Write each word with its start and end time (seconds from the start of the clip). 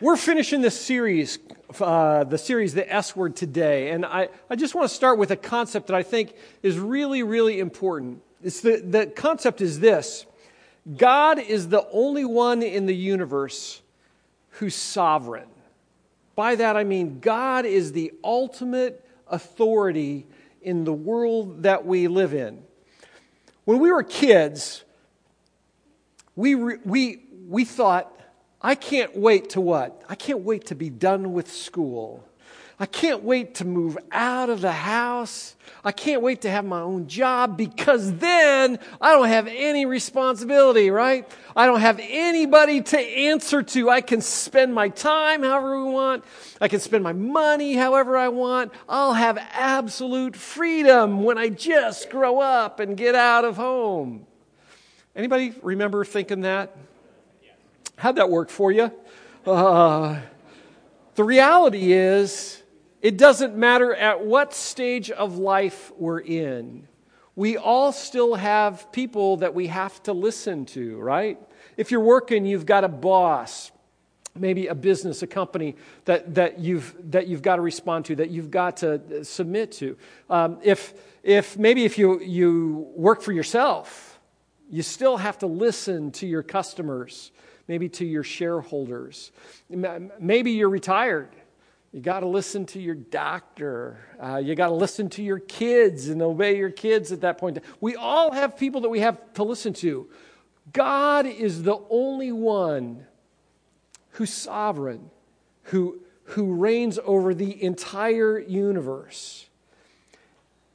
We're 0.00 0.16
finishing 0.16 0.62
this 0.62 0.80
series, 0.80 1.38
uh, 1.78 2.24
the 2.24 2.38
series, 2.38 2.72
The 2.72 2.90
S 2.92 3.14
Word, 3.14 3.36
today. 3.36 3.90
And 3.90 4.06
I, 4.06 4.30
I 4.48 4.56
just 4.56 4.74
want 4.74 4.88
to 4.88 4.94
start 4.94 5.18
with 5.18 5.30
a 5.30 5.36
concept 5.36 5.88
that 5.88 5.94
I 5.94 6.02
think 6.02 6.34
is 6.62 6.78
really, 6.78 7.22
really 7.22 7.60
important. 7.60 8.22
It's 8.42 8.62
the, 8.62 8.78
the 8.78 9.06
concept 9.06 9.60
is 9.60 9.80
this 9.80 10.24
God 10.96 11.38
is 11.38 11.68
the 11.68 11.86
only 11.92 12.24
one 12.24 12.62
in 12.62 12.86
the 12.86 12.96
universe 12.96 13.82
who's 14.52 14.74
sovereign. 14.74 15.48
By 16.34 16.54
that 16.56 16.74
I 16.76 16.84
mean 16.84 17.20
God 17.20 17.66
is 17.66 17.92
the 17.92 18.12
ultimate 18.24 19.06
authority 19.28 20.26
in 20.62 20.84
the 20.84 20.92
world 20.92 21.64
that 21.64 21.84
we 21.84 22.08
live 22.08 22.32
in. 22.32 22.64
When 23.66 23.78
we 23.78 23.92
were 23.92 24.02
kids, 24.02 24.84
we, 26.34 26.54
we, 26.54 27.22
we 27.46 27.64
thought, 27.66 28.18
I 28.62 28.74
can't 28.74 29.16
wait 29.16 29.50
to 29.50 29.60
what? 29.60 30.02
I 30.08 30.14
can't 30.14 30.40
wait 30.40 30.66
to 30.66 30.74
be 30.74 30.88
done 30.88 31.32
with 31.32 31.50
school. 31.50 32.24
I 32.78 32.86
can't 32.86 33.22
wait 33.22 33.56
to 33.56 33.64
move 33.64 33.96
out 34.10 34.50
of 34.50 34.60
the 34.60 34.72
house. 34.72 35.54
I 35.84 35.92
can't 35.92 36.22
wait 36.22 36.40
to 36.42 36.50
have 36.50 36.64
my 36.64 36.80
own 36.80 37.06
job 37.06 37.56
because 37.56 38.14
then 38.14 38.78
I 39.00 39.12
don't 39.12 39.28
have 39.28 39.46
any 39.46 39.86
responsibility, 39.86 40.90
right? 40.90 41.28
I 41.54 41.66
don't 41.66 41.80
have 41.80 42.00
anybody 42.02 42.82
to 42.82 42.98
answer 42.98 43.62
to. 43.62 43.90
I 43.90 44.00
can 44.00 44.20
spend 44.20 44.74
my 44.74 44.88
time 44.88 45.42
however 45.42 45.84
we 45.84 45.92
want. 45.92 46.24
I 46.60 46.68
can 46.68 46.80
spend 46.80 47.04
my 47.04 47.12
money 47.12 47.74
however 47.74 48.16
I 48.16 48.28
want. 48.28 48.72
I'll 48.88 49.14
have 49.14 49.38
absolute 49.52 50.34
freedom 50.34 51.22
when 51.22 51.38
I 51.38 51.50
just 51.50 52.10
grow 52.10 52.40
up 52.40 52.80
and 52.80 52.96
get 52.96 53.14
out 53.14 53.44
of 53.44 53.56
home. 53.56 54.26
Anybody 55.14 55.54
remember 55.62 56.04
thinking 56.04 56.40
that? 56.40 56.76
How'd 57.96 58.16
that 58.16 58.30
work 58.30 58.50
for 58.50 58.72
you? 58.72 58.90
Uh, 59.46 60.20
the 61.14 61.24
reality 61.24 61.92
is, 61.92 62.62
it 63.00 63.16
doesn't 63.16 63.56
matter 63.56 63.94
at 63.94 64.24
what 64.24 64.54
stage 64.54 65.10
of 65.10 65.36
life 65.36 65.92
we're 65.96 66.20
in. 66.20 66.86
We 67.34 67.56
all 67.56 67.92
still 67.92 68.34
have 68.34 68.92
people 68.92 69.38
that 69.38 69.54
we 69.54 69.66
have 69.66 70.02
to 70.04 70.12
listen 70.12 70.66
to, 70.66 70.98
right? 70.98 71.38
If 71.76 71.90
you're 71.90 72.00
working, 72.00 72.46
you've 72.46 72.66
got 72.66 72.84
a 72.84 72.88
boss, 72.88 73.72
maybe 74.34 74.68
a 74.68 74.74
business, 74.74 75.22
a 75.22 75.26
company 75.26 75.76
that, 76.04 76.34
that, 76.34 76.60
you've, 76.60 76.94
that 77.10 77.26
you've 77.26 77.42
got 77.42 77.56
to 77.56 77.62
respond 77.62 78.04
to, 78.06 78.16
that 78.16 78.30
you've 78.30 78.50
got 78.50 78.78
to 78.78 79.24
submit 79.24 79.72
to. 79.72 79.96
Um, 80.30 80.58
if, 80.62 80.94
if 81.22 81.58
maybe 81.58 81.84
if 81.84 81.98
you, 81.98 82.20
you 82.20 82.92
work 82.94 83.22
for 83.22 83.32
yourself, 83.32 84.20
you 84.70 84.82
still 84.82 85.16
have 85.16 85.38
to 85.38 85.46
listen 85.46 86.10
to 86.12 86.26
your 86.26 86.42
customers 86.42 87.32
maybe 87.68 87.88
to 87.88 88.04
your 88.04 88.24
shareholders. 88.24 89.32
Maybe 89.68 90.52
you're 90.52 90.68
retired. 90.68 91.30
You 91.92 92.00
got 92.00 92.20
to 92.20 92.26
listen 92.26 92.64
to 92.66 92.80
your 92.80 92.94
doctor. 92.94 93.98
Uh, 94.18 94.38
you 94.38 94.54
got 94.54 94.68
to 94.68 94.74
listen 94.74 95.10
to 95.10 95.22
your 95.22 95.38
kids 95.38 96.08
and 96.08 96.22
obey 96.22 96.56
your 96.56 96.70
kids 96.70 97.12
at 97.12 97.20
that 97.20 97.36
point. 97.36 97.58
We 97.80 97.96
all 97.96 98.32
have 98.32 98.56
people 98.56 98.80
that 98.82 98.88
we 98.88 99.00
have 99.00 99.18
to 99.34 99.42
listen 99.42 99.74
to. 99.74 100.08
God 100.72 101.26
is 101.26 101.62
the 101.62 101.76
only 101.90 102.32
one 102.32 103.06
who's 104.12 104.32
sovereign, 104.32 105.10
who, 105.64 106.00
who 106.24 106.54
reigns 106.54 106.98
over 107.04 107.34
the 107.34 107.62
entire 107.62 108.38
universe. 108.38 109.46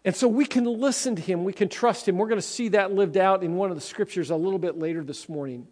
And 0.05 0.15
so 0.15 0.27
we 0.27 0.45
can 0.45 0.65
listen 0.65 1.15
to 1.15 1.21
him, 1.21 1.43
we 1.43 1.51
can 1.51 1.67
trust 1.67 2.07
him. 2.07 2.17
We're 2.17 2.27
going 2.27 2.39
to 2.39 2.47
see 2.47 2.69
that 2.69 2.93
lived 2.93 3.17
out 3.17 3.43
in 3.43 3.55
one 3.55 3.71
of 3.71 3.75
the 3.75 3.81
scriptures 3.81 4.29
a 4.29 4.35
little 4.35 4.59
bit 4.59 4.77
later 4.77 5.03
this 5.03 5.27
morning. 5.27 5.67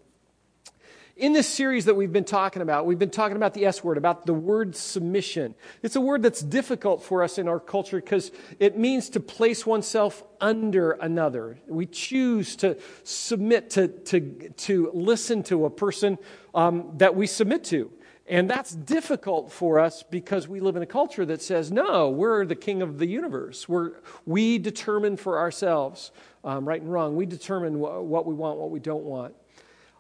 In 1.17 1.31
this 1.31 1.47
series 1.47 1.85
that 1.85 1.95
we've 1.95 2.11
been 2.11 2.25
talking 2.25 2.61
about, 2.61 2.85
we've 2.85 2.99
been 2.99 3.09
talking 3.09 3.38
about 3.38 3.53
the 3.53 3.66
S 3.66 3.81
word, 3.81 3.97
about 3.97 4.25
the 4.25 4.33
word 4.33 4.75
submission. 4.75 5.55
It's 5.81 5.95
a 5.95 6.02
word 6.02 6.21
that's 6.21 6.41
difficult 6.41 7.03
for 7.03 7.23
us 7.23 7.38
in 7.38 7.47
our 7.47 7.61
culture 7.61 8.02
because 8.02 8.33
it 8.59 8.77
means 8.77 9.09
to 9.11 9.21
place 9.21 9.66
oneself 9.66 10.25
under 10.41 10.92
another. 10.92 11.58
We 11.67 11.86
choose 11.86 12.58
to 12.58 12.77
submit, 13.05 13.70
to, 13.71 13.87
to, 13.87 14.49
to 14.58 14.92
listen 14.93 15.42
to 15.43 15.64
a 15.64 15.70
person 15.70 16.17
um, 16.54 16.92
that 16.98 17.15
we 17.15 17.27
submit 17.27 17.64
to. 17.65 17.89
And 18.27 18.49
that's 18.49 18.75
difficult 18.75 19.54
for 19.54 19.80
us 19.80 20.04
because 20.04 20.49
we 20.49 20.59
live 20.59 20.75
in 20.75 20.83
a 20.83 20.87
culture 20.87 21.25
that 21.27 21.42
says, 21.42 21.71
no, 21.71 22.09
we're 22.09 22.45
the 22.45 22.55
king 22.55 22.81
of 22.81 22.98
the 22.98 23.08
universe. 23.08 23.70
We're, 23.70 23.93
we 24.25 24.58
determine 24.58 25.15
for 25.15 25.39
ourselves 25.39 26.11
um, 26.43 26.67
right 26.67 26.81
and 26.81 26.92
wrong. 26.92 27.15
We 27.15 27.25
determine 27.25 27.75
wh- 27.75 28.04
what 28.04 28.25
we 28.25 28.33
want, 28.33 28.59
what 28.59 28.70
we 28.70 28.81
don't 28.81 29.05
want. 29.05 29.33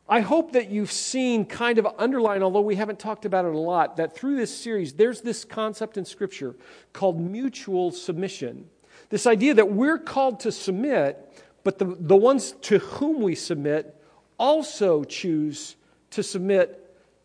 I 0.07 0.19
hope 0.19 0.51
that 0.51 0.69
you've 0.69 0.91
seen 0.91 1.45
kind 1.45 1.79
of 1.79 1.87
underline, 1.97 2.43
although 2.43 2.61
we 2.61 2.75
haven't 2.75 2.99
talked 2.99 3.25
about 3.25 3.45
it 3.45 3.55
a 3.55 3.57
lot, 3.57 3.97
that 3.97 4.15
through 4.15 4.35
this 4.35 4.55
series, 4.55 4.93
there's 4.93 5.21
this 5.21 5.43
concept 5.43 5.97
in 5.97 6.05
Scripture 6.05 6.55
called 6.93 7.19
mutual 7.19 7.91
submission. 7.91 8.69
This 9.09 9.25
idea 9.25 9.55
that 9.55 9.71
we're 9.71 9.97
called 9.97 10.41
to 10.41 10.51
submit, 10.51 11.43
but 11.63 11.79
the, 11.79 11.97
the 11.99 12.15
ones 12.15 12.51
to 12.61 12.77
whom 12.77 13.21
we 13.21 13.33
submit 13.33 13.99
also 14.37 15.03
choose 15.03 15.75
to 16.11 16.21
submit 16.21 16.81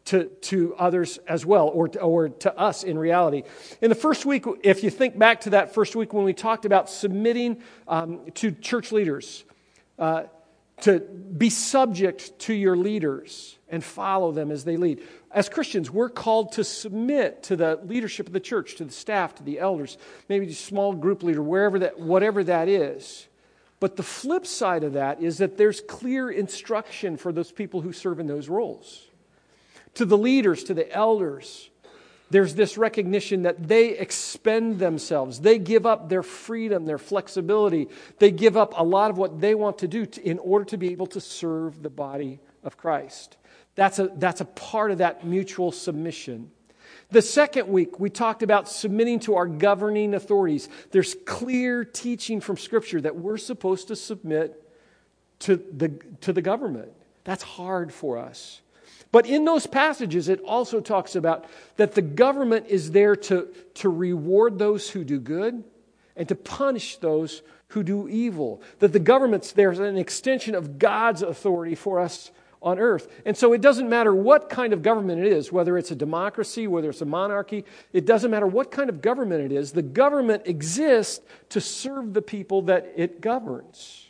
to, 0.06 0.24
to 0.24 0.74
others 0.76 1.18
as 1.28 1.44
well, 1.44 1.68
or 1.68 1.86
to, 1.88 2.00
or 2.00 2.30
to 2.30 2.58
us 2.58 2.82
in 2.82 2.98
reality. 2.98 3.42
In 3.82 3.90
the 3.90 3.94
first 3.94 4.24
week, 4.24 4.44
if 4.62 4.82
you 4.82 4.90
think 4.90 5.18
back 5.18 5.42
to 5.42 5.50
that 5.50 5.74
first 5.74 5.94
week 5.94 6.14
when 6.14 6.24
we 6.24 6.32
talked 6.32 6.64
about 6.64 6.88
submitting 6.88 7.62
um, 7.86 8.20
to 8.36 8.50
church 8.50 8.90
leaders, 8.90 9.44
uh, 9.98 10.24
to 10.82 11.00
be 11.00 11.50
subject 11.50 12.38
to 12.40 12.54
your 12.54 12.76
leaders 12.76 13.56
and 13.68 13.82
follow 13.82 14.32
them 14.32 14.50
as 14.50 14.64
they 14.64 14.76
lead. 14.76 15.02
As 15.30 15.48
Christians, 15.48 15.90
we're 15.90 16.08
called 16.08 16.52
to 16.52 16.64
submit 16.64 17.44
to 17.44 17.56
the 17.56 17.80
leadership 17.84 18.26
of 18.26 18.32
the 18.32 18.40
church, 18.40 18.76
to 18.76 18.84
the 18.84 18.92
staff, 18.92 19.36
to 19.36 19.42
the 19.42 19.60
elders, 19.60 19.96
maybe 20.28 20.46
the 20.46 20.54
small 20.54 20.92
group 20.92 21.22
leader, 21.22 21.42
wherever 21.42 21.78
that, 21.78 22.00
whatever 22.00 22.42
that 22.44 22.68
is. 22.68 23.28
But 23.78 23.96
the 23.96 24.02
flip 24.02 24.46
side 24.46 24.84
of 24.84 24.94
that 24.94 25.22
is 25.22 25.38
that 25.38 25.56
there's 25.56 25.80
clear 25.80 26.30
instruction 26.30 27.16
for 27.16 27.32
those 27.32 27.52
people 27.52 27.80
who 27.80 27.92
serve 27.92 28.20
in 28.20 28.26
those 28.26 28.48
roles. 28.48 29.06
To 29.94 30.04
the 30.04 30.18
leaders, 30.18 30.64
to 30.64 30.74
the 30.74 30.92
elders, 30.92 31.69
there's 32.30 32.54
this 32.54 32.78
recognition 32.78 33.42
that 33.42 33.66
they 33.66 33.98
expend 33.98 34.78
themselves. 34.78 35.40
They 35.40 35.58
give 35.58 35.84
up 35.84 36.08
their 36.08 36.22
freedom, 36.22 36.86
their 36.86 36.98
flexibility. 36.98 37.88
They 38.18 38.30
give 38.30 38.56
up 38.56 38.74
a 38.76 38.84
lot 38.84 39.10
of 39.10 39.18
what 39.18 39.40
they 39.40 39.54
want 39.54 39.78
to 39.78 39.88
do 39.88 40.06
to, 40.06 40.22
in 40.22 40.38
order 40.38 40.64
to 40.66 40.76
be 40.76 40.92
able 40.92 41.08
to 41.08 41.20
serve 41.20 41.82
the 41.82 41.90
body 41.90 42.38
of 42.62 42.76
Christ. 42.76 43.36
That's 43.74 43.98
a, 43.98 44.10
that's 44.14 44.40
a 44.40 44.44
part 44.44 44.92
of 44.92 44.98
that 44.98 45.26
mutual 45.26 45.72
submission. 45.72 46.50
The 47.10 47.22
second 47.22 47.66
week, 47.68 47.98
we 47.98 48.10
talked 48.10 48.44
about 48.44 48.68
submitting 48.68 49.18
to 49.20 49.34
our 49.34 49.46
governing 49.46 50.14
authorities. 50.14 50.68
There's 50.92 51.16
clear 51.26 51.84
teaching 51.84 52.40
from 52.40 52.56
Scripture 52.56 53.00
that 53.00 53.16
we're 53.16 53.38
supposed 53.38 53.88
to 53.88 53.96
submit 53.96 54.62
to 55.40 55.56
the, 55.56 55.88
to 56.20 56.32
the 56.32 56.42
government. 56.42 56.92
That's 57.24 57.42
hard 57.42 57.92
for 57.92 58.18
us. 58.18 58.60
But 59.12 59.26
in 59.26 59.44
those 59.44 59.66
passages, 59.66 60.28
it 60.28 60.40
also 60.40 60.80
talks 60.80 61.16
about 61.16 61.46
that 61.76 61.94
the 61.94 62.02
government 62.02 62.66
is 62.68 62.92
there 62.92 63.16
to, 63.16 63.48
to 63.74 63.88
reward 63.88 64.58
those 64.58 64.88
who 64.90 65.02
do 65.02 65.18
good 65.18 65.64
and 66.16 66.28
to 66.28 66.34
punish 66.34 66.96
those 66.98 67.42
who 67.68 67.82
do 67.82 68.08
evil. 68.08 68.62
That 68.78 68.92
the 68.92 69.00
government's 69.00 69.52
there 69.52 69.72
as 69.72 69.80
an 69.80 69.96
extension 69.96 70.54
of 70.54 70.78
God's 70.78 71.22
authority 71.22 71.74
for 71.74 71.98
us 71.98 72.30
on 72.62 72.78
earth. 72.78 73.08
And 73.24 73.36
so 73.36 73.52
it 73.52 73.60
doesn't 73.60 73.88
matter 73.88 74.14
what 74.14 74.50
kind 74.50 74.72
of 74.72 74.82
government 74.82 75.24
it 75.24 75.32
is, 75.32 75.50
whether 75.50 75.78
it's 75.78 75.90
a 75.90 75.96
democracy, 75.96 76.66
whether 76.66 76.90
it's 76.90 77.00
a 77.00 77.06
monarchy, 77.06 77.64
it 77.92 78.04
doesn't 78.04 78.30
matter 78.30 78.46
what 78.46 78.70
kind 78.70 78.90
of 78.90 79.00
government 79.00 79.50
it 79.50 79.52
is. 79.52 79.72
The 79.72 79.82
government 79.82 80.42
exists 80.46 81.24
to 81.50 81.60
serve 81.60 82.12
the 82.12 82.22
people 82.22 82.62
that 82.62 82.92
it 82.96 83.20
governs. 83.20 84.06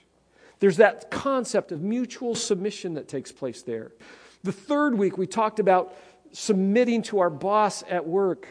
There's 0.58 0.78
that 0.78 1.10
concept 1.10 1.72
of 1.72 1.80
mutual 1.80 2.34
submission 2.34 2.94
that 2.94 3.08
takes 3.08 3.32
place 3.32 3.62
there. 3.62 3.92
The 4.42 4.52
third 4.52 4.96
week, 4.96 5.18
we 5.18 5.26
talked 5.26 5.58
about 5.58 5.94
submitting 6.32 7.02
to 7.02 7.20
our 7.20 7.30
boss 7.30 7.82
at 7.88 8.06
work, 8.06 8.48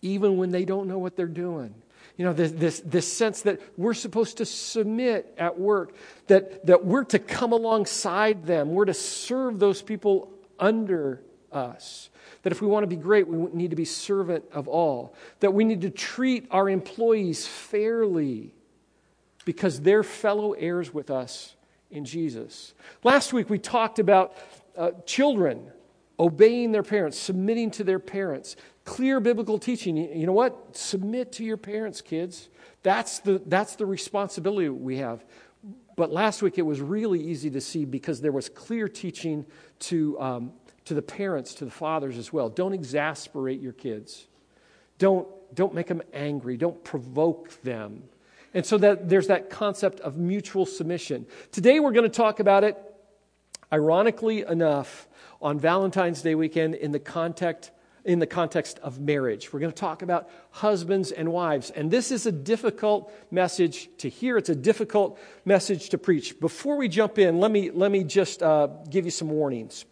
even 0.00 0.36
when 0.36 0.50
they 0.50 0.64
don't 0.64 0.88
know 0.88 0.98
what 0.98 1.16
they're 1.16 1.26
doing. 1.26 1.74
You 2.16 2.26
know, 2.26 2.32
this, 2.32 2.52
this, 2.52 2.80
this 2.80 3.10
sense 3.10 3.42
that 3.42 3.60
we're 3.76 3.94
supposed 3.94 4.36
to 4.38 4.46
submit 4.46 5.34
at 5.38 5.58
work, 5.58 5.94
that, 6.26 6.66
that 6.66 6.84
we're 6.84 7.04
to 7.04 7.18
come 7.18 7.52
alongside 7.52 8.46
them, 8.46 8.72
we're 8.72 8.84
to 8.84 8.94
serve 8.94 9.58
those 9.58 9.80
people 9.82 10.30
under 10.58 11.22
us. 11.50 12.10
That 12.42 12.52
if 12.52 12.60
we 12.60 12.68
want 12.68 12.84
to 12.84 12.88
be 12.88 12.96
great, 12.96 13.26
we 13.28 13.36
need 13.52 13.70
to 13.70 13.76
be 13.76 13.84
servant 13.84 14.44
of 14.52 14.68
all. 14.68 15.14
That 15.40 15.52
we 15.52 15.64
need 15.64 15.82
to 15.82 15.90
treat 15.90 16.46
our 16.50 16.68
employees 16.68 17.46
fairly 17.46 18.54
because 19.44 19.80
they're 19.80 20.02
fellow 20.02 20.52
heirs 20.52 20.92
with 20.92 21.10
us 21.10 21.56
in 21.90 22.04
Jesus. 22.04 22.74
Last 23.04 23.32
week 23.32 23.48
we 23.48 23.58
talked 23.58 23.98
about 23.98 24.36
uh, 24.76 24.90
children 25.06 25.70
obeying 26.18 26.72
their 26.72 26.82
parents, 26.82 27.18
submitting 27.18 27.70
to 27.72 27.84
their 27.84 27.98
parents. 27.98 28.56
Clear 28.84 29.20
biblical 29.20 29.58
teaching. 29.58 29.96
You 29.96 30.26
know 30.26 30.32
what? 30.32 30.76
Submit 30.76 31.32
to 31.32 31.44
your 31.44 31.56
parents, 31.56 32.00
kids. 32.00 32.48
That's 32.82 33.20
the, 33.20 33.42
that's 33.46 33.76
the 33.76 33.86
responsibility 33.86 34.68
we 34.68 34.98
have. 34.98 35.24
But 35.96 36.12
last 36.12 36.42
week 36.42 36.58
it 36.58 36.62
was 36.62 36.80
really 36.80 37.20
easy 37.20 37.50
to 37.50 37.60
see 37.60 37.84
because 37.84 38.20
there 38.20 38.32
was 38.32 38.48
clear 38.48 38.88
teaching 38.88 39.44
to, 39.80 40.20
um, 40.20 40.52
to 40.84 40.94
the 40.94 41.02
parents, 41.02 41.54
to 41.54 41.64
the 41.64 41.70
fathers 41.70 42.18
as 42.18 42.32
well. 42.32 42.48
Don't 42.48 42.72
exasperate 42.72 43.60
your 43.60 43.72
kids. 43.72 44.26
Don't, 44.98 45.28
don't 45.54 45.74
make 45.74 45.86
them 45.86 46.02
angry. 46.12 46.56
Don't 46.56 46.82
provoke 46.82 47.60
them. 47.62 48.04
And 48.54 48.64
so 48.64 48.78
that 48.78 49.08
there's 49.08 49.28
that 49.28 49.50
concept 49.50 50.00
of 50.00 50.16
mutual 50.16 50.66
submission. 50.66 51.26
Today 51.52 51.80
we're 51.80 51.92
going 51.92 52.08
to 52.08 52.16
talk 52.16 52.40
about 52.40 52.64
it, 52.64 52.76
ironically 53.72 54.42
enough, 54.42 55.08
on 55.42 55.58
Valentine's 55.58 56.22
Day 56.22 56.34
weekend 56.34 56.74
in 56.76 56.92
the 56.92 57.00
context 57.00 57.72
in 58.04 58.18
the 58.18 58.26
context 58.26 58.80
of 58.80 58.98
marriage. 58.98 59.52
We're 59.52 59.60
going 59.60 59.70
to 59.70 59.78
talk 59.78 60.02
about 60.02 60.28
husbands 60.50 61.12
and 61.12 61.32
wives. 61.32 61.70
And 61.70 61.88
this 61.88 62.10
is 62.10 62.26
a 62.26 62.32
difficult 62.32 63.12
message 63.30 63.88
to 63.98 64.08
hear, 64.08 64.36
it's 64.36 64.48
a 64.48 64.56
difficult 64.56 65.20
message 65.44 65.90
to 65.90 65.98
preach. 65.98 66.40
Before 66.40 66.76
we 66.76 66.88
jump 66.88 67.18
in, 67.20 67.38
let 67.38 67.52
me, 67.52 67.70
let 67.70 67.92
me 67.92 68.02
just 68.02 68.42
uh, 68.42 68.66
give 68.90 69.04
you 69.04 69.12
some 69.12 69.28
warnings. 69.28 69.84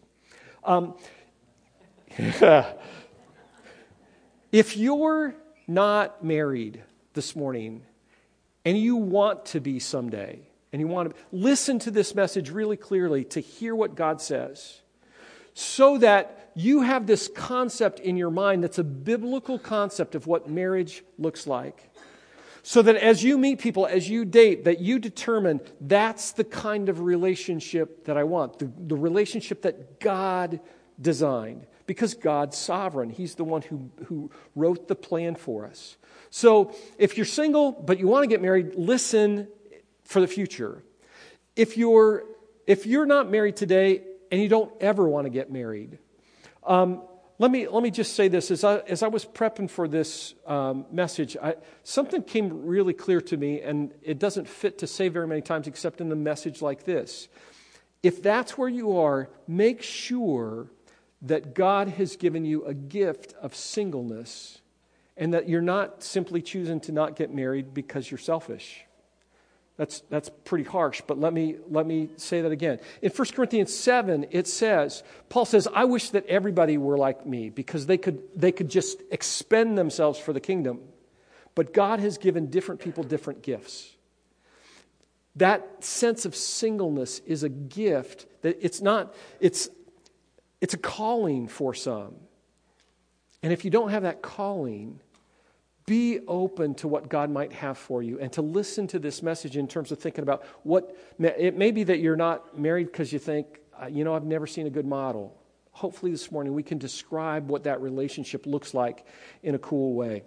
Um, 0.64 0.94
if 4.50 4.76
you're 4.76 5.36
not 5.68 6.24
married 6.24 6.82
this 7.14 7.36
morning 7.36 7.82
and 8.64 8.76
you 8.76 8.96
want 8.96 9.46
to 9.46 9.60
be 9.60 9.78
someday, 9.78 10.40
and 10.72 10.80
you 10.80 10.86
want 10.86 11.10
to 11.10 11.16
listen 11.32 11.78
to 11.80 11.90
this 11.90 12.14
message 12.14 12.50
really 12.50 12.76
clearly 12.76 13.24
to 13.24 13.40
hear 13.40 13.74
what 13.74 13.94
God 13.94 14.20
says 14.20 14.80
so 15.54 15.98
that 15.98 16.50
you 16.54 16.82
have 16.82 17.06
this 17.06 17.28
concept 17.28 18.00
in 18.00 18.16
your 18.16 18.30
mind 18.30 18.62
that's 18.62 18.78
a 18.78 18.84
biblical 18.84 19.58
concept 19.58 20.14
of 20.14 20.26
what 20.26 20.48
marriage 20.48 21.02
looks 21.18 21.46
like. 21.46 21.90
So 22.62 22.82
that 22.82 22.96
as 22.96 23.24
you 23.24 23.38
meet 23.38 23.58
people, 23.58 23.86
as 23.86 24.08
you 24.08 24.24
date, 24.24 24.64
that 24.64 24.80
you 24.80 24.98
determine 24.98 25.60
that's 25.80 26.32
the 26.32 26.44
kind 26.44 26.88
of 26.88 27.00
relationship 27.00 28.04
that 28.04 28.16
I 28.16 28.24
want, 28.24 28.58
the, 28.58 28.70
the 28.76 28.96
relationship 28.96 29.62
that 29.62 29.98
God 29.98 30.60
designed. 31.00 31.66
Because 31.86 32.14
God's 32.14 32.56
sovereign, 32.56 33.10
He's 33.10 33.34
the 33.34 33.44
one 33.44 33.62
who, 33.62 33.90
who 34.06 34.30
wrote 34.54 34.88
the 34.88 34.94
plan 34.94 35.34
for 35.34 35.66
us. 35.66 35.96
So 36.28 36.74
if 36.98 37.16
you're 37.16 37.26
single 37.26 37.72
but 37.72 37.98
you 37.98 38.06
want 38.06 38.24
to 38.24 38.28
get 38.28 38.42
married, 38.42 38.74
listen 38.76 39.48
for 40.10 40.20
the 40.20 40.26
future. 40.26 40.82
If 41.54 41.76
you're, 41.76 42.24
if 42.66 42.84
you're 42.84 43.06
not 43.06 43.30
married 43.30 43.54
today 43.54 44.02
and 44.32 44.42
you 44.42 44.48
don't 44.48 44.72
ever 44.80 45.08
want 45.08 45.26
to 45.26 45.30
get 45.30 45.52
married. 45.52 45.98
Um, 46.66 47.02
let, 47.38 47.52
me, 47.52 47.68
let 47.68 47.80
me 47.80 47.92
just 47.92 48.16
say 48.16 48.26
this. 48.26 48.50
As 48.50 48.64
I, 48.64 48.78
as 48.78 49.04
I 49.04 49.06
was 49.08 49.24
prepping 49.24 49.70
for 49.70 49.86
this 49.86 50.34
um, 50.48 50.84
message, 50.90 51.36
I, 51.40 51.54
something 51.84 52.24
came 52.24 52.66
really 52.66 52.92
clear 52.92 53.20
to 53.20 53.36
me, 53.36 53.60
and 53.60 53.94
it 54.02 54.18
doesn't 54.18 54.48
fit 54.48 54.78
to 54.78 54.88
say 54.88 55.06
very 55.06 55.28
many 55.28 55.42
times 55.42 55.68
except 55.68 56.00
in 56.00 56.10
a 56.10 56.16
message 56.16 56.60
like 56.60 56.82
this. 56.82 57.28
If 58.02 58.20
that's 58.20 58.58
where 58.58 58.68
you 58.68 58.98
are, 58.98 59.30
make 59.46 59.80
sure 59.80 60.72
that 61.22 61.54
God 61.54 61.86
has 61.86 62.16
given 62.16 62.44
you 62.44 62.64
a 62.64 62.74
gift 62.74 63.34
of 63.40 63.54
singleness 63.54 64.60
and 65.16 65.34
that 65.34 65.48
you're 65.48 65.62
not 65.62 66.02
simply 66.02 66.42
choosing 66.42 66.80
to 66.80 66.92
not 66.92 67.14
get 67.14 67.32
married 67.32 67.72
because 67.72 68.10
you're 68.10 68.18
selfish. 68.18 68.86
That's, 69.80 70.02
that's 70.10 70.28
pretty 70.44 70.64
harsh, 70.64 71.00
but 71.06 71.18
let 71.18 71.32
me, 71.32 71.56
let 71.70 71.86
me 71.86 72.10
say 72.18 72.42
that 72.42 72.52
again. 72.52 72.80
In 73.00 73.10
1 73.10 73.28
Corinthians 73.28 73.74
7, 73.74 74.26
it 74.30 74.46
says, 74.46 75.02
Paul 75.30 75.46
says, 75.46 75.66
I 75.72 75.86
wish 75.86 76.10
that 76.10 76.26
everybody 76.26 76.76
were 76.76 76.98
like 76.98 77.24
me 77.24 77.48
because 77.48 77.86
they 77.86 77.96
could, 77.96 78.20
they 78.36 78.52
could 78.52 78.68
just 78.68 79.00
expend 79.10 79.78
themselves 79.78 80.18
for 80.18 80.34
the 80.34 80.40
kingdom. 80.40 80.80
But 81.54 81.72
God 81.72 81.98
has 81.98 82.18
given 82.18 82.50
different 82.50 82.82
people 82.82 83.04
different 83.04 83.42
gifts. 83.42 83.96
That 85.36 85.82
sense 85.82 86.26
of 86.26 86.36
singleness 86.36 87.20
is 87.20 87.42
a 87.42 87.48
gift 87.48 88.26
that 88.42 88.58
it's 88.60 88.82
not, 88.82 89.14
it's, 89.40 89.70
it's 90.60 90.74
a 90.74 90.78
calling 90.78 91.48
for 91.48 91.72
some. 91.72 92.16
And 93.42 93.50
if 93.50 93.64
you 93.64 93.70
don't 93.70 93.88
have 93.88 94.02
that 94.02 94.20
calling, 94.20 95.00
be 95.90 96.20
open 96.28 96.72
to 96.72 96.86
what 96.86 97.08
God 97.08 97.32
might 97.32 97.52
have 97.52 97.76
for 97.76 98.00
you 98.00 98.20
and 98.20 98.32
to 98.34 98.42
listen 98.42 98.86
to 98.86 99.00
this 99.00 99.24
message 99.24 99.56
in 99.56 99.66
terms 99.66 99.90
of 99.90 99.98
thinking 99.98 100.22
about 100.22 100.44
what 100.62 100.96
it 101.18 101.56
may 101.56 101.72
be 101.72 101.82
that 101.82 101.98
you're 101.98 102.14
not 102.14 102.56
married 102.56 102.84
because 102.84 103.12
you 103.12 103.18
think, 103.18 103.58
uh, 103.82 103.86
you 103.86 104.04
know, 104.04 104.14
I've 104.14 104.22
never 104.22 104.46
seen 104.46 104.68
a 104.68 104.70
good 104.70 104.86
model. 104.86 105.36
Hopefully, 105.72 106.12
this 106.12 106.30
morning 106.30 106.54
we 106.54 106.62
can 106.62 106.78
describe 106.78 107.48
what 107.48 107.64
that 107.64 107.80
relationship 107.80 108.46
looks 108.46 108.72
like 108.72 109.04
in 109.42 109.56
a 109.56 109.58
cool 109.58 109.94
way. 109.94 110.22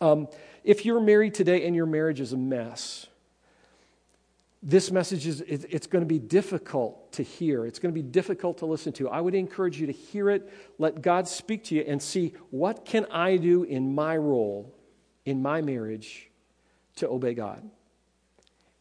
Um, 0.00 0.28
if 0.64 0.86
you're 0.86 1.02
married 1.02 1.34
today 1.34 1.66
and 1.66 1.76
your 1.76 1.84
marriage 1.84 2.18
is 2.18 2.32
a 2.32 2.38
mess, 2.38 3.06
this 4.62 4.90
message 4.90 5.26
is 5.26 5.40
it's 5.40 5.86
going 5.86 6.02
to 6.02 6.08
be 6.08 6.18
difficult 6.18 7.12
to 7.12 7.22
hear. 7.22 7.64
It's 7.64 7.78
going 7.78 7.94
to 7.94 7.98
be 7.98 8.06
difficult 8.06 8.58
to 8.58 8.66
listen 8.66 8.92
to. 8.94 9.08
I 9.08 9.20
would 9.20 9.34
encourage 9.34 9.80
you 9.80 9.86
to 9.86 9.92
hear 9.92 10.28
it 10.28 10.52
let 10.78 11.00
god 11.00 11.26
speak 11.26 11.64
to 11.64 11.74
you 11.74 11.84
and 11.86 12.02
see 12.02 12.34
what 12.50 12.84
can 12.84 13.06
i 13.10 13.36
do 13.36 13.62
in 13.62 13.94
my 13.94 14.16
role 14.16 14.74
in 15.24 15.40
my 15.40 15.62
marriage 15.62 16.30
to 16.96 17.08
obey 17.08 17.34
god? 17.34 17.68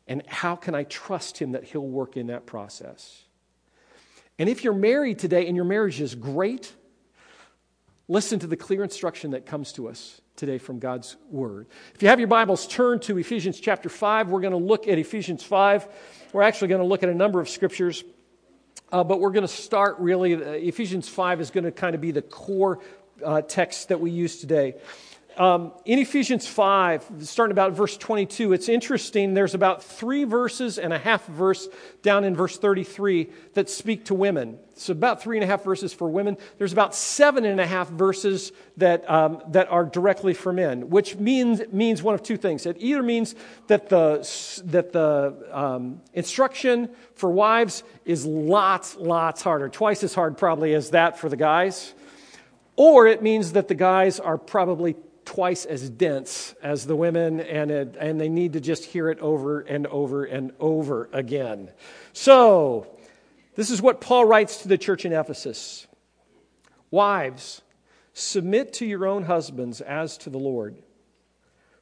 And 0.07 0.25
how 0.27 0.55
can 0.55 0.75
i 0.75 0.83
trust 0.83 1.37
him 1.37 1.53
that 1.53 1.63
he'll 1.63 1.87
work 1.87 2.17
in 2.17 2.27
that 2.27 2.45
process? 2.45 3.23
And 4.37 4.49
if 4.49 4.63
you're 4.63 4.73
married 4.73 5.19
today 5.19 5.47
and 5.47 5.55
your 5.55 5.65
marriage 5.65 6.01
is 6.01 6.13
great 6.13 6.73
listen 8.09 8.39
to 8.39 8.47
the 8.47 8.57
clear 8.57 8.83
instruction 8.83 9.31
that 9.31 9.45
comes 9.45 9.71
to 9.73 9.87
us 9.87 10.19
today 10.39 10.57
from 10.57 10.79
God's 10.79 11.17
Word. 11.29 11.67
If 11.93 12.01
you 12.01 12.07
have 12.07 12.17
your 12.17 12.29
Bibles, 12.29 12.65
turn 12.65 13.01
to 13.01 13.17
Ephesians 13.17 13.59
chapter 13.59 13.89
5. 13.89 14.29
We're 14.29 14.39
going 14.39 14.53
to 14.53 14.57
look 14.57 14.87
at 14.87 14.97
Ephesians 14.97 15.43
5. 15.43 15.85
We're 16.31 16.43
actually 16.43 16.69
going 16.69 16.81
to 16.81 16.87
look 16.87 17.03
at 17.03 17.09
a 17.09 17.13
number 17.13 17.41
of 17.41 17.49
scriptures, 17.49 18.05
uh, 18.89 19.03
but 19.03 19.19
we're 19.19 19.31
going 19.31 19.45
to 19.45 19.53
start 19.53 19.99
really. 19.99 20.35
Uh, 20.35 20.51
Ephesians 20.51 21.09
5 21.09 21.41
is 21.41 21.51
going 21.51 21.65
to 21.65 21.71
kind 21.73 21.93
of 21.93 21.99
be 21.99 22.11
the 22.11 22.21
core 22.21 22.79
uh, 23.23 23.41
text 23.41 23.89
that 23.89 23.99
we 23.99 24.11
use 24.11 24.39
today. 24.39 24.75
Um, 25.39 25.71
in 25.85 25.99
Ephesians 25.99 26.45
5, 26.47 27.11
starting 27.21 27.53
about 27.53 27.71
verse 27.71 27.95
22, 27.95 28.51
it's 28.51 28.67
interesting. 28.67 29.33
There's 29.33 29.55
about 29.55 29.81
three 29.81 30.25
verses 30.25 30.77
and 30.77 30.91
a 30.91 30.99
half 30.99 31.25
verse 31.27 31.69
down 32.01 32.25
in 32.25 32.35
verse 32.35 32.57
33 32.57 33.29
that 33.53 33.69
speak 33.69 34.03
to 34.05 34.13
women. 34.13 34.59
So, 34.75 34.91
about 34.91 35.23
three 35.23 35.37
and 35.37 35.43
a 35.45 35.47
half 35.47 35.63
verses 35.63 35.93
for 35.93 36.09
women. 36.09 36.35
There's 36.57 36.73
about 36.73 36.93
seven 36.93 37.45
and 37.45 37.61
a 37.61 37.65
half 37.65 37.87
verses 37.87 38.51
that, 38.75 39.09
um, 39.09 39.41
that 39.51 39.71
are 39.71 39.85
directly 39.85 40.33
for 40.33 40.51
men, 40.51 40.89
which 40.89 41.15
means, 41.15 41.61
means 41.71 42.03
one 42.03 42.15
of 42.15 42.21
two 42.21 42.35
things. 42.35 42.65
It 42.65 42.75
either 42.77 43.01
means 43.01 43.33
that 43.67 43.87
the, 43.87 44.17
that 44.65 44.91
the 44.91 45.37
um, 45.53 46.01
instruction 46.13 46.89
for 47.15 47.31
wives 47.31 47.83
is 48.03 48.25
lots, 48.25 48.97
lots 48.97 49.41
harder, 49.41 49.69
twice 49.69 50.03
as 50.03 50.13
hard 50.13 50.37
probably 50.37 50.73
as 50.73 50.89
that 50.89 51.17
for 51.17 51.29
the 51.29 51.37
guys, 51.37 51.93
or 52.75 53.07
it 53.07 53.21
means 53.21 53.53
that 53.53 53.69
the 53.69 53.75
guys 53.75 54.19
are 54.19 54.37
probably 54.37 54.97
twice 55.29 55.63
as 55.63 55.91
dense 55.91 56.55
as 56.63 56.87
the 56.87 56.95
women, 56.95 57.39
and, 57.39 57.69
it, 57.69 57.95
and 57.99 58.19
they 58.19 58.29
need 58.29 58.53
to 58.53 58.59
just 58.59 58.83
hear 58.83 59.11
it 59.11 59.19
over 59.19 59.59
and 59.59 59.85
over 59.85 60.25
and 60.25 60.51
over 60.59 61.07
again. 61.13 61.69
So, 62.13 62.87
this 63.53 63.69
is 63.69 63.79
what 63.79 64.01
Paul 64.01 64.25
writes 64.25 64.63
to 64.63 64.67
the 64.67 64.77
church 64.77 65.05
in 65.05 65.13
Ephesus 65.13 65.85
Wives, 66.89 67.61
submit 68.13 68.73
to 68.73 68.87
your 68.87 69.05
own 69.05 69.21
husbands 69.21 69.81
as 69.81 70.17
to 70.17 70.31
the 70.31 70.39
Lord. 70.39 70.81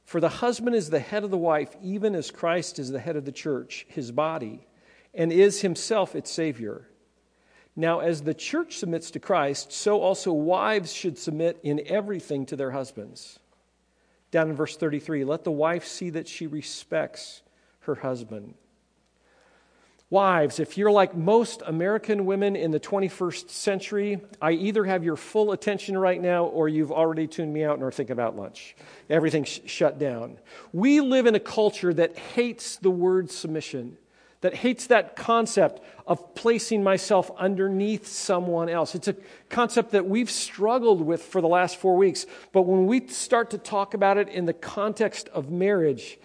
For 0.04 0.20
the 0.20 0.28
husband 0.28 0.76
is 0.76 0.90
the 0.90 1.00
head 1.00 1.24
of 1.24 1.30
the 1.30 1.38
wife, 1.38 1.74
even 1.82 2.14
as 2.14 2.30
Christ 2.30 2.78
is 2.78 2.90
the 2.90 3.00
head 3.00 3.16
of 3.16 3.24
the 3.24 3.32
church, 3.32 3.86
his 3.88 4.12
body, 4.12 4.66
and 5.14 5.32
is 5.32 5.62
himself 5.62 6.14
its 6.14 6.30
Savior. 6.30 6.86
Now, 7.78 8.00
as 8.00 8.22
the 8.22 8.34
church 8.34 8.78
submits 8.78 9.12
to 9.12 9.20
Christ, 9.20 9.70
so 9.70 10.00
also 10.00 10.32
wives 10.32 10.92
should 10.92 11.16
submit 11.16 11.60
in 11.62 11.80
everything 11.86 12.44
to 12.46 12.56
their 12.56 12.72
husbands. 12.72 13.38
Down 14.32 14.50
in 14.50 14.56
verse 14.56 14.76
33, 14.76 15.22
let 15.22 15.44
the 15.44 15.52
wife 15.52 15.86
see 15.86 16.10
that 16.10 16.26
she 16.26 16.48
respects 16.48 17.40
her 17.82 17.94
husband. 17.94 18.54
Wives, 20.10 20.58
if 20.58 20.76
you're 20.76 20.90
like 20.90 21.16
most 21.16 21.62
American 21.64 22.26
women 22.26 22.56
in 22.56 22.72
the 22.72 22.80
21st 22.80 23.48
century, 23.48 24.20
I 24.42 24.52
either 24.52 24.82
have 24.82 25.04
your 25.04 25.14
full 25.14 25.52
attention 25.52 25.96
right 25.96 26.20
now 26.20 26.46
or 26.46 26.68
you've 26.68 26.90
already 26.90 27.28
tuned 27.28 27.54
me 27.54 27.62
out 27.62 27.74
and 27.74 27.84
are 27.84 27.92
thinking 27.92 28.14
about 28.14 28.36
lunch. 28.36 28.74
Everything's 29.08 29.60
shut 29.66 30.00
down. 30.00 30.40
We 30.72 31.00
live 31.00 31.26
in 31.26 31.36
a 31.36 31.40
culture 31.40 31.94
that 31.94 32.18
hates 32.18 32.74
the 32.74 32.90
word 32.90 33.30
submission 33.30 33.98
that 34.40 34.54
hates 34.54 34.86
that 34.86 35.16
concept 35.16 35.82
of 36.06 36.34
placing 36.34 36.82
myself 36.82 37.30
underneath 37.36 38.06
someone 38.06 38.68
else. 38.68 38.94
It's 38.94 39.08
a 39.08 39.16
concept 39.48 39.92
that 39.92 40.06
we've 40.06 40.30
struggled 40.30 41.00
with 41.00 41.22
for 41.22 41.40
the 41.40 41.48
last 41.48 41.76
four 41.76 41.96
weeks. 41.96 42.24
But 42.52 42.62
when 42.62 42.86
we 42.86 43.08
start 43.08 43.50
to 43.50 43.58
talk 43.58 43.94
about 43.94 44.16
it 44.16 44.28
in 44.28 44.46
the 44.46 44.52
context 44.52 45.28
of 45.30 45.50
marriage, 45.50 46.18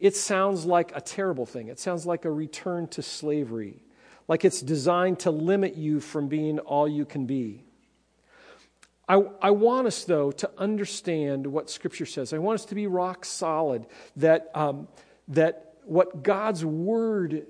it 0.00 0.16
sounds 0.16 0.64
like 0.64 0.92
a 0.96 1.00
terrible 1.00 1.46
thing. 1.46 1.68
It 1.68 1.78
sounds 1.78 2.06
like 2.06 2.24
a 2.24 2.30
return 2.30 2.88
to 2.88 3.02
slavery, 3.02 3.82
like 4.26 4.44
it's 4.44 4.60
designed 4.60 5.20
to 5.20 5.30
limit 5.30 5.76
you 5.76 6.00
from 6.00 6.28
being 6.28 6.58
all 6.58 6.88
you 6.88 7.04
can 7.04 7.26
be. 7.26 7.64
I, 9.08 9.22
I 9.42 9.50
want 9.50 9.88
us, 9.88 10.04
though, 10.04 10.30
to 10.30 10.50
understand 10.56 11.46
what 11.46 11.68
Scripture 11.68 12.06
says. 12.06 12.32
I 12.32 12.38
want 12.38 12.60
us 12.60 12.66
to 12.66 12.76
be 12.76 12.86
rock 12.86 13.24
solid 13.24 13.86
that, 14.16 14.50
um, 14.54 14.86
that 15.28 15.74
what 15.84 16.22
God's 16.22 16.64
Word 16.64 17.48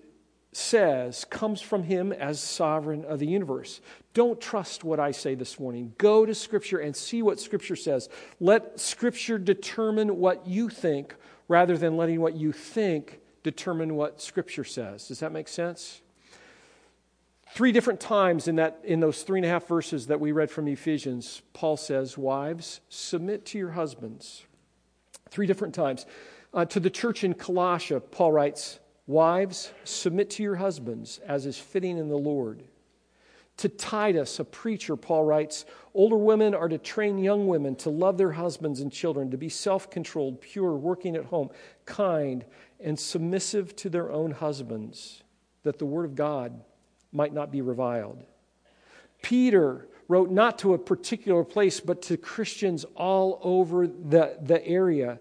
says 0.53 1.25
comes 1.27 1.61
from 1.61 1.85
him 1.85 2.13
as 2.13 2.41
sovereign 2.41 3.05
of 3.05 3.19
the 3.19 3.27
universe. 3.27 3.81
Don't 4.15 4.41
trust 4.41 4.83
what 4.83 4.99
I 4.99 5.13
say 5.13 5.35
this 5.35 5.61
morning. 5.61 5.95
Go 5.99 6.27
to 6.27 6.35
Scripture 6.35 6.79
and 6.79 6.95
see 6.95 7.23
what 7.23 7.39
Scripture 7.39 7.77
says. 7.77 8.09
Let 8.41 8.81
Scripture 8.81 9.39
determine 9.39 10.17
what 10.19 10.47
you 10.47 10.69
think 10.69 11.15
rather 11.47 11.79
than 11.79 11.97
letting 11.97 12.21
what 12.21 12.35
you 12.35 12.53
think 12.53 13.21
determine 13.43 13.95
what 13.95 14.21
Scripture 14.21 14.65
says. 14.65 15.09
Does 15.09 15.21
that 15.21 15.33
make 15.33 15.49
sense? 15.49 16.03
Three 17.53 17.73
different 17.73 18.01
times 18.01 18.49
in, 18.49 18.57
that, 18.57 18.81
in 18.85 19.01
those 19.01 19.23
three 19.23 19.39
and 19.39 19.47
a 19.47 19.49
half 19.49 19.67
verses 19.67 20.09
that 20.09 20.21
we 20.21 20.33
read 20.33 20.51
from 20.51 20.69
Ephesians, 20.69 21.43
Paul 21.53 21.77
says, 21.77 22.19
Wives, 22.19 22.81
submit 22.89 23.45
to 23.47 23.59
your 23.59 23.71
husbands. 23.71 24.45
Three 25.31 25.47
different 25.47 25.75
times. 25.75 26.07
Uh, 26.53 26.65
to 26.65 26.81
the 26.81 26.91
church 26.91 27.23
in 27.23 27.35
Colossia, 27.35 28.01
Paul 28.11 28.33
writes, 28.33 28.80
Wives, 29.11 29.73
submit 29.83 30.31
to 30.31 30.43
your 30.45 30.55
husbands 30.55 31.19
as 31.27 31.45
is 31.45 31.59
fitting 31.59 31.99
in 31.99 32.09
the 32.09 32.17
Lord. 32.17 32.63
To 33.57 33.69
Titus, 33.69 34.39
a 34.39 34.45
preacher, 34.45 34.95
Paul 34.95 35.25
writes, 35.25 35.65
Older 35.95 36.17
women 36.17 36.55
are 36.55 36.69
to 36.69 36.79
train 36.79 37.19
young 37.19 37.49
women 37.49 37.75
to 37.77 37.91
love 37.91 38.19
their 38.19 38.31
husbands 38.31 38.79
and 38.79 38.93
children, 38.93 39.33
to 39.33 39.37
be 39.37 39.49
self 39.49 39.91
controlled, 39.91 40.41
pure, 40.41 40.77
working 40.77 41.17
at 41.17 41.25
home, 41.25 41.51
kind, 41.87 42.45
and 42.79 42.97
submissive 42.97 43.75
to 43.77 43.91
their 43.91 44.13
own 44.13 44.31
husbands, 44.31 45.25
that 45.65 45.81
the 45.81 45.87
word 45.87 46.05
of 46.05 46.15
God 46.15 46.63
might 47.13 47.35
not 47.35 47.51
be 47.51 47.63
reviled. 47.63 48.23
Peter 49.23 49.89
wrote 50.07 50.31
not 50.31 50.57
to 50.61 50.75
a 50.75 50.79
particular 50.79 51.43
place, 51.43 51.81
but 51.81 52.01
to 52.03 52.17
Christians 52.17 52.87
all 52.95 53.41
over 53.43 53.89
the, 53.89 54.39
the 54.41 54.65
area 54.65 55.19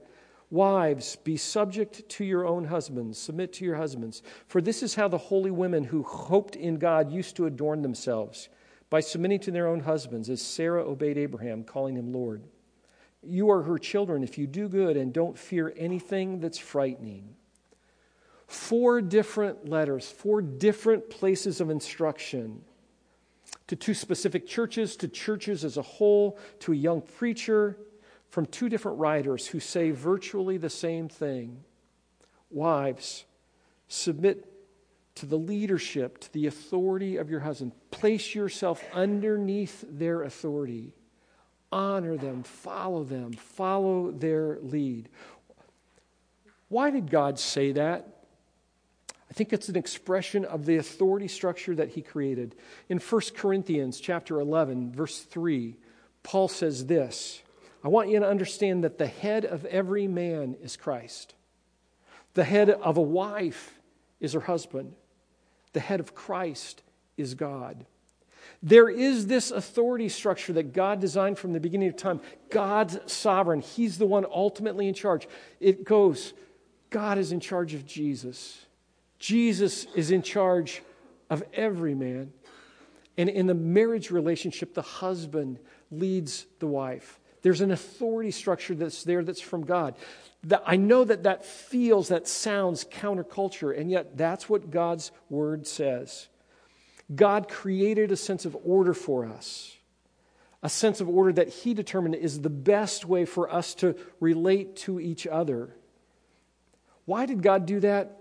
Wives, 0.52 1.16
be 1.18 1.38
subject 1.38 2.10
to 2.10 2.26
your 2.26 2.46
own 2.46 2.66
husbands, 2.66 3.20
submit 3.20 3.54
to 3.54 3.66
your 3.66 3.76
husbands. 3.76 4.24
For 4.48 4.62
this 4.62 4.82
is 4.82 4.96
how 4.96 5.08
the 5.08 5.18
holy 5.18 5.52
women 5.52 5.84
who 5.84 6.02
hoped 6.02 6.56
in 6.56 6.78
God 6.78 7.12
used 7.12 7.36
to 7.36 7.46
adorn 7.46 7.84
themselves, 7.84 8.50
by 8.90 9.00
submitting 9.00 9.40
to 9.42 9.52
their 9.52 9.68
own 9.68 9.82
husbands, 9.82 10.30
as 10.30 10.42
Sarah 10.42 10.84
obeyed 10.84 11.18
Abraham, 11.18 11.64
calling 11.64 11.96
him 11.96 12.12
Lord. 12.12 12.42
You 13.22 13.52
are 13.52 13.62
her 13.62 13.78
children 13.78 14.24
if 14.24 14.38
you 14.38 14.48
do 14.48 14.68
good 14.68 14.98
and 14.98 15.14
don't 15.14 15.38
fear 15.38 15.74
anything 15.78 16.40
that's 16.40 16.58
frightening. 16.58 17.36
Four 18.48 19.02
different 19.02 19.70
letters, 19.70 20.10
four 20.10 20.42
different 20.42 21.12
places 21.12 21.62
of 21.62 21.70
instruction 21.70 22.64
to 23.68 23.76
two 23.76 23.94
specific 23.94 24.48
churches, 24.48 24.96
to 24.96 25.08
churches 25.08 25.64
as 25.64 25.78
a 25.78 25.84
whole, 25.84 26.40
to 26.60 26.72
a 26.72 26.76
young 26.76 27.02
preacher, 27.02 27.78
from 28.30 28.46
two 28.46 28.70
different 28.70 29.00
writers 29.00 29.48
who 29.48 29.60
say 29.60 29.92
virtually 29.92 30.58
the 30.58 30.70
same 30.70 31.10
thing. 31.10 31.64
Wives, 32.50 33.26
submit 33.88 34.46
to 35.16 35.26
the 35.26 35.38
leadership, 35.38 36.20
to 36.20 36.34
the 36.34 36.48
authority 36.48 37.18
of 37.18 37.30
your 37.30 37.42
husband. 37.42 37.74
Place 37.92 38.34
yourself 38.34 38.84
underneath 38.94 39.84
their 39.90 40.24
authority. 40.24 40.94
Honor 41.72 42.18
them, 42.18 42.44
follow 42.44 43.04
them, 43.04 43.34
follow 43.34 44.12
their 44.12 44.58
lead. 44.62 45.10
Why 46.70 46.90
did 46.90 47.12
God 47.12 47.40
say 47.40 47.74
that? 47.74 48.08
I 49.30 49.34
think 49.34 49.54
it's 49.54 49.70
an 49.70 49.76
expression 49.76 50.46
of 50.46 50.66
the 50.66 50.78
authority 50.78 51.28
structure 51.28 51.76
that 51.76 51.90
he 51.90 52.02
created. 52.02 52.56
In 52.90 53.00
1 53.00 53.22
Corinthians 53.36 54.00
chapter 54.00 54.40
11 54.40 54.92
verse 54.92 55.20
3, 55.20 55.76
Paul 56.24 56.48
says 56.48 56.86
this, 56.86 57.42
I 57.84 57.88
want 57.88 58.10
you 58.10 58.20
to 58.20 58.28
understand 58.28 58.84
that 58.84 58.98
the 58.98 59.08
head 59.08 59.46
of 59.46 59.66
every 59.66 60.08
man 60.08 60.56
is 60.62 60.76
Christ. 60.76 61.36
The 62.34 62.44
head 62.44 62.70
of 62.70 62.98
a 62.98 63.02
wife 63.02 63.80
is 64.20 64.34
her 64.34 64.42
husband. 64.42 64.94
The 65.74 65.80
head 65.80 66.00
of 66.00 66.14
Christ 66.14 66.84
is 67.18 67.36
God. 67.36 67.86
There 68.62 68.90
is 68.90 69.28
this 69.28 69.52
authority 69.52 70.10
structure 70.10 70.54
that 70.54 70.74
God 70.74 71.00
designed 71.00 71.38
from 71.38 71.54
the 71.54 71.60
beginning 71.60 71.88
of 71.88 71.96
time. 71.96 72.20
God's 72.50 73.00
sovereign. 73.12 73.62
He's 73.62 73.98
the 73.98 74.06
one 74.06 74.26
ultimately 74.26 74.88
in 74.88 74.94
charge. 74.94 75.28
It 75.60 75.86
goes 75.86 76.34
God 76.90 77.18
is 77.18 77.32
in 77.32 77.40
charge 77.40 77.74
of 77.74 77.86
Jesus. 77.86 78.66
Jesus 79.20 79.86
is 79.96 80.12
in 80.12 80.22
charge 80.22 80.82
of 81.30 81.44
every 81.54 81.94
man. 81.94 82.34
And 83.18 83.30
in 83.30 83.48
the 83.48 83.54
marriage 83.54 84.12
relationship, 84.12 84.74
the 84.74 84.82
husband 84.82 85.60
leads 85.92 86.46
the 86.60 86.68
wife. 86.68 87.19
There's 87.42 87.62
an 87.62 87.72
authority 87.72 88.32
structure 88.32 88.76
that's 88.76 89.04
there 89.04 89.24
that's 89.24 89.42
from 89.42 89.66
God. 89.66 89.96
That, 90.46 90.64
I 90.66 90.76
know 90.76 91.04
that 91.04 91.24
that 91.24 91.46
feels, 91.46 92.10
that 92.10 92.28
sounds 92.28 92.86
counterculture, 92.86 93.78
and 93.78 93.90
yet 93.92 94.18
that's 94.18 94.50
what 94.50 94.72
God's 94.72 95.12
word 95.30 95.68
says. 95.68 96.28
God 97.14 97.50
created 97.50 98.12
a 98.12 98.16
sense 98.16 98.46
of 98.46 98.56
order 98.64 98.94
for 98.94 99.26
us, 99.26 99.76
a 100.62 100.70
sense 100.70 101.02
of 101.02 101.10
order 101.10 101.34
that 101.34 101.50
He 101.50 101.74
determined 101.74 102.16
is 102.16 102.42
the 102.42 102.50
best 102.50 103.06
way 103.06 103.26
for 103.26 103.52
us 103.52 103.74
to 103.76 103.96
relate 104.20 104.76
to 104.78 105.00
each 105.00 105.26
other. 105.26 105.76
Why 107.06 107.26
did 107.26 107.42
God 107.42 107.66
do 107.66 107.80
that? 107.80 108.18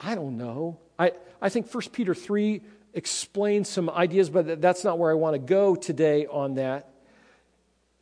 I 0.00 0.14
don't 0.14 0.38
know. 0.38 0.78
I, 0.98 1.12
I 1.40 1.48
think 1.48 1.72
1 1.72 1.84
Peter 1.92 2.14
3 2.14 2.62
explains 2.94 3.68
some 3.68 3.90
ideas, 3.90 4.30
but 4.30 4.60
that's 4.60 4.82
not 4.82 4.98
where 4.98 5.10
I 5.10 5.14
want 5.14 5.34
to 5.34 5.38
go 5.38 5.76
today 5.76 6.26
on 6.26 6.54
that. 6.54 6.88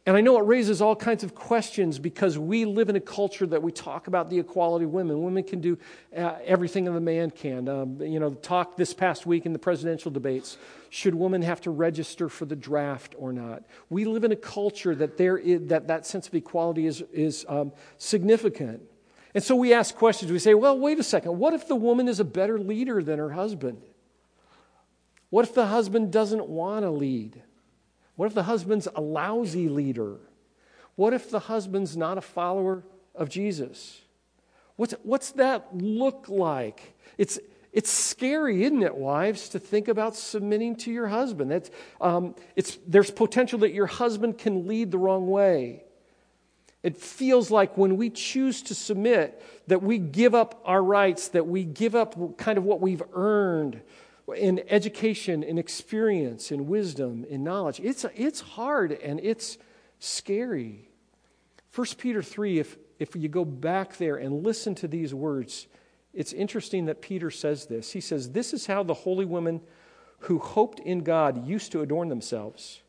And 0.06 0.18
I 0.18 0.20
know 0.20 0.38
it 0.38 0.44
raises 0.44 0.82
all 0.82 0.94
kinds 0.94 1.24
of 1.24 1.34
questions 1.34 1.98
because 1.98 2.38
we 2.38 2.66
live 2.66 2.90
in 2.90 2.96
a 2.96 3.00
culture 3.00 3.46
that 3.46 3.62
we 3.62 3.72
talk 3.72 4.06
about 4.06 4.28
the 4.28 4.38
equality 4.38 4.84
of 4.84 4.92
women. 4.92 5.22
Women 5.22 5.42
can 5.44 5.62
do 5.62 5.78
uh, 6.14 6.36
everything 6.44 6.84
that 6.84 6.92
a 6.92 7.00
man 7.00 7.30
can. 7.30 7.70
Um, 7.70 8.02
you 8.02 8.20
know, 8.20 8.34
talk 8.34 8.76
this 8.76 8.92
past 8.92 9.24
week 9.24 9.46
in 9.46 9.54
the 9.54 9.58
presidential 9.58 10.10
debates 10.10 10.58
should 10.90 11.14
women 11.14 11.40
have 11.40 11.62
to 11.62 11.70
register 11.70 12.28
for 12.28 12.44
the 12.44 12.54
draft 12.54 13.14
or 13.16 13.32
not? 13.32 13.64
We 13.88 14.04
live 14.04 14.24
in 14.24 14.32
a 14.32 14.36
culture 14.36 14.94
that, 14.94 15.16
there 15.16 15.38
is, 15.38 15.68
that, 15.68 15.88
that 15.88 16.04
sense 16.04 16.28
of 16.28 16.34
equality 16.34 16.86
is, 16.86 17.02
is 17.10 17.46
um, 17.48 17.72
significant. 17.96 18.82
And 19.34 19.42
so 19.42 19.56
we 19.56 19.72
ask 19.72 19.94
questions. 19.94 20.30
We 20.30 20.38
say, 20.38 20.52
well, 20.52 20.78
wait 20.78 20.98
a 20.98 21.02
second. 21.02 21.38
What 21.38 21.54
if 21.54 21.66
the 21.66 21.76
woman 21.76 22.08
is 22.08 22.20
a 22.20 22.24
better 22.24 22.58
leader 22.58 23.02
than 23.02 23.18
her 23.18 23.30
husband? 23.30 23.80
What 25.30 25.46
if 25.46 25.54
the 25.54 25.66
husband 25.66 26.12
doesn't 26.12 26.46
want 26.46 26.84
to 26.84 26.90
lead? 26.90 27.42
What 28.16 28.26
if 28.26 28.34
the 28.34 28.44
husband's 28.44 28.88
a 28.94 29.00
lousy 29.00 29.68
leader? 29.68 30.16
What 30.96 31.12
if 31.12 31.30
the 31.30 31.40
husband's 31.40 31.96
not 31.96 32.18
a 32.18 32.20
follower 32.20 32.84
of 33.14 33.28
Jesus? 33.28 34.00
What's, 34.76 34.94
what's 35.02 35.32
that 35.32 35.76
look 35.76 36.26
like? 36.28 36.94
It's, 37.18 37.38
it's 37.72 37.90
scary, 37.90 38.64
isn't 38.64 38.82
it, 38.82 38.94
wives, 38.94 39.48
to 39.50 39.58
think 39.58 39.88
about 39.88 40.14
submitting 40.14 40.76
to 40.76 40.92
your 40.92 41.08
husband. 41.08 41.50
That's, 41.50 41.70
um, 42.00 42.34
it's, 42.54 42.78
there's 42.86 43.10
potential 43.10 43.60
that 43.60 43.72
your 43.72 43.86
husband 43.86 44.38
can 44.38 44.66
lead 44.66 44.90
the 44.90 44.98
wrong 44.98 45.28
way. 45.28 45.84
It 46.84 46.98
feels 46.98 47.50
like 47.50 47.78
when 47.78 47.96
we 47.96 48.10
choose 48.10 48.62
to 48.64 48.74
submit, 48.74 49.42
that 49.68 49.82
we 49.82 49.98
give 49.98 50.34
up 50.34 50.60
our 50.64 50.82
rights, 50.82 51.28
that 51.28 51.46
we 51.46 51.64
give 51.64 51.94
up 51.94 52.36
kind 52.36 52.58
of 52.58 52.64
what 52.64 52.80
we've 52.80 53.02
earned, 53.14 53.80
in 54.36 54.62
education, 54.68 55.42
in 55.42 55.58
experience, 55.58 56.50
in 56.50 56.66
wisdom, 56.66 57.24
in 57.28 57.44
knowledge. 57.44 57.80
It's, 57.80 58.06
it's 58.14 58.40
hard 58.40 58.92
and 58.92 59.20
it's 59.22 59.58
scary. 59.98 60.88
1 61.74 61.86
Peter 61.98 62.22
3, 62.22 62.58
if, 62.58 62.76
if 62.98 63.14
you 63.16 63.28
go 63.28 63.44
back 63.44 63.96
there 63.98 64.16
and 64.16 64.42
listen 64.42 64.74
to 64.76 64.88
these 64.88 65.12
words, 65.12 65.66
it's 66.14 66.32
interesting 66.32 66.86
that 66.86 67.02
Peter 67.02 67.30
says 67.30 67.66
this. 67.66 67.92
He 67.92 68.00
says, 68.00 68.30
This 68.30 68.54
is 68.54 68.66
how 68.66 68.82
the 68.82 68.94
holy 68.94 69.24
women 69.24 69.60
who 70.20 70.38
hoped 70.38 70.80
in 70.80 71.00
God 71.00 71.46
used 71.46 71.72
to 71.72 71.82
adorn 71.82 72.08
themselves 72.08 72.82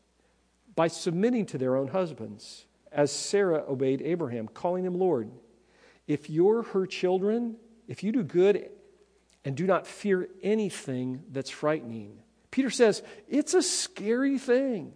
by 0.74 0.88
submitting 0.88 1.44
to 1.46 1.58
their 1.58 1.76
own 1.76 1.88
husbands, 1.88 2.66
as 2.92 3.10
Sarah 3.10 3.64
obeyed 3.68 4.00
Abraham, 4.02 4.46
calling 4.46 4.84
him 4.84 4.94
Lord. 4.94 5.30
If 6.06 6.30
you're 6.30 6.62
her 6.62 6.86
children, 6.86 7.56
if 7.88 8.04
you 8.04 8.12
do 8.12 8.22
good 8.22 8.70
and 9.46 9.56
do 9.56 9.64
not 9.64 9.86
fear 9.86 10.28
anything 10.42 11.22
that's 11.30 11.50
frightening. 11.50 12.18
Peter 12.50 12.68
says 12.68 13.00
it's 13.28 13.54
a 13.54 13.62
scary 13.62 14.38
thing 14.38 14.92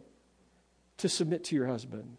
to 0.97 1.09
submit 1.09 1.45
to 1.45 1.55
your 1.55 1.69
husband. 1.69 2.17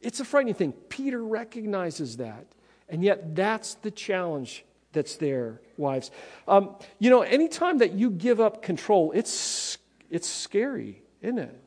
It's 0.00 0.18
a 0.18 0.24
frightening 0.24 0.54
thing. 0.54 0.72
Peter 0.72 1.22
recognizes 1.22 2.16
that. 2.16 2.46
And 2.88 3.04
yet, 3.04 3.36
that's 3.36 3.74
the 3.74 3.92
challenge 3.92 4.64
that's 4.92 5.16
there, 5.16 5.60
wives. 5.76 6.10
Um, 6.48 6.74
you 6.98 7.10
know, 7.10 7.22
anytime 7.22 7.78
that 7.78 7.92
you 7.92 8.10
give 8.10 8.40
up 8.40 8.60
control, 8.60 9.12
it's, 9.14 9.78
it's 10.10 10.28
scary, 10.28 11.02
isn't 11.22 11.38
it? 11.38 11.62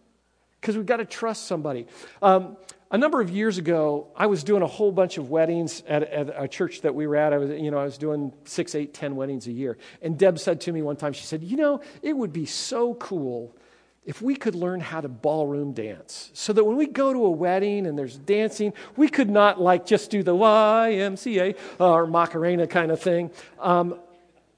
Because 0.60 0.76
we've 0.76 0.86
got 0.86 0.98
to 0.98 1.06
trust 1.06 1.46
somebody. 1.46 1.88
Um, 2.22 2.58
a 2.92 2.98
number 2.98 3.22
of 3.22 3.30
years 3.30 3.58
ago, 3.58 4.08
I 4.16 4.28
was 4.28 4.44
doing 4.44 4.62
a 4.62 4.68
whole 4.68 4.92
bunch 4.92 5.18
of 5.18 5.30
weddings 5.30 5.82
at, 5.88 6.04
at, 6.04 6.34
a 6.36 6.48
church 6.48 6.82
that 6.82 6.94
we 6.94 7.08
were 7.08 7.16
at. 7.16 7.32
I 7.32 7.38
was, 7.38 7.50
you 7.50 7.72
know, 7.72 7.78
I 7.78 7.86
was 7.86 7.98
doing 7.98 8.34
six, 8.44 8.76
eight, 8.76 8.94
ten 8.94 9.16
weddings 9.16 9.48
a 9.48 9.52
year. 9.52 9.78
And 10.02 10.20
Deb 10.20 10.38
said 10.38 10.60
to 10.62 10.74
me 10.74 10.82
one 10.82 10.98
time, 10.98 11.14
she 11.14 11.24
said, 11.24 11.42
You 11.42 11.56
know, 11.56 11.82
it 12.02 12.14
would 12.14 12.34
be 12.34 12.46
so 12.46 12.94
cool 12.96 13.56
if 14.04 14.22
we 14.22 14.36
could 14.36 14.56
learn 14.56 14.82
how 14.82 15.00
to 15.00 15.08
ballroom 15.08 15.74
dance 15.74 16.32
so 16.34 16.52
that 16.54 16.64
when 16.64 16.76
we 16.76 16.88
go 16.88 17.14
to 17.14 17.26
a 17.26 17.30
wedding 17.30 17.86
and 17.86 17.98
there's 17.98 18.18
dancing, 18.18 18.74
we 18.98 19.08
could 19.08 19.30
not 19.30 19.62
like 19.62 19.86
just 19.86 20.12
do 20.12 20.22
the 20.22 20.34
YMCA 20.34 21.56
or 21.80 22.08
Macarena 22.08 22.68
kind 22.68 22.92
of 22.92 23.00
thing. 23.00 23.32
Um, 23.60 24.00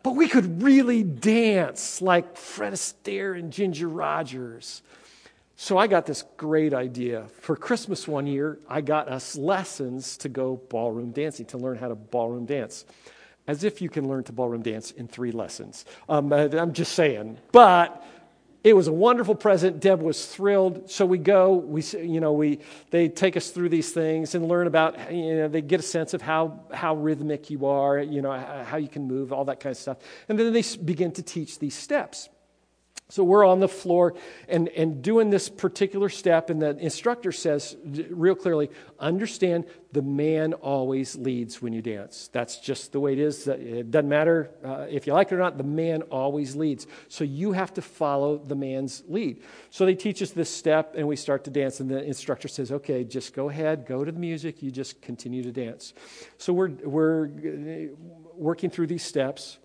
but 0.01 0.15
we 0.15 0.27
could 0.27 0.63
really 0.63 1.03
dance 1.03 2.01
like 2.01 2.35
Fred 2.35 2.73
Astaire 2.73 3.37
and 3.37 3.53
Ginger 3.53 3.87
Rogers. 3.87 4.81
So 5.55 5.77
I 5.77 5.87
got 5.87 6.05
this 6.05 6.23
great 6.37 6.73
idea. 6.73 7.27
For 7.41 7.55
Christmas 7.55 8.07
one 8.07 8.27
year, 8.27 8.59
I 8.67 8.81
got 8.81 9.07
us 9.07 9.35
lessons 9.35 10.17
to 10.17 10.29
go 10.29 10.61
ballroom 10.69 11.11
dancing, 11.11 11.45
to 11.47 11.57
learn 11.57 11.77
how 11.77 11.89
to 11.89 11.95
ballroom 11.95 12.45
dance. 12.45 12.85
As 13.45 13.63
if 13.63 13.81
you 13.81 13.89
can 13.89 14.07
learn 14.07 14.23
to 14.25 14.31
ballroom 14.31 14.61
dance 14.61 14.91
in 14.91 15.07
three 15.07 15.31
lessons. 15.31 15.85
Um, 16.07 16.31
I'm 16.31 16.73
just 16.73 16.93
saying. 16.93 17.37
But 17.51 18.03
it 18.63 18.73
was 18.73 18.87
a 18.87 18.93
wonderful 18.93 19.35
present. 19.35 19.81
Deb 19.81 20.01
was 20.01 20.25
thrilled. 20.25 20.89
So 20.89 21.05
we 21.05 21.17
go. 21.17 21.53
We, 21.53 21.81
you 21.81 22.21
know, 22.21 22.31
we 22.31 22.59
they 22.91 23.09
take 23.09 23.35
us 23.35 23.49
through 23.49 23.69
these 23.69 23.91
things 23.91 24.35
and 24.35 24.47
learn 24.47 24.67
about. 24.67 25.11
You 25.13 25.35
know, 25.35 25.47
they 25.49 25.61
get 25.61 25.81
a 25.81 25.83
sense 25.83 26.13
of 26.13 26.21
how 26.21 26.61
how 26.73 26.95
rhythmic 26.95 27.49
you 27.49 27.65
are. 27.65 27.99
You 27.99 28.21
know, 28.21 28.31
how 28.31 28.77
you 28.77 28.87
can 28.87 29.07
move, 29.07 29.33
all 29.33 29.45
that 29.45 29.59
kind 29.59 29.71
of 29.71 29.77
stuff. 29.77 29.97
And 30.29 30.39
then 30.39 30.53
they 30.53 30.63
begin 30.83 31.11
to 31.13 31.21
teach 31.21 31.59
these 31.59 31.75
steps. 31.75 32.29
So 33.13 33.23
we're 33.23 33.45
on 33.45 33.59
the 33.59 33.67
floor 33.67 34.15
and, 34.49 34.69
and 34.69 35.03
doing 35.03 35.29
this 35.29 35.47
particular 35.47 36.09
step, 36.09 36.49
and 36.49 36.59
the 36.59 36.75
instructor 36.79 37.31
says 37.31 37.77
real 38.09 38.33
clearly 38.33 38.71
understand 38.99 39.65
the 39.91 40.01
man 40.01 40.53
always 40.53 41.15
leads 41.15 41.61
when 41.61 41.73
you 41.73 41.83
dance. 41.83 42.31
That's 42.33 42.57
just 42.57 42.91
the 42.91 42.99
way 42.99 43.13
it 43.13 43.19
is. 43.19 43.47
It 43.47 43.91
doesn't 43.91 44.09
matter 44.09 44.49
uh, 44.65 44.87
if 44.89 45.05
you 45.05 45.13
like 45.13 45.31
it 45.31 45.35
or 45.35 45.37
not, 45.37 45.59
the 45.59 45.63
man 45.63 46.01
always 46.09 46.55
leads. 46.55 46.87
So 47.07 47.23
you 47.23 47.51
have 47.51 47.71
to 47.75 47.83
follow 47.83 48.39
the 48.39 48.55
man's 48.55 49.03
lead. 49.07 49.43
So 49.69 49.85
they 49.85 49.93
teach 49.93 50.23
us 50.23 50.31
this 50.31 50.49
step, 50.49 50.95
and 50.97 51.07
we 51.07 51.15
start 51.15 51.43
to 51.43 51.51
dance, 51.51 51.81
and 51.81 51.91
the 51.91 52.03
instructor 52.03 52.47
says, 52.47 52.71
okay, 52.71 53.03
just 53.03 53.35
go 53.35 53.47
ahead, 53.47 53.85
go 53.85 54.03
to 54.03 54.11
the 54.11 54.19
music, 54.19 54.63
you 54.63 54.71
just 54.71 55.03
continue 55.03 55.43
to 55.43 55.51
dance. 55.51 55.93
So 56.39 56.51
we're, 56.51 56.69
we're 56.69 57.27
uh, 57.27 57.95
working 58.33 58.71
through 58.71 58.87
these 58.87 59.05
steps, 59.05 59.59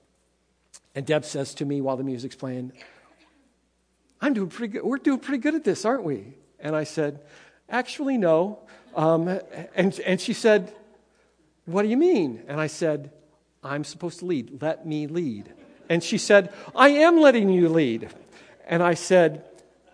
and 0.94 1.06
Deb 1.06 1.24
says 1.24 1.54
to 1.54 1.64
me 1.64 1.80
while 1.80 1.96
the 1.96 2.04
music's 2.04 2.36
playing, 2.36 2.72
I'm 4.20 4.34
doing 4.34 4.48
pretty 4.48 4.72
good. 4.72 4.82
We're 4.84 4.98
doing 4.98 5.20
pretty 5.20 5.38
good 5.38 5.54
at 5.54 5.64
this, 5.64 5.84
aren't 5.84 6.04
we? 6.04 6.34
And 6.58 6.74
I 6.74 6.84
said, 6.84 7.20
Actually, 7.68 8.18
no. 8.18 8.60
Um, 8.96 9.28
and, 9.74 9.98
and 10.00 10.20
she 10.20 10.32
said, 10.32 10.74
What 11.66 11.82
do 11.82 11.88
you 11.88 11.96
mean? 11.96 12.42
And 12.48 12.60
I 12.60 12.66
said, 12.66 13.12
I'm 13.62 13.84
supposed 13.84 14.20
to 14.20 14.26
lead. 14.26 14.62
Let 14.62 14.86
me 14.86 15.06
lead. 15.06 15.52
And 15.88 16.02
she 16.02 16.18
said, 16.18 16.52
I 16.74 16.88
am 16.90 17.20
letting 17.20 17.48
you 17.48 17.68
lead. 17.68 18.10
And 18.66 18.82
I 18.82 18.94
said, 18.94 19.44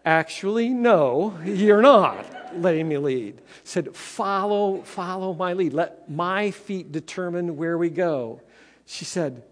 Actually, 0.04 0.68
no, 0.68 1.38
you're 1.44 1.82
not 1.82 2.26
letting 2.56 2.88
me 2.88 2.98
lead. 2.98 3.40
Said, 3.64 3.96
Follow, 3.96 4.82
follow 4.82 5.34
my 5.34 5.52
lead. 5.52 5.72
Let 5.72 6.10
my 6.10 6.50
feet 6.50 6.92
determine 6.92 7.56
where 7.56 7.76
we 7.76 7.90
go. 7.90 8.40
She 8.86 9.04
said, 9.04 9.42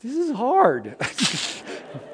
This 0.00 0.16
is 0.16 0.32
hard. 0.32 0.96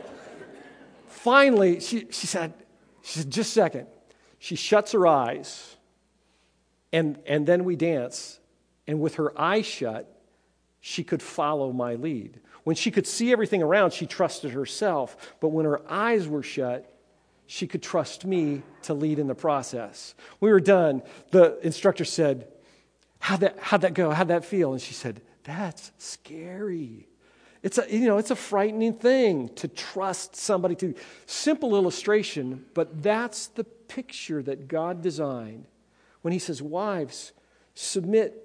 finally, 1.28 1.78
she, 1.80 2.06
she 2.10 2.26
said, 2.26 2.54
she 3.02 3.18
said, 3.18 3.30
just 3.30 3.50
a 3.50 3.52
second. 3.52 3.86
She 4.38 4.56
shuts 4.56 4.92
her 4.92 5.06
eyes, 5.06 5.76
and, 6.90 7.18
and 7.26 7.46
then 7.46 7.64
we 7.64 7.76
dance. 7.76 8.40
And 8.86 9.00
with 9.00 9.16
her 9.16 9.38
eyes 9.38 9.66
shut, 9.66 10.10
she 10.80 11.04
could 11.04 11.20
follow 11.20 11.70
my 11.70 11.96
lead. 11.96 12.40
When 12.64 12.76
she 12.76 12.90
could 12.90 13.06
see 13.06 13.30
everything 13.30 13.62
around, 13.62 13.92
she 13.92 14.06
trusted 14.06 14.52
herself. 14.52 15.34
But 15.40 15.48
when 15.48 15.66
her 15.66 15.82
eyes 15.90 16.26
were 16.26 16.42
shut, 16.42 16.90
she 17.46 17.66
could 17.66 17.82
trust 17.82 18.24
me 18.24 18.62
to 18.82 18.94
lead 18.94 19.18
in 19.18 19.26
the 19.26 19.34
process. 19.34 20.14
We 20.40 20.50
were 20.50 20.60
done. 20.60 21.02
The 21.30 21.58
instructor 21.60 22.06
said, 22.06 22.48
How'd 23.20 23.40
that, 23.40 23.58
how'd 23.58 23.80
that 23.82 23.94
go? 23.94 24.10
How'd 24.10 24.28
that 24.28 24.46
feel? 24.46 24.72
And 24.72 24.80
she 24.80 24.94
said, 24.94 25.20
That's 25.44 25.92
scary. 25.98 27.08
It's 27.62 27.78
a, 27.78 27.86
you 27.90 28.06
know, 28.06 28.18
it's 28.18 28.30
a 28.30 28.36
frightening 28.36 28.94
thing 28.94 29.48
to 29.56 29.68
trust 29.68 30.36
somebody 30.36 30.74
to. 30.76 30.94
Simple 31.26 31.74
illustration, 31.74 32.64
but 32.74 33.02
that's 33.02 33.48
the 33.48 33.64
picture 33.64 34.42
that 34.42 34.68
God 34.68 35.02
designed 35.02 35.66
when 36.22 36.32
He 36.32 36.38
says, 36.38 36.62
Wives, 36.62 37.32
submit 37.74 38.44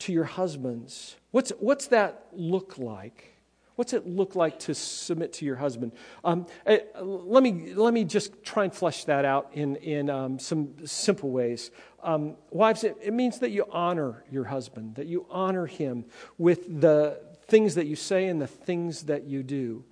to 0.00 0.12
your 0.12 0.24
husbands. 0.24 1.16
What's, 1.30 1.50
what's 1.60 1.86
that 1.88 2.26
look 2.32 2.78
like? 2.78 3.32
What's 3.76 3.94
it 3.94 4.06
look 4.06 4.36
like 4.36 4.58
to 4.60 4.74
submit 4.74 5.32
to 5.34 5.44
your 5.44 5.56
husband? 5.56 5.92
Um, 6.24 6.46
eh, 6.66 6.80
let, 7.00 7.42
me, 7.42 7.72
let 7.74 7.94
me 7.94 8.04
just 8.04 8.42
try 8.44 8.64
and 8.64 8.74
flesh 8.74 9.04
that 9.04 9.24
out 9.24 9.50
in, 9.54 9.76
in 9.76 10.10
um, 10.10 10.38
some 10.38 10.86
simple 10.86 11.30
ways. 11.30 11.70
Um, 12.02 12.36
wives, 12.50 12.84
it, 12.84 12.96
it 13.02 13.12
means 13.12 13.38
that 13.38 13.50
you 13.50 13.64
honor 13.70 14.24
your 14.30 14.44
husband, 14.44 14.96
that 14.96 15.06
you 15.06 15.26
honor 15.30 15.66
him 15.66 16.04
with 16.36 16.80
the, 16.80 17.20
things 17.52 17.74
that 17.74 17.86
you 17.86 17.94
say 17.94 18.28
and 18.28 18.40
the 18.40 18.46
things 18.46 19.02
that 19.02 19.24
you 19.24 19.42
do. 19.42 19.84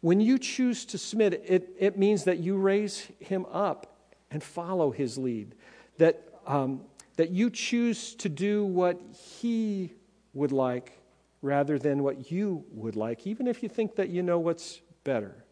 When 0.00 0.22
you 0.22 0.38
choose 0.38 0.86
to 0.86 0.96
submit, 0.96 1.44
it, 1.46 1.68
it 1.78 1.98
means 1.98 2.24
that 2.24 2.38
you 2.38 2.56
raise 2.56 3.06
him 3.18 3.44
up 3.52 3.98
and 4.30 4.42
follow 4.42 4.90
his 4.90 5.18
lead, 5.18 5.54
that, 5.98 6.26
um, 6.46 6.80
that 7.16 7.28
you 7.28 7.50
choose 7.50 8.14
to 8.14 8.30
do 8.30 8.64
what 8.64 8.98
he 9.12 9.92
would 10.32 10.50
like 10.50 10.98
rather 11.42 11.78
than 11.78 12.02
what 12.02 12.30
you 12.32 12.64
would 12.70 12.96
like, 12.96 13.26
even 13.26 13.46
if 13.46 13.62
you 13.62 13.68
think 13.68 13.96
that 13.96 14.08
you 14.08 14.22
know 14.22 14.38
what's 14.38 14.80
better. 15.04 15.44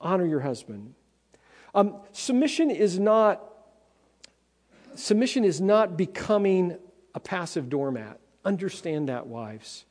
Honor 0.00 0.26
your 0.26 0.40
husband. 0.40 0.94
Um, 1.76 1.94
submission 2.10 2.72
is 2.72 2.98
not 2.98 3.40
submission 4.96 5.44
is 5.44 5.60
not 5.60 5.96
becoming 5.96 6.76
a 7.14 7.20
passive 7.20 7.68
doormat. 7.68 8.18
Understand 8.44 9.10
that, 9.10 9.28
wives. 9.28 9.84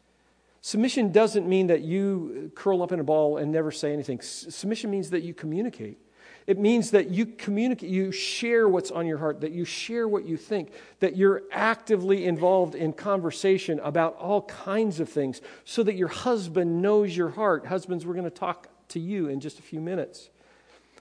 Submission 0.66 1.12
doesn't 1.12 1.48
mean 1.48 1.68
that 1.68 1.82
you 1.82 2.52
curl 2.56 2.82
up 2.82 2.92
in 2.92 3.00
a 3.00 3.04
ball 3.04 3.38
and 3.38 3.52
never 3.52 3.72
say 3.72 3.94
anything. 3.94 4.20
Submission 4.20 4.90
means 4.90 5.12
that 5.12 5.22
you 5.22 5.32
communicate. 5.32 6.00
It 6.48 6.58
means 6.58 6.90
that 6.90 7.12
you 7.12 7.28
communicate, 7.28 7.88
you 7.88 8.12
share 8.12 8.68
what's 8.68 8.90
on 8.90 9.06
your 9.06 9.20
heart, 9.20 9.42
that 9.42 9.52
you 9.52 9.64
share 9.64 10.08
what 10.08 10.26
you 10.26 10.38
think, 10.38 10.72
that 11.02 11.16
you're 11.16 11.44
actively 11.52 12.26
involved 12.26 12.74
in 12.74 12.94
conversation 12.94 13.80
about 13.82 14.16
all 14.16 14.42
kinds 14.42 15.00
of 15.00 15.08
things 15.08 15.40
so 15.66 15.84
that 15.84 15.94
your 15.94 16.08
husband 16.08 16.82
knows 16.82 17.16
your 17.16 17.30
heart. 17.30 17.68
Husbands, 17.68 18.04
we're 18.04 18.16
going 18.16 18.24
to 18.24 18.32
talk 18.32 18.68
to 18.88 19.00
you 19.00 19.28
in 19.28 19.42
just 19.42 19.60
a 19.60 19.62
few 19.62 19.80
minutes. 19.80 20.32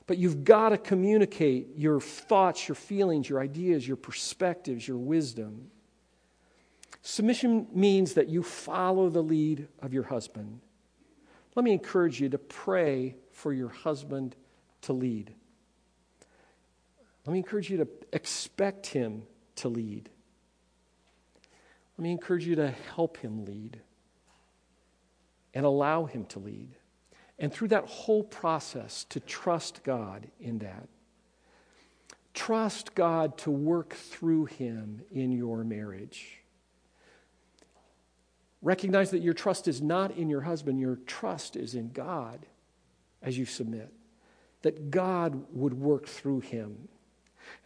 But 0.06 0.18
you've 0.18 0.44
got 0.44 0.68
to 0.68 0.76
communicate 0.76 1.68
your 1.74 2.02
thoughts, 2.02 2.68
your 2.68 2.74
feelings, 2.74 3.30
your 3.30 3.40
ideas, 3.40 3.88
your 3.88 3.96
perspectives, 3.96 4.86
your 4.86 4.98
wisdom. 4.98 5.70
Submission 7.06 7.66
means 7.74 8.14
that 8.14 8.30
you 8.30 8.42
follow 8.42 9.10
the 9.10 9.22
lead 9.22 9.68
of 9.82 9.92
your 9.92 10.04
husband. 10.04 10.60
Let 11.54 11.62
me 11.62 11.72
encourage 11.72 12.18
you 12.18 12.30
to 12.30 12.38
pray 12.38 13.16
for 13.30 13.52
your 13.52 13.68
husband 13.68 14.34
to 14.82 14.94
lead. 14.94 15.34
Let 17.26 17.32
me 17.34 17.38
encourage 17.38 17.68
you 17.68 17.76
to 17.76 17.88
expect 18.14 18.86
him 18.86 19.24
to 19.56 19.68
lead. 19.68 20.08
Let 21.98 22.02
me 22.02 22.10
encourage 22.10 22.46
you 22.46 22.56
to 22.56 22.70
help 22.70 23.18
him 23.18 23.44
lead 23.44 23.82
and 25.52 25.66
allow 25.66 26.06
him 26.06 26.24
to 26.26 26.38
lead. 26.38 26.70
And 27.38 27.52
through 27.52 27.68
that 27.68 27.84
whole 27.84 28.24
process, 28.24 29.04
to 29.10 29.20
trust 29.20 29.84
God 29.84 30.28
in 30.40 30.60
that. 30.60 30.88
Trust 32.32 32.94
God 32.94 33.36
to 33.38 33.50
work 33.50 33.92
through 33.92 34.46
him 34.46 35.02
in 35.12 35.32
your 35.32 35.64
marriage. 35.64 36.40
Recognize 38.64 39.10
that 39.10 39.20
your 39.20 39.34
trust 39.34 39.68
is 39.68 39.82
not 39.82 40.12
in 40.12 40.30
your 40.30 40.40
husband, 40.40 40.80
your 40.80 40.96
trust 41.06 41.54
is 41.54 41.74
in 41.74 41.92
God 41.92 42.46
as 43.22 43.36
you 43.36 43.44
submit. 43.44 43.92
That 44.62 44.90
God 44.90 45.44
would 45.50 45.74
work 45.74 46.06
through 46.06 46.40
him. 46.40 46.88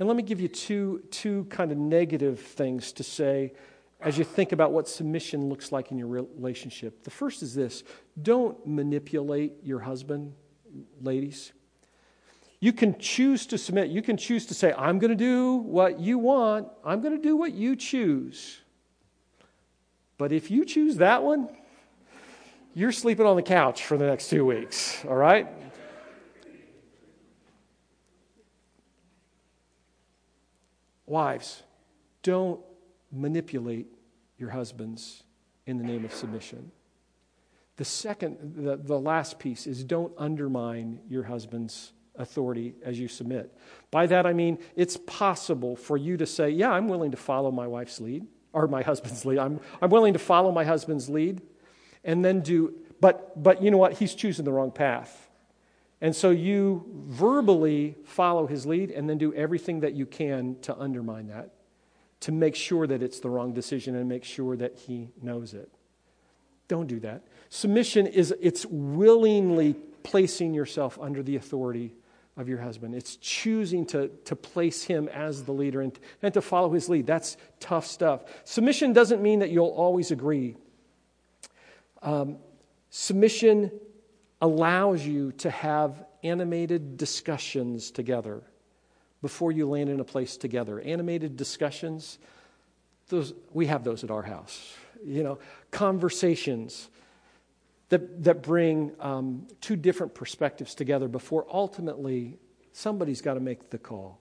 And 0.01 0.09
let 0.09 0.17
me 0.17 0.25
give 0.25 0.41
you 0.41 0.49
two, 0.49 1.05
two 1.13 1.45
kind 1.45 1.71
of 1.71 1.79
negative 1.79 2.41
things 2.41 2.91
to 2.95 3.05
say 3.05 3.53
as 4.01 4.19
you 4.19 4.25
think 4.25 4.51
about 4.51 4.73
what 4.73 4.89
submission 4.89 5.49
looks 5.49 5.71
like 5.71 5.93
in 5.93 5.99
your 5.99 6.09
relationship. 6.09 7.05
The 7.05 7.11
first 7.11 7.45
is 7.45 7.55
this 7.55 7.85
don't 8.21 8.67
manipulate 8.67 9.53
your 9.63 9.79
husband, 9.79 10.35
ladies. 11.01 11.53
You 12.59 12.73
can 12.73 12.99
choose 12.99 13.47
to 13.47 13.59
submit. 13.59 13.91
You 13.91 14.03
can 14.03 14.17
choose 14.17 14.47
to 14.47 14.55
say, 14.55 14.73
I'm 14.77 14.99
going 14.99 15.11
to 15.11 15.17
do 15.17 15.59
what 15.59 16.01
you 16.01 16.19
want, 16.19 16.67
I'm 16.85 17.01
going 17.01 17.15
to 17.17 17.23
do 17.23 17.37
what 17.37 17.53
you 17.53 17.77
choose. 17.77 18.63
But 20.19 20.33
if 20.33 20.51
you 20.51 20.65
choose 20.65 20.97
that 20.97 21.23
one, 21.23 21.49
you're 22.75 22.93
sleeping 22.93 23.25
on 23.25 23.37
the 23.37 23.43
couch 23.43 23.85
for 23.85 23.97
the 23.97 24.07
next 24.07 24.29
two 24.29 24.45
weeks, 24.45 25.05
all 25.05 25.15
right? 25.15 25.47
Wives, 31.07 31.63
don't 32.23 32.61
manipulate 33.11 33.87
your 34.37 34.51
husbands 34.51 35.23
in 35.67 35.79
the 35.79 35.85
name 35.85 36.05
of 36.05 36.13
submission. 36.13 36.71
The 37.77 37.85
second, 37.85 38.55
the, 38.57 38.77
the 38.77 38.99
last 38.99 39.39
piece 39.39 39.67
is 39.67 39.85
don't 39.85 40.13
undermine 40.19 41.01
your 41.09 41.23
husband's 41.23 41.93
authority 42.17 42.75
as 42.85 42.99
you 42.99 43.07
submit. 43.07 43.57
By 43.93 44.07
that 44.09 44.27
I 44.27 44.33
mean 44.33 44.59
it's 44.75 44.97
possible 44.97 45.77
for 45.77 45.97
you 45.97 46.17
to 46.17 46.27
say, 46.27 46.51
Yeah, 46.51 46.71
I'm 46.71 46.89
willing 46.89 47.13
to 47.13 47.17
follow 47.17 47.53
my 47.53 47.69
wife's 47.69 48.01
lead 48.01 48.27
or 48.53 48.67
my 48.67 48.83
husband's 48.83 49.25
lead. 49.25 49.39
I'm, 49.39 49.61
I'm 49.81 49.91
willing 49.91 50.13
to 50.15 50.19
follow 50.19 50.51
my 50.53 50.65
husband's 50.65 51.09
lead 51.09 51.43
and 52.05 52.25
then 52.25 52.41
do 52.41 52.75
but, 53.01 53.41
but 53.41 53.63
you 53.63 53.71
know 53.71 53.79
what? 53.79 53.95
He's 53.95 54.15
choosing 54.15 54.45
the 54.45 54.53
wrong 54.53 54.71
path. 54.71 55.29
And 56.01 56.15
so 56.15 56.31
you 56.31 56.85
verbally 57.07 57.97
follow 58.05 58.47
his 58.47 58.67
lead 58.67 58.91
and 58.91 59.09
then 59.09 59.19
do 59.19 59.35
everything 59.35 59.81
that 59.81 59.95
you 59.95 60.07
can 60.07 60.57
to 60.63 60.77
undermine 60.77 61.29
that, 61.29 61.55
to 62.21 62.33
make 62.33 62.55
sure 62.55 62.87
that 62.87 63.03
it's 63.03 63.21
the 63.21 63.31
wrong 63.31 63.53
decision 63.53 63.97
and 63.97 64.09
make 64.09 64.25
sure 64.25 64.57
that 64.57 64.77
he 64.77 65.11
knows 65.23 65.55
it. 65.55 65.71
Don't 66.69 66.87
do 66.87 67.01
that. 67.01 67.25
Submission 67.49 68.07
is 68.07 68.35
it's 68.41 68.67
willingly 68.67 69.75
placing 70.03 70.55
yourself 70.55 70.99
under 71.01 71.23
the 71.23 71.37
authority 71.37 71.95
of 72.39 72.49
your 72.49 72.59
husband. 72.59 72.95
It's 72.95 73.17
choosing 73.17 73.85
to, 73.87 74.09
to 74.25 74.37
place 74.37 74.85
him 74.85 75.09
as 75.09 75.43
the 75.43 75.53
leader 75.53 75.81
and, 75.83 75.99
and 76.23 76.33
to 76.35 76.41
follow 76.41 76.71
his 76.71 76.89
lead. 76.89 77.07
That's 77.07 77.37
tough 77.59 77.85
stuff. 77.85 78.23
Submission 78.45 78.93
doesn't 78.93 79.21
mean 79.21 79.41
that 79.41 79.51
you'll 79.51 79.67
always 79.67 80.13
agree. 80.13 80.57
Um, 82.01 82.39
submission 82.91 83.73
allows 84.41 85.05
you 85.05 85.33
to 85.33 85.51
have 85.51 86.05
animated 86.23 86.97
discussions 86.97 87.91
together 87.91 88.43
before 89.21 89.51
you 89.51 89.69
land 89.69 89.91
in 89.91 89.99
a 89.99 90.05
place 90.05 90.37
together. 90.37 90.81
Animated 90.81 91.37
discussions, 91.37 92.21
those, 93.09 93.35
we 93.53 93.67
have 93.67 93.83
those 93.83 94.05
at 94.05 94.13
our 94.13 94.23
house. 94.23 94.75
You 95.05 95.25
know, 95.25 95.39
conversations 95.73 96.89
that, 97.89 98.25
that 98.25 98.43
bring 98.43 98.93
um, 99.01 99.47
two 99.61 99.77
different 99.77 100.15
perspectives 100.15 100.75
together 100.75 101.09
before 101.09 101.47
ultimately 101.51 102.39
somebody's 102.73 103.21
got 103.21 103.35
to 103.35 103.41
make 103.41 103.71
the 103.71 103.79
call. 103.79 104.21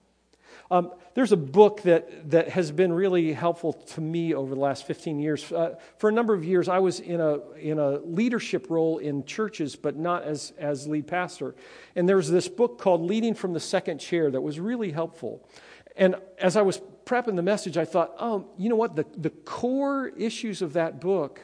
Um, 0.70 0.92
there's 1.14 1.32
a 1.32 1.36
book 1.36 1.82
that, 1.82 2.30
that 2.30 2.48
has 2.50 2.70
been 2.70 2.92
really 2.92 3.32
helpful 3.32 3.72
to 3.72 4.00
me 4.00 4.34
over 4.34 4.54
the 4.54 4.60
last 4.60 4.86
15 4.86 5.18
years. 5.18 5.50
Uh, 5.50 5.76
for 5.98 6.08
a 6.08 6.12
number 6.12 6.34
of 6.34 6.44
years, 6.44 6.68
I 6.68 6.78
was 6.78 7.00
in 7.00 7.20
a, 7.20 7.50
in 7.52 7.78
a 7.78 7.98
leadership 7.98 8.66
role 8.68 8.98
in 8.98 9.24
churches, 9.24 9.76
but 9.76 9.96
not 9.96 10.24
as, 10.24 10.52
as 10.58 10.86
lead 10.86 11.06
pastor. 11.06 11.54
And 11.96 12.08
there's 12.08 12.28
this 12.28 12.48
book 12.48 12.78
called 12.78 13.02
Leading 13.02 13.34
from 13.34 13.52
the 13.52 13.60
Second 13.60 13.98
Chair 13.98 14.30
that 14.30 14.40
was 14.40 14.60
really 14.60 14.90
helpful. 14.90 15.48
And 15.96 16.16
as 16.38 16.56
I 16.56 16.62
was 16.62 16.80
prepping 17.04 17.36
the 17.36 17.42
message, 17.42 17.76
I 17.76 17.84
thought, 17.84 18.14
oh, 18.18 18.46
you 18.58 18.68
know 18.68 18.76
what? 18.76 18.94
The, 18.94 19.06
the 19.16 19.30
core 19.30 20.08
issues 20.16 20.60
of 20.60 20.74
that 20.74 21.00
book 21.00 21.40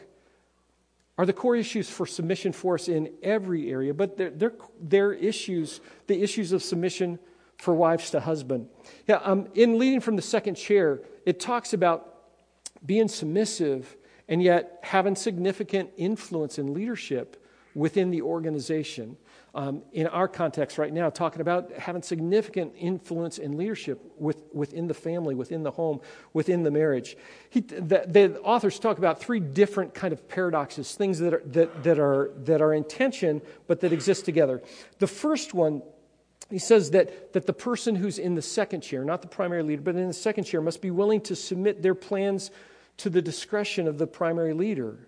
are 1.17 1.27
the 1.27 1.33
core 1.33 1.57
issues 1.57 1.89
for 1.89 2.07
submission 2.07 2.53
for 2.53 2.75
us 2.75 2.89
in 2.89 3.13
every 3.23 3.71
area, 3.71 3.95
but 3.95 4.17
they're, 4.17 4.31
they're, 4.31 4.55
they're 4.81 5.13
issues, 5.13 5.81
the 6.07 6.23
issues 6.23 6.53
of 6.53 6.63
submission 6.63 7.19
for 7.59 7.73
wives 7.73 8.11
to 8.11 8.21
husband. 8.21 8.69
Yeah, 9.07 9.17
um, 9.17 9.49
in 9.55 9.79
leading 9.79 10.01
from 10.01 10.17
the 10.17 10.23
second 10.23 10.57
chair, 10.57 11.03
it 11.25 11.39
talks 11.39 11.73
about 11.73 12.15
being 12.85 13.09
submissive 13.09 13.97
and 14.29 14.43
yet 14.43 14.81
having 14.83 15.15
significant 15.15 15.91
influence 15.97 16.59
in 16.59 16.75
leadership 16.75 17.47
within 17.75 18.11
the 18.11 18.23
organization 18.23 19.17
um, 19.55 19.83
in 19.93 20.09
our 20.09 20.27
context 20.27 20.79
right 20.79 20.93
now, 20.93 21.11
talking 21.11 21.41
about 21.41 21.73
having 21.73 22.03
significant 22.03 22.73
influence 22.77 23.39
and 23.39 23.57
leadership 23.57 24.03
with, 24.19 24.43
within 24.53 24.89
the 24.89 24.95
family, 24.95 25.35
within 25.35 25.63
the 25.63 25.71
home, 25.71 26.01
within 26.33 26.65
the 26.65 26.71
marriage. 26.71 27.17
He, 27.51 27.61
the, 27.61 28.05
the, 28.07 28.41
authors 28.41 28.79
talk 28.81 28.99
about 28.99 29.21
three 29.21 29.39
different 29.39 29.95
kind 29.95 30.13
of 30.13 30.29
paradoxes, 30.29 30.95
things 30.95 31.21
that 31.21 31.35
are, 31.35 31.43
that, 31.47 31.85
that, 31.85 31.99
are, 32.01 32.33
that 32.45 32.61
are 32.61 32.75
in 32.75 32.85
tension 32.85 33.41
but 33.69 33.81
that 33.81 33.93
exist 33.93 34.25
together. 34.25 34.61
The 34.99 35.07
first 35.07 35.55
one, 35.55 35.83
he 36.51 36.59
says 36.59 36.91
that, 36.91 37.33
that 37.33 37.47
the 37.47 37.53
person 37.53 37.95
who's 37.95 38.19
in 38.19 38.35
the 38.35 38.43
second 38.43 38.81
chair, 38.81 39.05
not 39.05 39.23
the 39.23 39.29
primary 39.29 39.63
leader, 39.63 39.83
but 39.83 39.95
in 39.95 40.09
the 40.09 40.13
second 40.13 40.45
chair, 40.45 40.61
must 40.61 40.83
be 40.83 40.91
willing 40.91 41.21
to 41.23 41.37
submit 41.37 41.81
their 41.81 41.95
plans 41.95 42.51
to 42.97 43.09
the 43.09 43.23
discretion 43.23 43.87
of 43.87 43.99
the 43.99 44.07
primary 44.07 44.53
leader 44.53 45.07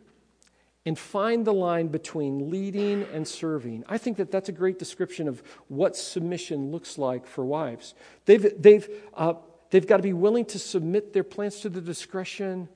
and 0.86 0.96
find 0.96 1.44
the 1.44 1.52
line 1.52 1.88
between 1.88 2.48
leading 2.48 3.04
and 3.12 3.26
serving. 3.26 3.84
I 3.88 3.98
think 3.98 4.16
that 4.18 4.30
that's 4.30 4.48
a 4.48 4.52
great 4.52 4.78
description 4.78 5.26
of 5.26 5.42
what 5.66 5.96
submission 5.96 6.70
looks 6.70 6.96
like 6.96 7.26
for 7.26 7.44
wives. 7.44 7.94
They've, 8.24 8.50
they've, 8.56 8.88
uh, 9.12 9.34
they've 9.70 9.86
got 9.86 9.96
to 9.96 10.02
be 10.04 10.12
willing 10.12 10.44
to 10.46 10.60
submit 10.60 11.12
their 11.12 11.24
plans 11.24 11.60
to 11.60 11.68
the 11.68 11.80
discretion 11.80 12.68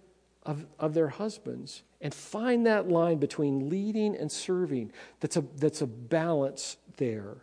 of, 0.43 0.67
of 0.81 0.93
their 0.93 1.09
husbands 1.09 1.83
and 2.01 2.13
find 2.13 2.67
that 2.67 2.89
line 2.89 3.19
between 3.19 3.69
leading 3.69 4.17
and 4.17 4.33
serving. 4.33 4.91
That's 5.21 5.37
a, 5.37 5.45
that's 5.57 5.81
a 5.81 5.87
balance 5.87 6.79
there. 6.97 7.37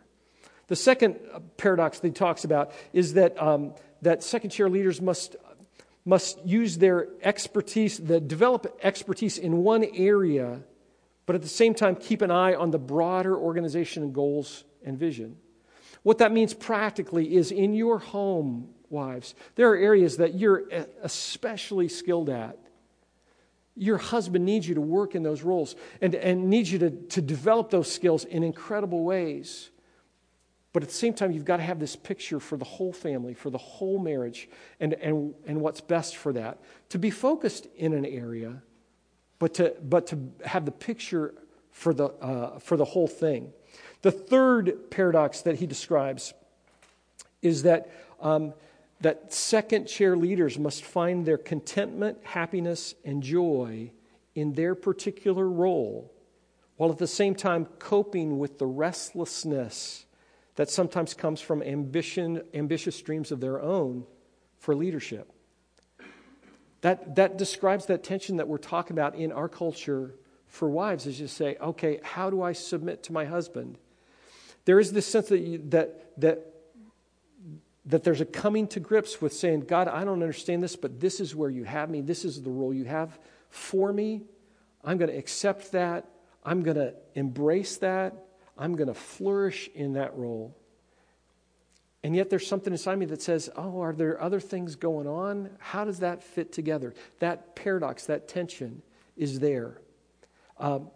The 0.66 0.76
second 0.76 1.16
paradox 1.56 2.00
that 2.00 2.08
he 2.08 2.12
talks 2.12 2.44
about 2.44 2.72
is 2.92 3.14
that, 3.14 3.40
um, 3.42 3.72
that 4.02 4.22
second 4.22 4.50
chair 4.50 4.68
leaders 4.68 5.00
must 5.00 5.34
must 6.08 6.42
use 6.46 6.78
their 6.78 7.06
expertise, 7.20 7.98
the, 7.98 8.18
develop 8.18 8.78
expertise 8.82 9.36
in 9.36 9.58
one 9.58 9.84
area, 9.94 10.62
but 11.26 11.36
at 11.36 11.42
the 11.42 11.48
same 11.48 11.74
time 11.74 11.94
keep 11.94 12.22
an 12.22 12.30
eye 12.30 12.54
on 12.54 12.70
the 12.70 12.78
broader 12.78 13.36
organization 13.36 14.10
goals 14.10 14.64
and 14.82 14.98
vision. 14.98 15.36
What 16.02 16.16
that 16.18 16.32
means 16.32 16.54
practically 16.54 17.36
is 17.36 17.52
in 17.52 17.74
your 17.74 17.98
home, 17.98 18.70
wives, 18.88 19.34
there 19.56 19.70
are 19.70 19.76
areas 19.76 20.16
that 20.16 20.32
you're 20.32 20.64
especially 21.02 21.88
skilled 21.88 22.30
at. 22.30 22.58
Your 23.76 23.98
husband 23.98 24.46
needs 24.46 24.66
you 24.66 24.76
to 24.76 24.80
work 24.80 25.14
in 25.14 25.22
those 25.22 25.42
roles 25.42 25.76
and, 26.00 26.14
and 26.14 26.48
needs 26.48 26.72
you 26.72 26.78
to, 26.78 26.90
to 26.90 27.20
develop 27.20 27.68
those 27.68 27.92
skills 27.92 28.24
in 28.24 28.42
incredible 28.42 29.04
ways. 29.04 29.68
But 30.78 30.84
at 30.84 30.90
the 30.90 30.94
same 30.94 31.12
time, 31.12 31.32
you've 31.32 31.44
got 31.44 31.56
to 31.56 31.64
have 31.64 31.80
this 31.80 31.96
picture 31.96 32.38
for 32.38 32.56
the 32.56 32.64
whole 32.64 32.92
family, 32.92 33.34
for 33.34 33.50
the 33.50 33.58
whole 33.58 33.98
marriage, 33.98 34.48
and, 34.78 34.94
and, 34.94 35.34
and 35.44 35.60
what's 35.60 35.80
best 35.80 36.14
for 36.14 36.32
that. 36.34 36.60
To 36.90 37.00
be 37.00 37.10
focused 37.10 37.66
in 37.74 37.92
an 37.94 38.06
area, 38.06 38.62
but 39.40 39.54
to, 39.54 39.74
but 39.82 40.06
to 40.06 40.30
have 40.44 40.66
the 40.66 40.70
picture 40.70 41.34
for 41.72 41.92
the, 41.92 42.04
uh, 42.04 42.60
for 42.60 42.76
the 42.76 42.84
whole 42.84 43.08
thing. 43.08 43.52
The 44.02 44.12
third 44.12 44.88
paradox 44.88 45.40
that 45.40 45.56
he 45.56 45.66
describes 45.66 46.32
is 47.42 47.64
that, 47.64 47.90
um, 48.20 48.54
that 49.00 49.32
second 49.32 49.86
chair 49.86 50.16
leaders 50.16 50.60
must 50.60 50.84
find 50.84 51.26
their 51.26 51.38
contentment, 51.38 52.18
happiness, 52.22 52.94
and 53.04 53.20
joy 53.20 53.90
in 54.36 54.52
their 54.52 54.76
particular 54.76 55.48
role, 55.48 56.12
while 56.76 56.92
at 56.92 56.98
the 56.98 57.08
same 57.08 57.34
time 57.34 57.66
coping 57.80 58.38
with 58.38 58.60
the 58.60 58.66
restlessness 58.66 60.04
that 60.58 60.68
sometimes 60.68 61.14
comes 61.14 61.40
from 61.40 61.62
ambition, 61.62 62.42
ambitious 62.52 63.00
dreams 63.00 63.30
of 63.30 63.38
their 63.38 63.62
own 63.62 64.04
for 64.58 64.74
leadership. 64.74 65.30
That, 66.80 67.14
that 67.14 67.38
describes 67.38 67.86
that 67.86 68.02
tension 68.02 68.38
that 68.38 68.48
we're 68.48 68.58
talking 68.58 68.92
about 68.92 69.14
in 69.14 69.30
our 69.30 69.48
culture 69.48 70.16
for 70.48 70.68
wives 70.68 71.06
is 71.06 71.18
just 71.18 71.36
say, 71.36 71.56
okay, 71.60 72.00
how 72.02 72.28
do 72.28 72.42
I 72.42 72.54
submit 72.54 73.04
to 73.04 73.12
my 73.12 73.24
husband? 73.24 73.78
There 74.64 74.80
is 74.80 74.92
this 74.92 75.06
sense 75.06 75.28
that, 75.28 75.38
you, 75.38 75.62
that, 75.68 76.20
that, 76.20 76.52
that 77.86 78.02
there's 78.02 78.20
a 78.20 78.26
coming 78.26 78.66
to 78.68 78.80
grips 78.80 79.22
with 79.22 79.32
saying, 79.32 79.60
God, 79.60 79.86
I 79.86 80.02
don't 80.02 80.24
understand 80.24 80.60
this, 80.60 80.74
but 80.74 80.98
this 80.98 81.20
is 81.20 81.36
where 81.36 81.50
you 81.50 81.62
have 81.62 81.88
me. 81.88 82.00
This 82.00 82.24
is 82.24 82.42
the 82.42 82.50
role 82.50 82.74
you 82.74 82.86
have 82.86 83.16
for 83.48 83.92
me. 83.92 84.22
I'm 84.82 84.98
going 84.98 85.12
to 85.12 85.16
accept 85.16 85.70
that. 85.70 86.08
I'm 86.44 86.64
going 86.64 86.78
to 86.78 86.94
embrace 87.14 87.76
that. 87.76 88.24
I'm 88.58 88.74
going 88.74 88.88
to 88.88 88.94
flourish 88.94 89.70
in 89.74 89.92
that 89.94 90.16
role. 90.16 90.56
And 92.02 92.14
yet 92.14 92.30
there's 92.30 92.46
something 92.46 92.72
inside 92.72 92.98
me 92.98 93.06
that 93.06 93.22
says, 93.22 93.50
oh, 93.56 93.80
are 93.80 93.92
there 93.92 94.20
other 94.20 94.40
things 94.40 94.76
going 94.76 95.06
on? 95.06 95.50
How 95.58 95.84
does 95.84 96.00
that 96.00 96.22
fit 96.22 96.52
together? 96.52 96.94
That 97.20 97.56
paradox, 97.56 98.06
that 98.06 98.28
tension 98.28 98.82
is 99.16 99.40
there. 99.40 99.78
Um, 100.58 100.90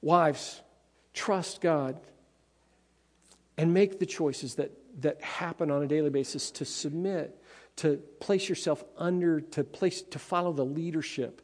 wives, 0.00 0.60
trust 1.12 1.60
God 1.60 1.98
and 3.56 3.74
make 3.74 3.98
the 3.98 4.06
choices 4.06 4.54
that, 4.56 4.70
that 5.02 5.20
happen 5.22 5.70
on 5.70 5.82
a 5.82 5.86
daily 5.86 6.10
basis 6.10 6.50
to 6.52 6.64
submit, 6.64 7.42
to 7.76 7.96
place 8.20 8.48
yourself 8.48 8.84
under, 8.96 9.40
to 9.40 9.64
place, 9.64 10.02
to 10.02 10.18
follow 10.18 10.52
the 10.52 10.64
leadership 10.64 11.42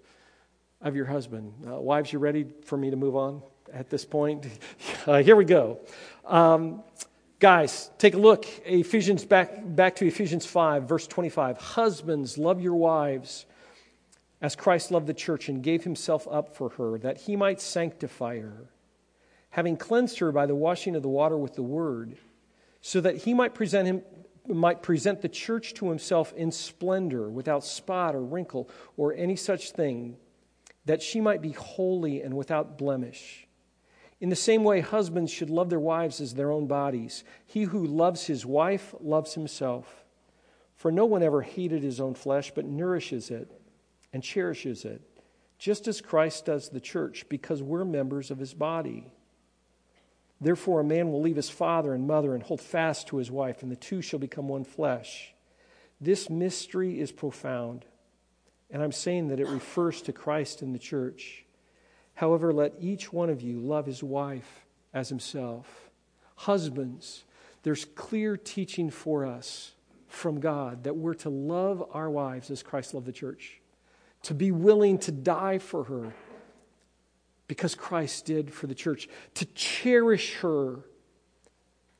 of 0.80 0.94
your 0.94 1.06
husband. 1.06 1.52
Uh, 1.66 1.80
wives, 1.80 2.12
you 2.12 2.18
ready 2.18 2.46
for 2.64 2.76
me 2.76 2.90
to 2.90 2.96
move 2.96 3.16
on? 3.16 3.42
At 3.74 3.90
this 3.90 4.04
point. 4.04 4.46
Uh, 5.06 5.22
here 5.22 5.36
we 5.36 5.44
go. 5.44 5.80
Um, 6.24 6.82
guys, 7.38 7.90
take 7.98 8.14
a 8.14 8.16
look. 8.16 8.46
Ephesians 8.64 9.22
back, 9.22 9.60
back 9.62 9.96
to 9.96 10.06
Ephesians 10.06 10.46
5, 10.46 10.84
verse 10.84 11.06
25. 11.06 11.58
Husbands, 11.58 12.38
love 12.38 12.62
your 12.62 12.74
wives 12.74 13.44
as 14.40 14.56
Christ 14.56 14.90
loved 14.90 15.06
the 15.06 15.12
church 15.12 15.50
and 15.50 15.62
gave 15.62 15.84
himself 15.84 16.26
up 16.30 16.56
for 16.56 16.70
her, 16.70 16.98
that 16.98 17.22
he 17.22 17.36
might 17.36 17.60
sanctify 17.60 18.40
her, 18.40 18.70
having 19.50 19.76
cleansed 19.76 20.18
her 20.20 20.32
by 20.32 20.46
the 20.46 20.54
washing 20.54 20.96
of 20.96 21.02
the 21.02 21.08
water 21.08 21.36
with 21.36 21.54
the 21.54 21.62
word, 21.62 22.16
so 22.80 23.00
that 23.02 23.18
he 23.18 23.34
might 23.34 23.54
present 23.54 23.86
him 23.86 24.02
might 24.46 24.82
present 24.82 25.22
the 25.22 25.28
church 25.28 25.72
to 25.74 25.88
himself 25.88 26.32
in 26.34 26.52
splendor, 26.52 27.30
without 27.30 27.64
spot 27.64 28.14
or 28.14 28.22
wrinkle 28.22 28.68
or 28.98 29.14
any 29.14 29.36
such 29.36 29.70
thing, 29.70 30.16
that 30.84 31.02
she 31.02 31.20
might 31.20 31.40
be 31.40 31.52
holy 31.52 32.20
and 32.20 32.34
without 32.34 32.76
blemish. 32.76 33.46
In 34.24 34.30
the 34.30 34.36
same 34.36 34.64
way, 34.64 34.80
husbands 34.80 35.30
should 35.30 35.50
love 35.50 35.68
their 35.68 35.78
wives 35.78 36.18
as 36.18 36.32
their 36.32 36.50
own 36.50 36.66
bodies. 36.66 37.24
He 37.44 37.64
who 37.64 37.86
loves 37.86 38.26
his 38.26 38.46
wife 38.46 38.94
loves 38.98 39.34
himself. 39.34 40.02
For 40.76 40.90
no 40.90 41.04
one 41.04 41.22
ever 41.22 41.42
hated 41.42 41.82
his 41.82 42.00
own 42.00 42.14
flesh, 42.14 42.50
but 42.54 42.64
nourishes 42.64 43.30
it 43.30 43.52
and 44.14 44.22
cherishes 44.22 44.86
it, 44.86 45.02
just 45.58 45.86
as 45.88 46.00
Christ 46.00 46.46
does 46.46 46.70
the 46.70 46.80
church, 46.80 47.28
because 47.28 47.62
we're 47.62 47.84
members 47.84 48.30
of 48.30 48.38
his 48.38 48.54
body. 48.54 49.12
Therefore, 50.40 50.80
a 50.80 50.84
man 50.84 51.12
will 51.12 51.20
leave 51.20 51.36
his 51.36 51.50
father 51.50 51.92
and 51.92 52.06
mother 52.06 52.32
and 52.32 52.42
hold 52.42 52.62
fast 52.62 53.08
to 53.08 53.18
his 53.18 53.30
wife, 53.30 53.62
and 53.62 53.70
the 53.70 53.76
two 53.76 54.00
shall 54.00 54.20
become 54.20 54.48
one 54.48 54.64
flesh. 54.64 55.34
This 56.00 56.30
mystery 56.30 56.98
is 56.98 57.12
profound, 57.12 57.84
and 58.70 58.82
I'm 58.82 58.90
saying 58.90 59.28
that 59.28 59.40
it 59.40 59.48
refers 59.48 60.00
to 60.00 60.14
Christ 60.14 60.62
and 60.62 60.74
the 60.74 60.78
church. 60.78 61.43
However, 62.14 62.52
let 62.52 62.74
each 62.80 63.12
one 63.12 63.30
of 63.30 63.42
you 63.42 63.58
love 63.60 63.86
his 63.86 64.02
wife 64.02 64.66
as 64.92 65.08
himself. 65.08 65.90
Husbands, 66.36 67.24
there's 67.62 67.84
clear 67.84 68.36
teaching 68.36 68.90
for 68.90 69.26
us 69.26 69.72
from 70.06 70.40
God 70.40 70.84
that 70.84 70.96
we're 70.96 71.14
to 71.14 71.30
love 71.30 71.82
our 71.92 72.08
wives 72.08 72.50
as 72.50 72.62
Christ 72.62 72.94
loved 72.94 73.06
the 73.06 73.12
church 73.12 73.60
to 74.24 74.34
be 74.34 74.50
willing 74.50 74.98
to 74.98 75.12
die 75.12 75.58
for 75.58 75.84
her 75.84 76.14
because 77.46 77.74
Christ 77.74 78.24
did 78.24 78.52
for 78.52 78.66
the 78.66 78.74
church, 78.74 79.06
to 79.34 79.44
cherish 79.44 80.36
her 80.36 80.80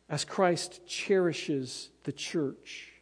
as 0.08 0.24
Christ 0.24 0.86
cherishes 0.86 1.90
the 2.04 2.12
church. 2.12 2.93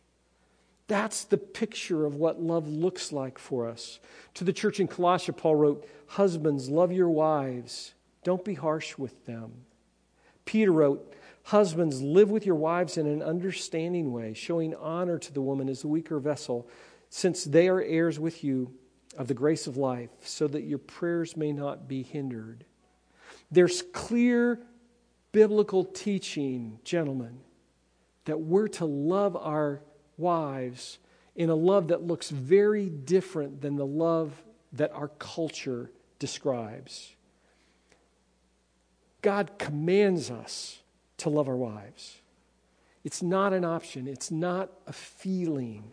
That's 0.89 1.25
the 1.25 1.39
picture 1.39 2.05
of 2.05 2.17
what 2.17 2.43
love 2.43 2.69
looks 2.69 3.13
like 3.13 3.39
for 3.39 3.69
us. 3.69 4.01
To 4.35 4.45
the 4.45 4.53
church 4.53 4.81
in 4.81 4.89
Colossia, 4.89 5.37
Paul 5.37 5.55
wrote, 5.57 5.89
Husbands, 6.09 6.69
love 6.69 6.93
your 6.93 7.09
wives, 7.09 7.95
don't 8.25 8.45
be 8.45 8.55
harsh 8.55 8.99
with 8.99 9.25
them. 9.27 9.53
Peter 10.45 10.73
wrote, 10.73 11.15
Husbands, 11.45 12.01
live 12.01 12.31
with 12.31 12.47
your 12.47 12.55
wives 12.55 12.97
in 12.97 13.07
an 13.07 13.23
understanding 13.23 14.13
way, 14.13 14.33
showing 14.35 14.75
honor 14.75 15.19
to 15.19 15.33
the 15.33 15.41
woman 15.41 15.69
as 15.69 15.83
the 15.83 15.89
weaker 15.89 16.19
vessel, 16.21 16.69
since 17.09 17.45
they 17.45 17.69
are 17.69 17.83
heirs 17.83 18.19
with 18.21 18.45
you 18.45 18.73
of 19.17 19.29
the 19.29 19.35
grace 19.35 19.67
of 19.67 19.77
life, 19.77 20.11
so 20.21 20.47
that 20.49 20.63
your 20.63 20.79
prayers 20.79 21.37
may 21.37 21.53
not 21.53 21.89
be 21.89 22.03
hindered. 22.03 22.65
There's 23.51 23.83
clear 23.93 24.61
biblical 25.33 25.85
teaching, 25.85 26.79
gentlemen, 26.85 27.41
that 28.25 28.41
we're 28.41 28.69
to 28.69 28.85
love 28.85 29.37
our 29.37 29.83
wives 30.23 30.99
in 31.37 31.51
a 31.51 31.55
love 31.55 31.89
that 31.89 32.03
looks 32.03 32.31
very 32.31 32.89
different 32.89 33.61
than 33.61 33.77
the 33.77 33.87
love 33.87 34.43
that 34.73 34.93
our 34.93 35.09
culture 35.09 35.91
describes. 36.19 37.15
God 39.21 39.59
commands 39.59 40.31
us 40.31 40.81
to 41.19 41.29
love 41.29 41.49
our 41.49 41.57
wives. 41.57 42.17
It's 43.05 43.23
not 43.23 43.53
an 43.53 43.65
option, 43.65 44.09
it's 44.09 44.31
not 44.31 44.71
a 44.87 44.93
feeling. 44.93 45.85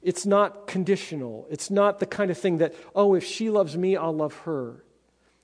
It's 0.00 0.24
not 0.24 0.66
conditional. 0.68 1.46
It's 1.50 1.70
not 1.70 1.98
the 1.98 2.06
kind 2.06 2.30
of 2.30 2.38
thing 2.38 2.58
that, 2.58 2.74
oh, 2.94 3.14
if 3.14 3.24
she 3.24 3.50
loves 3.50 3.76
me, 3.76 3.96
I'll 3.96 4.14
love 4.14 4.34
her. 4.40 4.84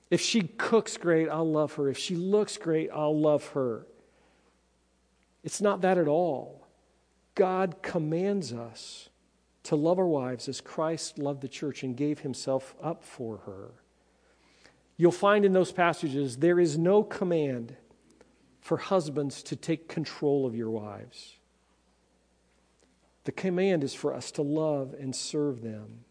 If 0.09 0.21
she 0.21 0.43
cooks 0.43 0.97
great, 0.97 1.27
I'll 1.27 1.51
love 1.51 1.73
her. 1.73 1.89
If 1.89 1.97
she 1.97 2.15
looks 2.15 2.57
great, 2.57 2.89
I'll 2.93 3.19
love 3.19 3.49
her. 3.49 3.85
It's 5.43 5.59
not 5.59 5.81
that 5.81 5.97
at 5.97 6.07
all. 6.07 6.64
God 7.35 7.81
commands 7.81 8.53
us 8.53 9.09
to 9.63 9.75
love 9.75 9.99
our 9.99 10.07
wives 10.07 10.47
as 10.47 10.61
Christ 10.61 11.19
loved 11.19 11.41
the 11.41 11.47
church 11.47 11.83
and 11.83 11.97
gave 11.97 12.19
himself 12.19 12.75
up 12.81 13.03
for 13.03 13.37
her. 13.45 13.71
You'll 14.97 15.11
find 15.11 15.43
in 15.43 15.51
those 15.51 15.71
passages 15.71 16.37
there 16.37 16.59
is 16.59 16.77
no 16.77 17.03
command 17.03 17.75
for 18.61 18.77
husbands 18.77 19.43
to 19.43 19.55
take 19.55 19.89
control 19.89 20.45
of 20.45 20.55
your 20.55 20.69
wives. 20.69 21.37
The 23.25 23.31
command 23.31 23.83
is 23.83 23.93
for 23.93 24.13
us 24.13 24.31
to 24.31 24.41
love 24.41 24.95
and 24.97 25.15
serve 25.15 25.61
them. 25.61 26.05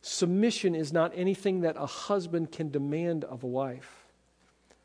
Submission 0.00 0.74
is 0.74 0.92
not 0.92 1.12
anything 1.14 1.62
that 1.62 1.76
a 1.76 1.86
husband 1.86 2.52
can 2.52 2.70
demand 2.70 3.24
of 3.24 3.42
a 3.42 3.48
wife. 3.48 4.06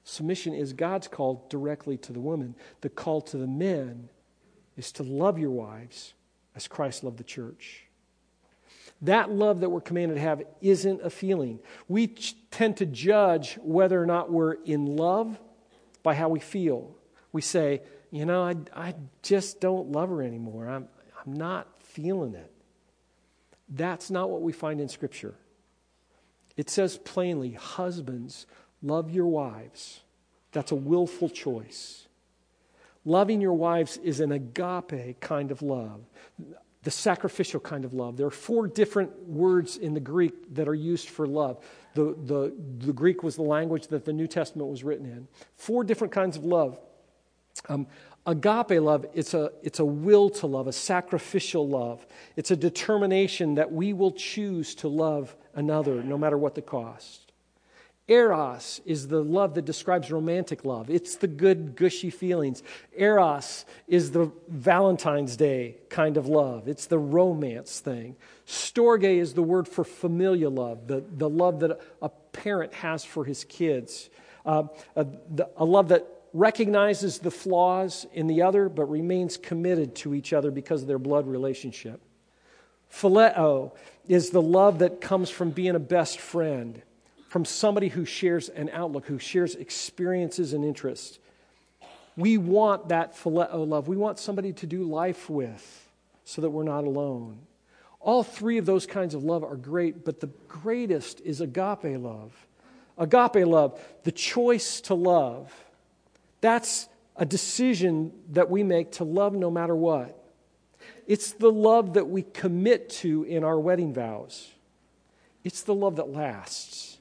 Submission 0.03 0.53
is 0.53 0.73
God's 0.73 1.07
call 1.07 1.45
directly 1.49 1.97
to 1.97 2.11
the 2.11 2.19
woman. 2.19 2.55
The 2.81 2.89
call 2.89 3.21
to 3.21 3.37
the 3.37 3.47
men 3.47 4.09
is 4.77 4.91
to 4.93 5.03
love 5.03 5.37
your 5.37 5.51
wives 5.51 6.13
as 6.55 6.67
Christ 6.67 7.03
loved 7.03 7.17
the 7.17 7.23
church. 7.23 7.85
That 9.01 9.29
love 9.29 9.59
that 9.59 9.69
we're 9.69 9.81
commanded 9.81 10.15
to 10.15 10.21
have 10.21 10.43
isn't 10.61 11.01
a 11.01 11.09
feeling. 11.09 11.59
We 11.87 12.07
tend 12.07 12.77
to 12.77 12.85
judge 12.85 13.55
whether 13.61 14.01
or 14.01 14.05
not 14.05 14.31
we're 14.31 14.53
in 14.53 14.95
love 14.95 15.37
by 16.03 16.15
how 16.15 16.29
we 16.29 16.39
feel. 16.39 16.95
We 17.31 17.41
say, 17.41 17.81
you 18.11 18.25
know, 18.25 18.43
I, 18.43 18.55
I 18.73 18.95
just 19.21 19.59
don't 19.59 19.91
love 19.91 20.09
her 20.09 20.21
anymore. 20.21 20.69
I'm, 20.69 20.87
I'm 21.25 21.33
not 21.33 21.67
feeling 21.81 22.35
it. 22.35 22.51
That's 23.67 24.09
not 24.09 24.29
what 24.29 24.41
we 24.41 24.53
find 24.53 24.79
in 24.79 24.87
Scripture. 24.87 25.35
It 26.55 26.69
says 26.69 26.97
plainly, 26.97 27.53
husbands, 27.53 28.45
love 28.81 29.11
your 29.11 29.25
wives. 29.25 30.01
That's 30.51 30.71
a 30.71 30.75
willful 30.75 31.29
choice. 31.29 32.02
Loving 33.05 33.41
your 33.41 33.53
wives 33.53 33.97
is 33.97 34.19
an 34.19 34.31
agape 34.31 35.19
kind 35.19 35.51
of 35.51 35.61
love, 35.61 36.01
the 36.83 36.91
sacrificial 36.91 37.59
kind 37.59 37.83
of 37.85 37.93
love. 37.93 38.15
There 38.17 38.27
are 38.27 38.31
four 38.31 38.67
different 38.67 39.27
words 39.27 39.77
in 39.77 39.93
the 39.93 39.99
Greek 39.99 40.55
that 40.55 40.67
are 40.67 40.75
used 40.75 41.09
for 41.09 41.27
love. 41.27 41.63
The, 41.95 42.15
the, 42.25 42.53
the 42.85 42.93
Greek 42.93 43.21
was 43.21 43.35
the 43.35 43.43
language 43.43 43.87
that 43.87 44.05
the 44.05 44.13
New 44.13 44.27
Testament 44.27 44.69
was 44.69 44.83
written 44.83 45.05
in. 45.05 45.27
Four 45.55 45.83
different 45.83 46.13
kinds 46.13 46.37
of 46.37 46.45
love. 46.45 46.79
Um, 47.69 47.87
Agape 48.25 48.81
love, 48.81 49.05
it's 49.13 49.33
a, 49.33 49.51
it's 49.63 49.79
a 49.79 49.85
will 49.85 50.29
to 50.29 50.47
love, 50.47 50.67
a 50.67 50.71
sacrificial 50.71 51.67
love. 51.67 52.05
It's 52.37 52.51
a 52.51 52.55
determination 52.55 53.55
that 53.55 53.71
we 53.71 53.91
will 53.91 54.11
choose 54.11 54.75
to 54.75 54.87
love 54.87 55.35
another 55.55 56.01
no 56.01 56.17
matter 56.17 56.37
what 56.37 56.55
the 56.55 56.61
cost. 56.61 57.22
Eros 58.07 58.81
is 58.85 59.07
the 59.07 59.23
love 59.23 59.53
that 59.53 59.63
describes 59.63 60.11
romantic 60.11 60.65
love. 60.65 60.89
It's 60.89 61.15
the 61.15 61.27
good, 61.27 61.75
gushy 61.77 62.09
feelings. 62.09 62.61
Eros 62.97 63.65
is 63.87 64.11
the 64.11 64.29
Valentine's 64.49 65.37
Day 65.37 65.77
kind 65.89 66.17
of 66.17 66.27
love. 66.27 66.67
It's 66.67 66.85
the 66.85 66.99
romance 66.99 67.79
thing. 67.79 68.17
Storge 68.45 69.03
is 69.05 69.33
the 69.33 69.41
word 69.41 69.69
for 69.69 69.85
familial 69.85 70.51
love, 70.51 70.87
the, 70.87 71.03
the 71.15 71.29
love 71.29 71.61
that 71.61 71.79
a 72.01 72.09
parent 72.09 72.73
has 72.73 73.05
for 73.05 73.23
his 73.23 73.45
kids. 73.45 74.09
Uh, 74.45 74.63
a, 74.97 75.05
the, 75.29 75.49
a 75.55 75.63
love 75.63 75.87
that 75.87 76.05
recognizes 76.33 77.19
the 77.19 77.31
flaws 77.31 78.05
in 78.11 78.27
the 78.27 78.41
other, 78.41 78.67
but 78.67 78.85
remains 78.85 79.37
committed 79.37 79.95
to 79.95 80.13
each 80.13 80.33
other 80.33 80.51
because 80.51 80.81
of 80.81 80.89
their 80.89 80.99
blood 80.99 81.25
relationship. 81.25 82.01
Phileo 82.91 83.71
is 84.07 84.31
the 84.31 84.41
love 84.41 84.79
that 84.79 84.99
comes 84.99 85.29
from 85.29 85.51
being 85.51 85.75
a 85.75 85.79
best 85.79 86.19
friend, 86.19 86.81
from 87.33 87.45
somebody 87.45 87.87
who 87.87 88.05
shares 88.05 88.47
an 88.49 88.69
outlook, 88.71 89.07
who 89.07 89.17
shares 89.17 89.55
experiences 89.55 90.53
and 90.53 90.63
interests. 90.63 91.17
We 92.15 92.37
want 92.37 92.89
that 92.89 93.15
phileo 93.15 93.67
love. 93.67 93.87
We 93.87 93.97
want 93.97 94.19
somebody 94.19 94.53
to 94.53 94.67
do 94.67 94.83
life 94.83 95.31
with 95.31 95.89
so 96.25 96.43
that 96.43 96.51
we're 96.51 96.61
not 96.61 96.83
alone. 96.83 97.39
All 97.99 98.21
three 98.21 98.59
of 98.59 98.67
those 98.67 98.85
kinds 98.85 99.15
of 99.15 99.23
love 99.23 99.43
are 99.43 99.55
great, 99.55 100.05
but 100.05 100.19
the 100.19 100.29
greatest 100.47 101.21
is 101.21 101.41
agape 101.41 101.97
love. 101.99 102.33
Agape 102.99 103.47
love, 103.47 103.83
the 104.03 104.11
choice 104.11 104.79
to 104.81 104.93
love 104.93 105.51
that's 106.39 106.87
a 107.15 107.25
decision 107.25 108.11
that 108.33 108.51
we 108.51 108.61
make 108.61 108.91
to 108.91 109.05
love 109.05 109.33
no 109.33 109.49
matter 109.49 109.75
what. 109.75 110.23
It's 111.07 111.31
the 111.31 111.51
love 111.51 111.93
that 111.93 112.07
we 112.07 112.21
commit 112.21 112.91
to 113.01 113.23
in 113.23 113.43
our 113.43 113.59
wedding 113.59 113.91
vows. 113.91 114.51
It's 115.43 115.63
the 115.63 115.73
love 115.73 115.95
that 115.95 116.09
lasts. 116.09 116.92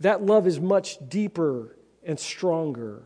That 0.00 0.24
love 0.24 0.46
is 0.46 0.60
much 0.60 0.98
deeper 1.08 1.76
and 2.04 2.18
stronger. 2.18 3.02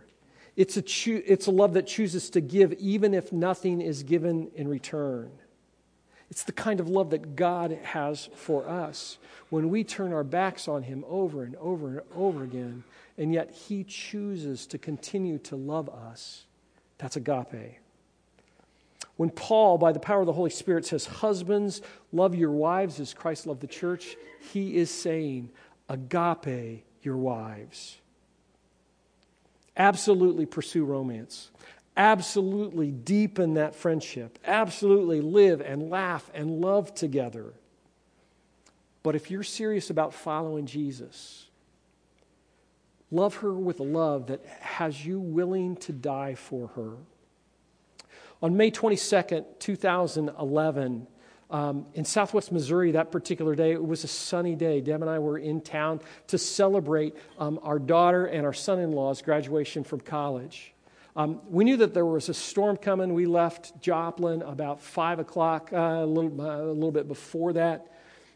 It's 0.57 0.77
a, 0.77 0.83
cho- 0.83 1.23
it's 1.25 1.47
a 1.47 1.51
love 1.51 1.75
that 1.75 1.87
chooses 1.87 2.31
to 2.31 2.41
give 2.41 2.73
even 2.75 3.15
if 3.15 3.33
nothing 3.33 3.81
is 3.81 4.03
given 4.03 4.51
in 4.55 4.69
return. 4.69 5.31
It's 6.31 6.45
the 6.45 6.53
kind 6.53 6.81
of 6.81 6.89
love 6.89 7.11
that 7.11 7.37
God 7.37 7.79
has 7.83 8.31
for 8.35 8.67
us. 8.69 9.19
When 9.51 9.69
we 9.69 9.85
turn 9.85 10.13
our 10.13 10.25
backs 10.25 10.67
on 10.67 10.83
Him 10.83 11.05
over 11.07 11.43
and 11.43 11.57
over 11.57 11.89
and 11.89 12.01
over 12.15 12.43
again, 12.43 12.85
and 13.19 13.35
yet 13.35 13.51
He 13.51 13.85
chooses 13.85 14.67
to 14.69 14.79
continue 14.79 15.39
to 15.41 15.57
love 15.57 15.89
us. 15.91 16.47
That's 16.99 17.17
agape. 17.17 17.79
When 19.17 19.31
Paul, 19.31 19.77
by 19.77 19.93
the 19.93 20.01
power 20.01 20.21
of 20.21 20.27
the 20.27 20.33
Holy 20.33 20.51
Spirit, 20.51 20.87
says, 20.87 21.05
Husbands, 21.05 21.83
love 22.13 22.35
your 22.35 22.51
wives 22.51 22.99
as 22.99 23.13
Christ 23.13 23.47
loved 23.47 23.61
the 23.61 23.67
church, 23.67 24.17
he 24.41 24.77
is 24.77 24.91
saying, 24.91 25.51
Agape 25.93 26.85
your 27.03 27.17
wives. 27.17 27.99
Absolutely 29.77 30.47
pursue 30.47 30.85
romance. 30.85 31.51
Absolutely 31.97 32.91
deepen 32.91 33.55
that 33.55 33.75
friendship. 33.75 34.39
Absolutely 34.45 35.21
live 35.21 35.61
and 35.61 35.91
laugh 35.91 36.31
and 36.35 36.61
love 36.61 36.95
together. 36.95 37.53
But 39.03 39.17
if 39.17 39.31
you're 39.31 39.43
serious 39.43 39.91
about 39.91 40.15
following 40.15 40.67
Jesus, 40.67 41.49
Love 43.13 43.37
her 43.37 43.53
with 43.53 43.79
a 43.79 43.85
love 43.85 44.29
that 44.29 44.43
has 44.61 45.05
you 45.05 45.21
willing 45.21 45.77
to 45.77 45.93
die 45.93 46.35
for 46.35 46.69
her. 46.69 46.93
On 48.41 48.57
May 48.57 48.71
22nd, 48.71 49.45
2011, 49.59 51.07
Um, 51.53 51.85
in 51.93 52.07
southwest 52.07 52.51
Missouri, 52.51 52.93
that 52.93 53.13
particular 53.13 53.55
day, 53.55 53.73
it 53.73 53.87
was 53.87 54.05
a 54.05 54.09
sunny 54.09 54.55
day. 54.55 54.81
Deb 54.81 55.03
and 55.03 55.11
I 55.11 55.19
were 55.19 55.37
in 55.37 55.61
town 55.61 56.01
to 56.29 56.39
celebrate 56.39 57.15
um, 57.39 57.61
our 57.63 57.79
daughter 57.79 58.25
and 58.25 58.47
our 58.47 58.55
son 58.55 58.79
in 58.79 58.93
law's 58.93 59.21
graduation 59.21 59.85
from 59.85 60.01
college. 60.01 60.73
Um, 61.15 61.43
we 61.51 61.65
knew 61.65 61.77
that 61.77 61.93
there 61.93 62.07
was 62.07 62.31
a 62.31 62.35
storm 62.35 62.79
coming. 62.79 63.13
We 63.13 63.27
left 63.27 63.83
Joplin 63.83 64.41
about 64.41 64.81
5 64.81 65.19
o'clock, 65.19 65.69
uh, 65.75 65.77
a, 65.77 66.07
little, 66.07 66.41
uh, 66.41 66.63
a 66.63 66.73
little 66.73 66.91
bit 66.91 67.07
before 67.07 67.53
that, 67.53 67.93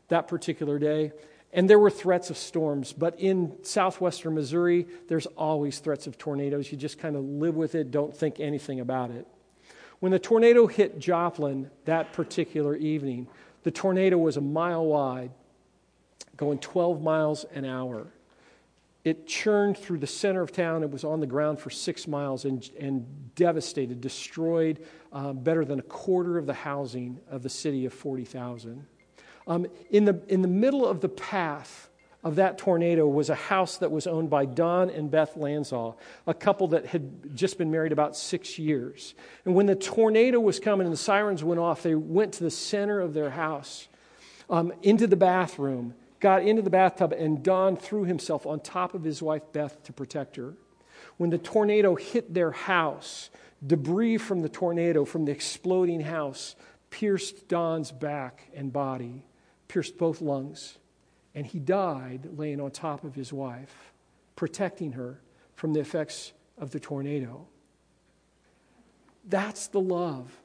that 0.08 0.28
particular 0.28 0.78
day. 0.78 1.12
And 1.54 1.70
there 1.70 1.78
were 1.78 1.88
threats 1.88 2.28
of 2.28 2.36
storms, 2.36 2.92
but 2.92 3.18
in 3.18 3.56
southwestern 3.62 4.34
Missouri, 4.34 4.86
there's 5.08 5.24
always 5.24 5.78
threats 5.78 6.06
of 6.06 6.18
tornadoes. 6.18 6.70
You 6.70 6.76
just 6.76 6.98
kind 6.98 7.16
of 7.16 7.24
live 7.24 7.56
with 7.56 7.74
it, 7.74 7.90
don't 7.90 8.14
think 8.14 8.40
anything 8.40 8.80
about 8.80 9.10
it. 9.10 9.26
When 10.00 10.12
the 10.12 10.18
tornado 10.18 10.66
hit 10.66 10.98
Joplin 10.98 11.70
that 11.84 12.12
particular 12.12 12.76
evening, 12.76 13.28
the 13.62 13.70
tornado 13.70 14.18
was 14.18 14.36
a 14.36 14.40
mile 14.40 14.84
wide, 14.84 15.30
going 16.36 16.58
12 16.58 17.02
miles 17.02 17.44
an 17.54 17.64
hour. 17.64 18.06
It 19.04 19.26
churned 19.26 19.78
through 19.78 19.98
the 19.98 20.06
center 20.06 20.42
of 20.42 20.52
town. 20.52 20.82
It 20.82 20.90
was 20.90 21.04
on 21.04 21.20
the 21.20 21.26
ground 21.26 21.60
for 21.60 21.70
six 21.70 22.08
miles 22.08 22.44
and, 22.44 22.68
and 22.78 23.34
devastated, 23.36 24.00
destroyed 24.00 24.84
uh, 25.12 25.32
better 25.32 25.64
than 25.64 25.78
a 25.78 25.82
quarter 25.82 26.38
of 26.38 26.46
the 26.46 26.54
housing 26.54 27.20
of 27.30 27.42
the 27.42 27.48
city 27.48 27.86
of 27.86 27.94
40,000. 27.94 28.84
Um, 29.46 29.66
in, 29.90 30.04
the, 30.04 30.20
in 30.28 30.42
the 30.42 30.48
middle 30.48 30.84
of 30.84 31.00
the 31.00 31.08
path 31.08 31.88
of 32.26 32.34
that 32.34 32.58
tornado 32.58 33.06
was 33.06 33.30
a 33.30 33.36
house 33.36 33.76
that 33.78 33.92
was 33.92 34.08
owned 34.08 34.28
by 34.28 34.46
Don 34.46 34.90
and 34.90 35.08
Beth 35.08 35.36
Lansaw, 35.36 35.94
a 36.26 36.34
couple 36.34 36.66
that 36.68 36.86
had 36.86 37.36
just 37.36 37.56
been 37.56 37.70
married 37.70 37.92
about 37.92 38.16
six 38.16 38.58
years. 38.58 39.14
And 39.44 39.54
when 39.54 39.66
the 39.66 39.76
tornado 39.76 40.40
was 40.40 40.58
coming 40.58 40.86
and 40.88 40.92
the 40.92 40.98
sirens 40.98 41.44
went 41.44 41.60
off, 41.60 41.84
they 41.84 41.94
went 41.94 42.32
to 42.34 42.42
the 42.42 42.50
center 42.50 42.98
of 42.98 43.14
their 43.14 43.30
house, 43.30 43.86
um, 44.50 44.72
into 44.82 45.06
the 45.06 45.14
bathroom, 45.14 45.94
got 46.18 46.42
into 46.42 46.62
the 46.62 46.70
bathtub, 46.70 47.12
and 47.12 47.44
Don 47.44 47.76
threw 47.76 48.04
himself 48.04 48.44
on 48.44 48.58
top 48.58 48.94
of 48.94 49.04
his 49.04 49.22
wife 49.22 49.42
Beth 49.52 49.80
to 49.84 49.92
protect 49.92 50.34
her. 50.34 50.54
When 51.18 51.30
the 51.30 51.38
tornado 51.38 51.94
hit 51.94 52.34
their 52.34 52.50
house, 52.50 53.30
debris 53.64 54.18
from 54.18 54.42
the 54.42 54.48
tornado, 54.48 55.04
from 55.04 55.26
the 55.26 55.32
exploding 55.32 56.00
house, 56.00 56.56
pierced 56.90 57.46
Don's 57.46 57.92
back 57.92 58.48
and 58.52 58.72
body 58.72 59.22
pierced 59.68 59.98
both 59.98 60.20
lungs, 60.20 60.78
and 61.36 61.46
he 61.46 61.60
died 61.60 62.28
laying 62.36 62.60
on 62.60 62.72
top 62.72 63.04
of 63.04 63.14
his 63.14 63.32
wife, 63.32 63.92
protecting 64.34 64.92
her 64.92 65.20
from 65.54 65.74
the 65.74 65.80
effects 65.80 66.32
of 66.58 66.70
the 66.70 66.80
tornado. 66.80 67.46
That's 69.28 69.68
the 69.68 69.80
love 69.80 70.36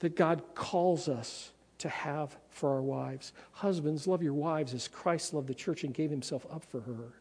that 0.00 0.16
God 0.16 0.42
calls 0.54 1.08
us 1.08 1.52
to 1.78 1.88
have 1.88 2.36
for 2.48 2.70
our 2.74 2.82
wives. 2.82 3.32
Husbands, 3.52 4.06
love 4.06 4.22
your 4.22 4.34
wives 4.34 4.74
as 4.74 4.88
Christ 4.88 5.34
loved 5.34 5.46
the 5.46 5.54
church 5.54 5.84
and 5.84 5.94
gave 5.94 6.10
himself 6.10 6.46
up 6.50 6.64
for 6.64 6.80
her. 6.80 7.12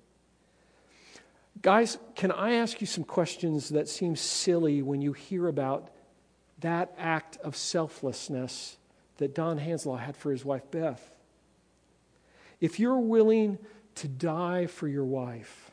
Guys, 1.62 1.98
can 2.16 2.32
I 2.32 2.54
ask 2.54 2.80
you 2.82 2.88
some 2.88 3.04
questions 3.04 3.70
that 3.70 3.90
seem 3.90 4.16
silly 4.16 4.82
when 4.82 5.02
you 5.02 5.14
hear 5.14 5.48
about 5.48 5.90
that 6.60 6.94
act 6.98 7.38
of 7.38 7.56
selflessness 7.56 8.78
that 9.18 9.36
Don 9.36 9.60
Lansaw 9.60 10.00
had 10.00 10.16
for 10.16 10.32
his 10.32 10.46
wife 10.46 10.70
Beth. 10.72 11.17
If 12.60 12.80
you're 12.80 13.00
willing 13.00 13.60
to 13.96 14.08
die 14.08 14.66
for 14.68 14.88
your 14.88 15.06
wife, 15.06 15.72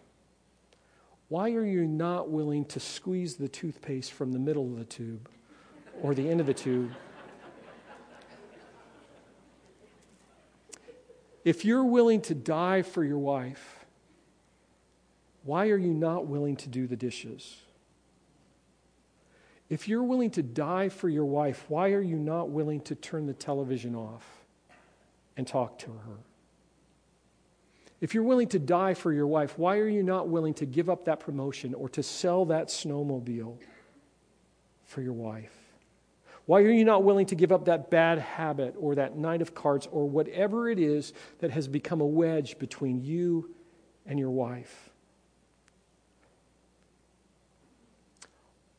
why 1.28 1.52
are 1.52 1.64
you 1.64 1.86
not 1.86 2.30
willing 2.30 2.64
to 2.66 2.80
squeeze 2.80 3.36
the 3.36 3.48
toothpaste 3.48 4.12
from 4.12 4.32
the 4.32 4.38
middle 4.38 4.64
of 4.72 4.78
the 4.78 4.84
tube 4.84 5.28
or 6.02 6.14
the 6.14 6.28
end 6.28 6.40
of 6.40 6.46
the 6.46 6.54
tube? 6.54 6.92
If 11.44 11.64
you're 11.64 11.84
willing 11.84 12.22
to 12.22 12.34
die 12.34 12.82
for 12.82 13.04
your 13.04 13.18
wife, 13.18 13.84
why 15.44 15.68
are 15.68 15.76
you 15.76 15.92
not 15.92 16.26
willing 16.26 16.56
to 16.56 16.68
do 16.68 16.86
the 16.86 16.96
dishes? 16.96 17.56
If 19.68 19.88
you're 19.88 20.02
willing 20.02 20.30
to 20.32 20.42
die 20.42 20.88
for 20.88 21.08
your 21.08 21.24
wife, 21.24 21.64
why 21.68 21.92
are 21.92 22.00
you 22.00 22.16
not 22.16 22.50
willing 22.50 22.80
to 22.82 22.94
turn 22.94 23.26
the 23.26 23.34
television 23.34 23.94
off 23.94 24.24
and 25.36 25.46
talk 25.46 25.78
to 25.80 25.90
her? 25.90 26.16
If 28.04 28.12
you're 28.12 28.22
willing 28.22 28.48
to 28.48 28.58
die 28.58 28.92
for 28.92 29.14
your 29.14 29.26
wife, 29.26 29.58
why 29.58 29.78
are 29.78 29.88
you 29.88 30.02
not 30.02 30.28
willing 30.28 30.52
to 30.54 30.66
give 30.66 30.90
up 30.90 31.06
that 31.06 31.20
promotion 31.20 31.72
or 31.72 31.88
to 31.88 32.02
sell 32.02 32.44
that 32.44 32.68
snowmobile 32.68 33.56
for 34.84 35.00
your 35.00 35.14
wife? 35.14 35.56
Why 36.44 36.60
are 36.60 36.70
you 36.70 36.84
not 36.84 37.02
willing 37.02 37.24
to 37.24 37.34
give 37.34 37.50
up 37.50 37.64
that 37.64 37.90
bad 37.90 38.18
habit 38.18 38.74
or 38.78 38.94
that 38.96 39.16
night 39.16 39.40
of 39.40 39.54
cards 39.54 39.88
or 39.90 40.06
whatever 40.06 40.68
it 40.68 40.78
is 40.78 41.14
that 41.38 41.50
has 41.52 41.66
become 41.66 42.02
a 42.02 42.06
wedge 42.06 42.58
between 42.58 43.02
you 43.02 43.54
and 44.04 44.18
your 44.18 44.28
wife? 44.28 44.90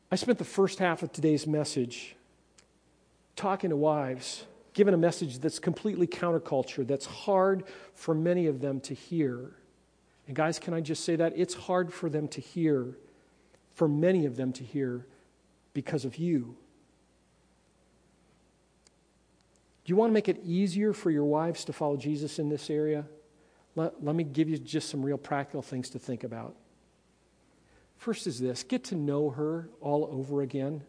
I 0.08 0.14
spent 0.14 0.38
the 0.38 0.44
first 0.44 0.78
half 0.78 1.02
of 1.02 1.10
today's 1.10 1.48
message 1.48 2.14
talking 3.34 3.70
to 3.70 3.76
wives, 3.76 4.44
giving 4.76 4.92
a 4.92 4.98
message 4.98 5.38
that's 5.38 5.58
completely 5.58 6.06
counterculture, 6.06 6.86
that's 6.86 7.06
hard 7.06 7.64
for 7.94 8.14
many 8.14 8.46
of 8.46 8.60
them 8.60 8.78
to 8.78 8.92
hear. 8.92 9.56
And, 10.26 10.36
guys, 10.36 10.58
can 10.58 10.74
I 10.74 10.82
just 10.82 11.02
say 11.02 11.16
that? 11.16 11.32
It's 11.34 11.54
hard 11.54 11.94
for 11.94 12.10
them 12.10 12.28
to 12.28 12.42
hear, 12.42 12.98
for 13.72 13.88
many 13.88 14.26
of 14.26 14.36
them 14.36 14.52
to 14.52 14.62
hear, 14.62 15.06
because 15.72 16.04
of 16.04 16.16
you. 16.16 16.56
Do 19.86 19.92
you 19.92 19.96
want 19.96 20.10
to 20.10 20.14
make 20.14 20.28
it 20.28 20.42
easier 20.44 20.92
for 20.92 21.10
your 21.10 21.24
wives 21.24 21.64
to 21.64 21.72
follow 21.72 21.96
Jesus 21.96 22.38
in 22.38 22.50
this 22.50 22.68
area? 22.68 23.06
Let, 23.76 24.04
let 24.04 24.14
me 24.14 24.24
give 24.24 24.50
you 24.50 24.58
just 24.58 24.90
some 24.90 25.02
real 25.02 25.16
practical 25.16 25.62
things 25.62 25.88
to 25.90 25.98
think 25.98 26.22
about. 26.22 26.54
First 27.96 28.26
is 28.26 28.38
this 28.38 28.62
get 28.62 28.84
to 28.84 28.94
know 28.94 29.30
her 29.30 29.70
all 29.80 30.06
over 30.12 30.42
again. 30.42 30.82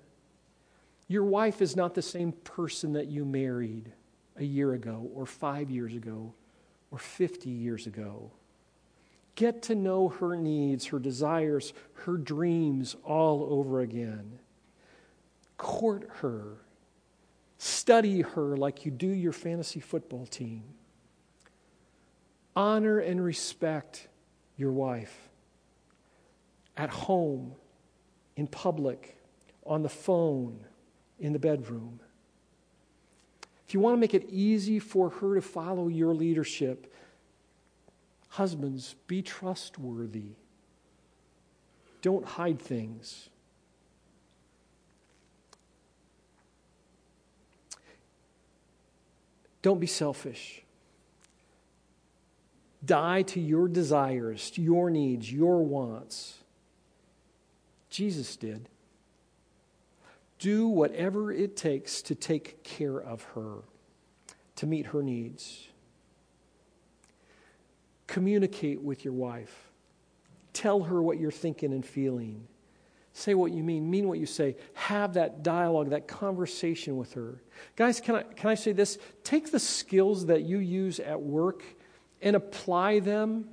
Your 1.08 1.24
wife 1.24 1.62
is 1.62 1.76
not 1.76 1.94
the 1.94 2.02
same 2.02 2.32
person 2.32 2.94
that 2.94 3.08
you 3.08 3.24
married 3.24 3.92
a 4.36 4.44
year 4.44 4.74
ago, 4.74 5.10
or 5.16 5.26
five 5.26 5.70
years 5.70 5.96
ago, 5.96 6.34
or 6.92 7.00
50 7.00 7.50
years 7.50 7.88
ago. 7.88 8.32
Get 9.36 9.62
to 9.64 9.76
know 9.76 10.10
her 10.10 10.36
needs, 10.36 10.88
her 10.88 11.00
desires, 11.00 11.74
her 12.06 12.18
dreams 12.18 12.96
all 13.04 13.48
over 13.50 13.82
again. 13.82 14.40
Court 15.58 16.10
her. 16.22 16.58
Study 17.58 18.22
her 18.22 18.58
like 18.58 18.86
you 18.86 18.92
do 18.92 19.08
your 19.08 19.32
fantasy 19.32 19.80
football 19.80 20.26
team. 20.26 20.64
Honor 22.56 23.00
and 23.00 23.24
respect 23.24 24.08
your 24.56 24.72
wife 24.72 25.30
at 26.76 26.90
home, 26.90 27.54
in 28.36 28.48
public, 28.48 29.18
on 29.66 29.82
the 29.82 29.90
phone, 29.90 30.60
in 31.20 31.34
the 31.34 31.40
bedroom. 31.40 32.00
If 33.68 33.74
you 33.74 33.80
want 33.80 33.96
to 33.96 34.00
make 34.00 34.14
it 34.14 34.30
easy 34.30 34.80
for 34.80 35.10
her 35.10 35.36
to 35.36 35.42
follow 35.42 35.88
your 35.88 36.14
leadership, 36.14 36.94
husbands, 38.30 38.96
be 39.08 39.22
trustworthy. 39.22 40.32
Don't 42.02 42.26
hide 42.26 42.60
things. 42.60 43.30
Don't 49.62 49.80
be 49.80 49.88
selfish. 49.88 50.62
Die 52.86 53.22
to 53.24 53.40
your 53.42 53.68
desires, 53.68 54.50
to 54.52 54.62
your 54.62 54.90
needs, 54.90 55.30
your 55.30 55.62
wants. 55.62 56.38
Jesus 57.90 58.38
did. 58.38 58.70
Do 60.40 60.68
whatever 60.68 61.32
it 61.32 61.56
takes 61.56 62.02
to 62.04 62.16
take 62.16 62.64
care 62.64 63.00
of 63.00 63.24
her, 63.36 63.64
to 64.58 64.66
meet 64.66 64.88
her 64.88 65.02
needs. 65.02 65.68
Communicate 68.06 68.82
with 68.82 69.04
your 69.04 69.14
wife. 69.14 69.72
Tell 70.54 70.82
her 70.84 71.02
what 71.02 71.20
you're 71.20 71.32
thinking 71.32 71.74
and 71.74 71.86
feeling. 71.86 72.48
Say 73.14 73.34
what 73.34 73.52
you 73.52 73.64
mean, 73.64 73.90
mean 73.90 74.08
what 74.08 74.20
you 74.20 74.28
say. 74.28 74.56
Have 74.74 75.16
that 75.16 75.42
dialogue, 75.42 75.90
that 75.90 76.08
conversation 76.08 76.98
with 76.98 77.14
her. 77.14 77.42
Guys, 77.76 78.00
can 78.00 78.16
I, 78.16 78.22
can 78.22 78.52
I 78.52 78.56
say 78.56 78.74
this? 78.74 79.00
Take 79.24 79.52
the 79.52 79.60
skills 79.60 80.28
that 80.28 80.44
you 80.44 80.60
use 80.60 81.00
at 81.00 81.20
work 81.20 81.64
and 82.22 82.36
apply 82.36 83.00
them 83.00 83.50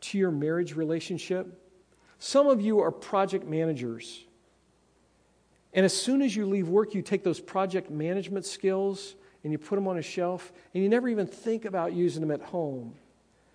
to 0.00 0.18
your 0.18 0.32
marriage 0.32 0.74
relationship. 0.74 1.62
Some 2.18 2.48
of 2.48 2.60
you 2.60 2.80
are 2.80 2.90
project 2.90 3.46
managers. 3.46 4.24
And 5.76 5.84
as 5.84 5.94
soon 5.94 6.22
as 6.22 6.34
you 6.34 6.46
leave 6.46 6.68
work, 6.68 6.94
you 6.94 7.02
take 7.02 7.22
those 7.22 7.38
project 7.38 7.90
management 7.90 8.46
skills 8.46 9.14
and 9.44 9.52
you 9.52 9.58
put 9.58 9.76
them 9.76 9.86
on 9.86 9.98
a 9.98 10.02
shelf, 10.02 10.52
and 10.74 10.82
you 10.82 10.88
never 10.88 11.08
even 11.08 11.24
think 11.24 11.66
about 11.66 11.92
using 11.92 12.20
them 12.20 12.32
at 12.32 12.40
home. 12.40 12.94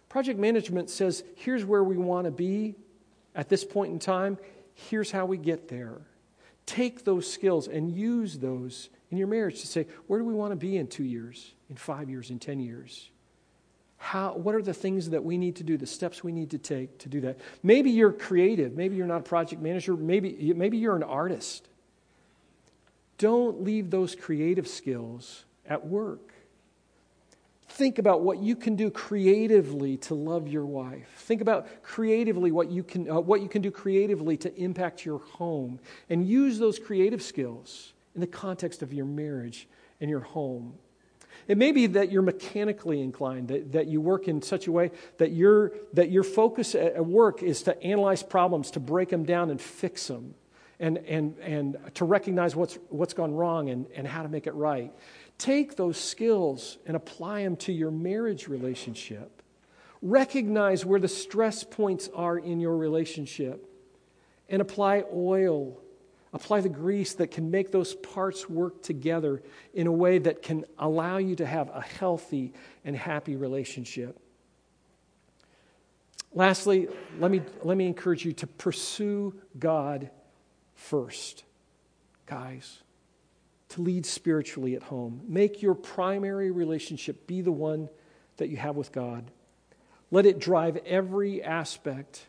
Project 0.08 0.40
management 0.40 0.90
says, 0.90 1.22
here's 1.36 1.66
where 1.66 1.84
we 1.84 1.98
want 1.98 2.26
to 2.26 2.32
be 2.32 2.76
at 3.36 3.50
this 3.50 3.66
point 3.66 3.92
in 3.92 4.00
time, 4.00 4.38
here's 4.74 5.12
how 5.12 5.26
we 5.26 5.38
get 5.38 5.68
there. 5.68 6.00
Take 6.66 7.04
those 7.04 7.30
skills 7.30 7.68
and 7.68 7.92
use 7.92 8.38
those 8.38 8.90
in 9.10 9.18
your 9.18 9.28
marriage 9.28 9.60
to 9.62 9.68
say, 9.68 9.88
where 10.08 10.20
do 10.20 10.26
we 10.26 10.34
want 10.34 10.52
to 10.52 10.56
be 10.56 10.78
in 10.78 10.88
two 10.88 11.04
years, 11.04 11.54
in 11.70 11.76
five 11.76 12.10
years, 12.10 12.30
in 12.30 12.40
10 12.40 12.62
years? 12.62 13.10
How, 13.98 14.34
what 14.36 14.56
are 14.56 14.62
the 14.62 14.74
things 14.74 15.10
that 15.10 15.24
we 15.24 15.38
need 15.38 15.58
to 15.58 15.64
do, 15.64 15.78
the 15.78 15.86
steps 15.86 16.24
we 16.24 16.32
need 16.32 16.52
to 16.52 16.58
take 16.58 17.00
to 17.00 17.10
do 17.10 17.22
that? 17.22 17.40
Maybe 17.64 17.92
you're 17.92 18.14
creative. 18.14 18.78
Maybe 18.78 18.96
you're 18.96 19.08
not 19.08 19.22
a 19.22 19.24
project 19.24 19.62
manager. 19.62 19.98
Maybe, 19.98 20.54
maybe 20.56 20.78
you're 20.78 20.96
an 20.96 21.04
artist. 21.04 21.68
Don't 23.22 23.62
leave 23.64 23.92
those 23.92 24.16
creative 24.16 24.68
skills 24.68 25.46
at 25.68 25.86
work. 25.86 26.34
Think 27.70 28.00
about 28.00 28.22
what 28.22 28.40
you 28.40 28.56
can 28.56 28.76
do 28.76 28.90
creatively 28.90 29.98
to 29.98 30.16
love 30.16 30.48
your 30.48 30.66
wife. 30.66 31.08
Think 31.18 31.40
about 31.40 31.84
creatively 31.84 32.52
what 32.52 32.72
you 32.72 32.82
can, 32.82 33.08
uh, 33.08 33.20
what 33.20 33.42
you 33.42 33.48
can 33.48 33.62
do 33.62 33.70
creatively 33.70 34.38
to 34.38 34.52
impact 34.60 35.06
your 35.06 35.20
home. 35.20 35.80
And 36.10 36.28
use 36.28 36.58
those 36.58 36.80
creative 36.80 37.22
skills 37.22 37.94
in 38.16 38.22
the 38.22 38.28
context 38.28 38.82
of 38.82 38.92
your 38.92 39.06
marriage 39.06 39.68
and 40.00 40.10
your 40.10 40.22
home. 40.22 40.74
It 41.48 41.60
may 41.60 41.72
be 41.72 41.86
that 41.86 42.12
you're 42.12 42.24
mechanically 42.24 43.02
inclined, 43.02 43.50
that, 43.50 43.72
that 43.74 43.86
you 43.86 44.02
work 44.02 44.28
in 44.30 44.42
such 44.42 44.66
a 44.66 44.72
way 44.72 44.90
that, 45.20 45.32
your 45.32 45.74
that 45.94 46.10
your 46.10 46.24
focus 46.24 46.74
at 46.74 47.06
work 47.06 47.44
is 47.44 47.62
to 47.64 47.84
analyze 47.84 48.24
problems, 48.24 48.72
to 48.72 48.80
break 48.80 49.10
them 49.10 49.26
down 49.26 49.52
and 49.52 49.62
fix 49.62 50.08
them 50.08 50.34
and, 50.82 50.98
and, 50.98 51.38
and 51.38 51.78
to 51.94 52.06
recognize 52.06 52.56
what's, 52.56 52.80
what's 52.90 53.14
gone 53.14 53.34
wrong 53.34 53.70
and, 53.70 53.86
and 53.96 54.08
how 54.08 54.24
to 54.24 54.30
make 54.30 54.48
it 54.48 54.54
right. 54.56 54.92
Take 55.38 55.76
those 55.76 55.96
skills 55.96 56.80
and 56.88 56.98
apply 56.98 57.44
them 57.44 57.56
to 57.58 57.72
your 57.72 57.92
marriage 57.92 58.48
relationship. 58.48 59.44
Recognize 60.02 60.84
where 60.84 61.00
the 61.00 61.08
stress 61.08 61.64
points 61.64 62.10
are 62.16 62.38
in 62.38 62.60
your 62.60 62.76
relationship 62.76 63.70
and 64.50 64.60
apply 64.60 65.04
oil. 65.14 65.80
Apply 66.34 66.62
the 66.62 66.70
grease 66.70 67.14
that 67.14 67.30
can 67.30 67.52
make 67.52 67.72
those 67.72 67.94
parts 67.94 68.50
work 68.50 68.82
together 68.82 69.44
in 69.76 69.86
a 69.86 69.92
way 69.92 70.18
that 70.18 70.42
can 70.42 70.66
allow 70.80 71.18
you 71.18 71.36
to 71.36 71.46
have 71.46 71.70
a 71.70 71.82
healthy 71.82 72.54
and 72.84 72.96
happy 72.96 73.36
relationship. 73.36 74.20
Lastly, 76.34 76.88
let 77.20 77.30
me, 77.30 77.42
let 77.62 77.78
me 77.78 77.86
encourage 77.86 78.26
you 78.26 78.34
to 78.34 78.48
pursue 78.48 79.36
God 79.60 80.10
first, 80.82 81.44
guys, 82.26 82.80
to 83.70 83.82
lead 83.82 84.06
spiritually 84.06 84.76
at 84.76 84.84
home. 84.84 85.22
Make 85.28 85.62
your 85.62 85.76
primary 85.76 86.52
relationship 86.52 87.28
be 87.28 87.42
the 87.42 87.52
one 87.52 87.88
that 88.38 88.50
you 88.50 88.58
have 88.58 88.76
with 88.76 88.92
God. 88.92 89.32
Let 90.10 90.26
it 90.26 90.40
drive 90.40 90.78
every 90.86 91.42
aspect 91.42 92.26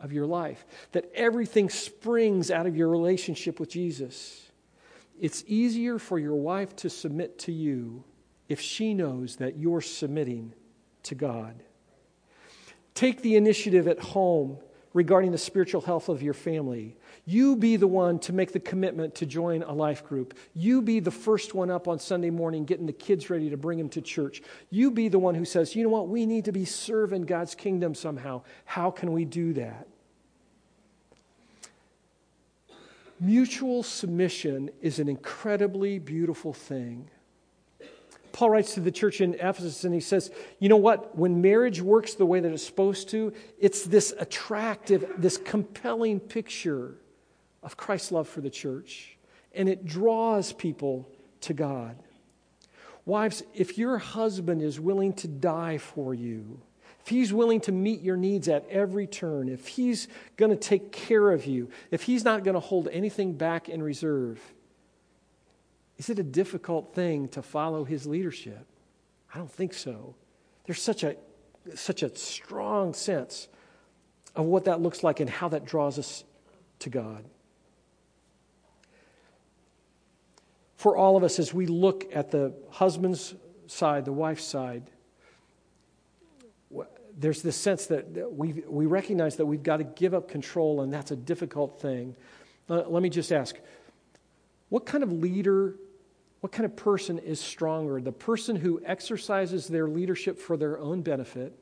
of 0.00 0.12
your 0.12 0.26
life, 0.26 0.64
that 0.92 1.10
everything 1.14 1.70
springs 1.70 2.50
out 2.50 2.66
of 2.66 2.76
your 2.76 2.88
relationship 2.88 3.58
with 3.58 3.70
Jesus. 3.70 4.50
It's 5.20 5.42
easier 5.46 5.98
for 5.98 6.18
your 6.18 6.34
wife 6.34 6.76
to 6.76 6.90
submit 6.90 7.38
to 7.40 7.52
you 7.52 8.04
if 8.48 8.60
she 8.60 8.92
knows 8.92 9.36
that 9.36 9.56
you're 9.56 9.80
submitting 9.80 10.52
to 11.04 11.14
God. 11.14 11.62
Take 12.94 13.22
the 13.22 13.36
initiative 13.36 13.88
at 13.88 13.98
home 13.98 14.58
regarding 14.94 15.32
the 15.32 15.38
spiritual 15.38 15.82
health 15.82 16.08
of 16.08 16.22
your 16.22 16.32
family. 16.32 16.96
You 17.26 17.56
be 17.56 17.76
the 17.76 17.86
one 17.86 18.18
to 18.20 18.32
make 18.32 18.52
the 18.52 18.60
commitment 18.60 19.16
to 19.16 19.26
join 19.26 19.62
a 19.62 19.72
life 19.72 20.04
group. 20.04 20.34
You 20.54 20.80
be 20.80 21.00
the 21.00 21.10
first 21.10 21.52
one 21.54 21.70
up 21.70 21.88
on 21.88 21.98
Sunday 21.98 22.30
morning 22.30 22.64
getting 22.64 22.86
the 22.86 22.92
kids 22.92 23.28
ready 23.28 23.50
to 23.50 23.56
bring 23.56 23.76
them 23.76 23.88
to 23.90 24.00
church. 24.00 24.40
You 24.70 24.90
be 24.90 25.08
the 25.08 25.18
one 25.18 25.34
who 25.34 25.44
says, 25.44 25.74
you 25.74 25.82
know 25.82 25.88
what, 25.90 26.08
we 26.08 26.24
need 26.24 26.44
to 26.46 26.52
be 26.52 26.64
serving 26.64 27.22
God's 27.22 27.54
kingdom 27.54 27.94
somehow. 27.94 28.42
How 28.64 28.90
can 28.90 29.12
we 29.12 29.24
do 29.24 29.52
that? 29.54 29.88
Mutual 33.18 33.82
submission 33.82 34.70
is 34.80 34.98
an 34.98 35.08
incredibly 35.08 35.98
beautiful 35.98 36.52
thing. 36.52 37.08
Paul 38.34 38.50
writes 38.50 38.74
to 38.74 38.80
the 38.80 38.90
church 38.90 39.20
in 39.20 39.34
Ephesus 39.34 39.84
and 39.84 39.94
he 39.94 40.00
says, 40.00 40.32
You 40.58 40.68
know 40.68 40.76
what? 40.76 41.16
When 41.16 41.40
marriage 41.40 41.80
works 41.80 42.14
the 42.14 42.26
way 42.26 42.40
that 42.40 42.50
it's 42.50 42.66
supposed 42.66 43.08
to, 43.10 43.32
it's 43.60 43.84
this 43.84 44.12
attractive, 44.18 45.08
this 45.16 45.36
compelling 45.36 46.18
picture 46.18 46.96
of 47.62 47.76
Christ's 47.76 48.10
love 48.10 48.28
for 48.28 48.40
the 48.40 48.50
church, 48.50 49.16
and 49.54 49.68
it 49.68 49.86
draws 49.86 50.52
people 50.52 51.08
to 51.42 51.54
God. 51.54 51.96
Wives, 53.06 53.44
if 53.54 53.78
your 53.78 53.98
husband 53.98 54.62
is 54.62 54.80
willing 54.80 55.12
to 55.12 55.28
die 55.28 55.78
for 55.78 56.12
you, 56.12 56.60
if 57.02 57.06
he's 57.06 57.32
willing 57.32 57.60
to 57.60 57.72
meet 57.72 58.00
your 58.00 58.16
needs 58.16 58.48
at 58.48 58.66
every 58.68 59.06
turn, 59.06 59.48
if 59.48 59.68
he's 59.68 60.08
going 60.36 60.50
to 60.50 60.56
take 60.56 60.90
care 60.90 61.30
of 61.30 61.46
you, 61.46 61.68
if 61.92 62.02
he's 62.02 62.24
not 62.24 62.42
going 62.42 62.54
to 62.54 62.60
hold 62.60 62.88
anything 62.90 63.34
back 63.34 63.68
in 63.68 63.80
reserve, 63.80 64.40
is 65.98 66.10
it 66.10 66.18
a 66.18 66.24
difficult 66.24 66.94
thing 66.94 67.28
to 67.28 67.42
follow 67.42 67.84
his 67.84 68.06
leadership? 68.06 68.66
I 69.32 69.38
don't 69.38 69.50
think 69.50 69.74
so. 69.74 70.14
There's 70.66 70.82
such 70.82 71.02
a, 71.04 71.16
such 71.74 72.02
a 72.02 72.14
strong 72.16 72.94
sense 72.94 73.48
of 74.34 74.46
what 74.46 74.64
that 74.64 74.80
looks 74.80 75.02
like 75.02 75.20
and 75.20 75.30
how 75.30 75.48
that 75.50 75.64
draws 75.64 75.98
us 75.98 76.24
to 76.80 76.90
God. 76.90 77.24
for 80.84 80.98
all 80.98 81.16
of 81.16 81.24
us 81.24 81.38
as 81.38 81.54
we 81.54 81.64
look 81.64 82.04
at 82.14 82.30
the 82.30 82.52
husband's 82.68 83.34
side, 83.68 84.04
the 84.04 84.12
wife's 84.12 84.44
side, 84.44 84.82
there's 87.18 87.40
this 87.40 87.56
sense 87.56 87.86
that 87.86 88.30
we, 88.30 88.52
we 88.68 88.84
recognize 88.84 89.36
that 89.36 89.46
we've 89.46 89.62
got 89.62 89.78
to 89.78 89.84
give 89.84 90.12
up 90.12 90.28
control, 90.28 90.82
and 90.82 90.92
that's 90.92 91.10
a 91.10 91.16
difficult 91.16 91.80
thing. 91.80 92.14
Uh, 92.68 92.82
let 92.86 93.02
me 93.02 93.08
just 93.08 93.32
ask 93.32 93.56
what 94.68 94.84
kind 94.84 95.02
of 95.02 95.10
leader, 95.10 95.76
what 96.44 96.52
kind 96.52 96.66
of 96.66 96.76
person 96.76 97.18
is 97.20 97.40
stronger? 97.40 98.02
The 98.02 98.12
person 98.12 98.56
who 98.56 98.78
exercises 98.84 99.66
their 99.66 99.88
leadership 99.88 100.38
for 100.38 100.58
their 100.58 100.78
own 100.78 101.00
benefit, 101.00 101.58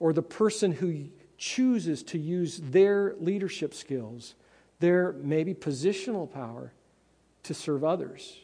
or 0.00 0.14
the 0.14 0.22
person 0.22 0.72
who 0.72 1.08
chooses 1.36 2.02
to 2.04 2.18
use 2.18 2.58
their 2.70 3.14
leadership 3.20 3.74
skills, 3.74 4.34
their 4.80 5.12
maybe 5.12 5.52
positional 5.52 6.32
power, 6.32 6.72
to 7.42 7.52
serve 7.52 7.84
others? 7.84 8.38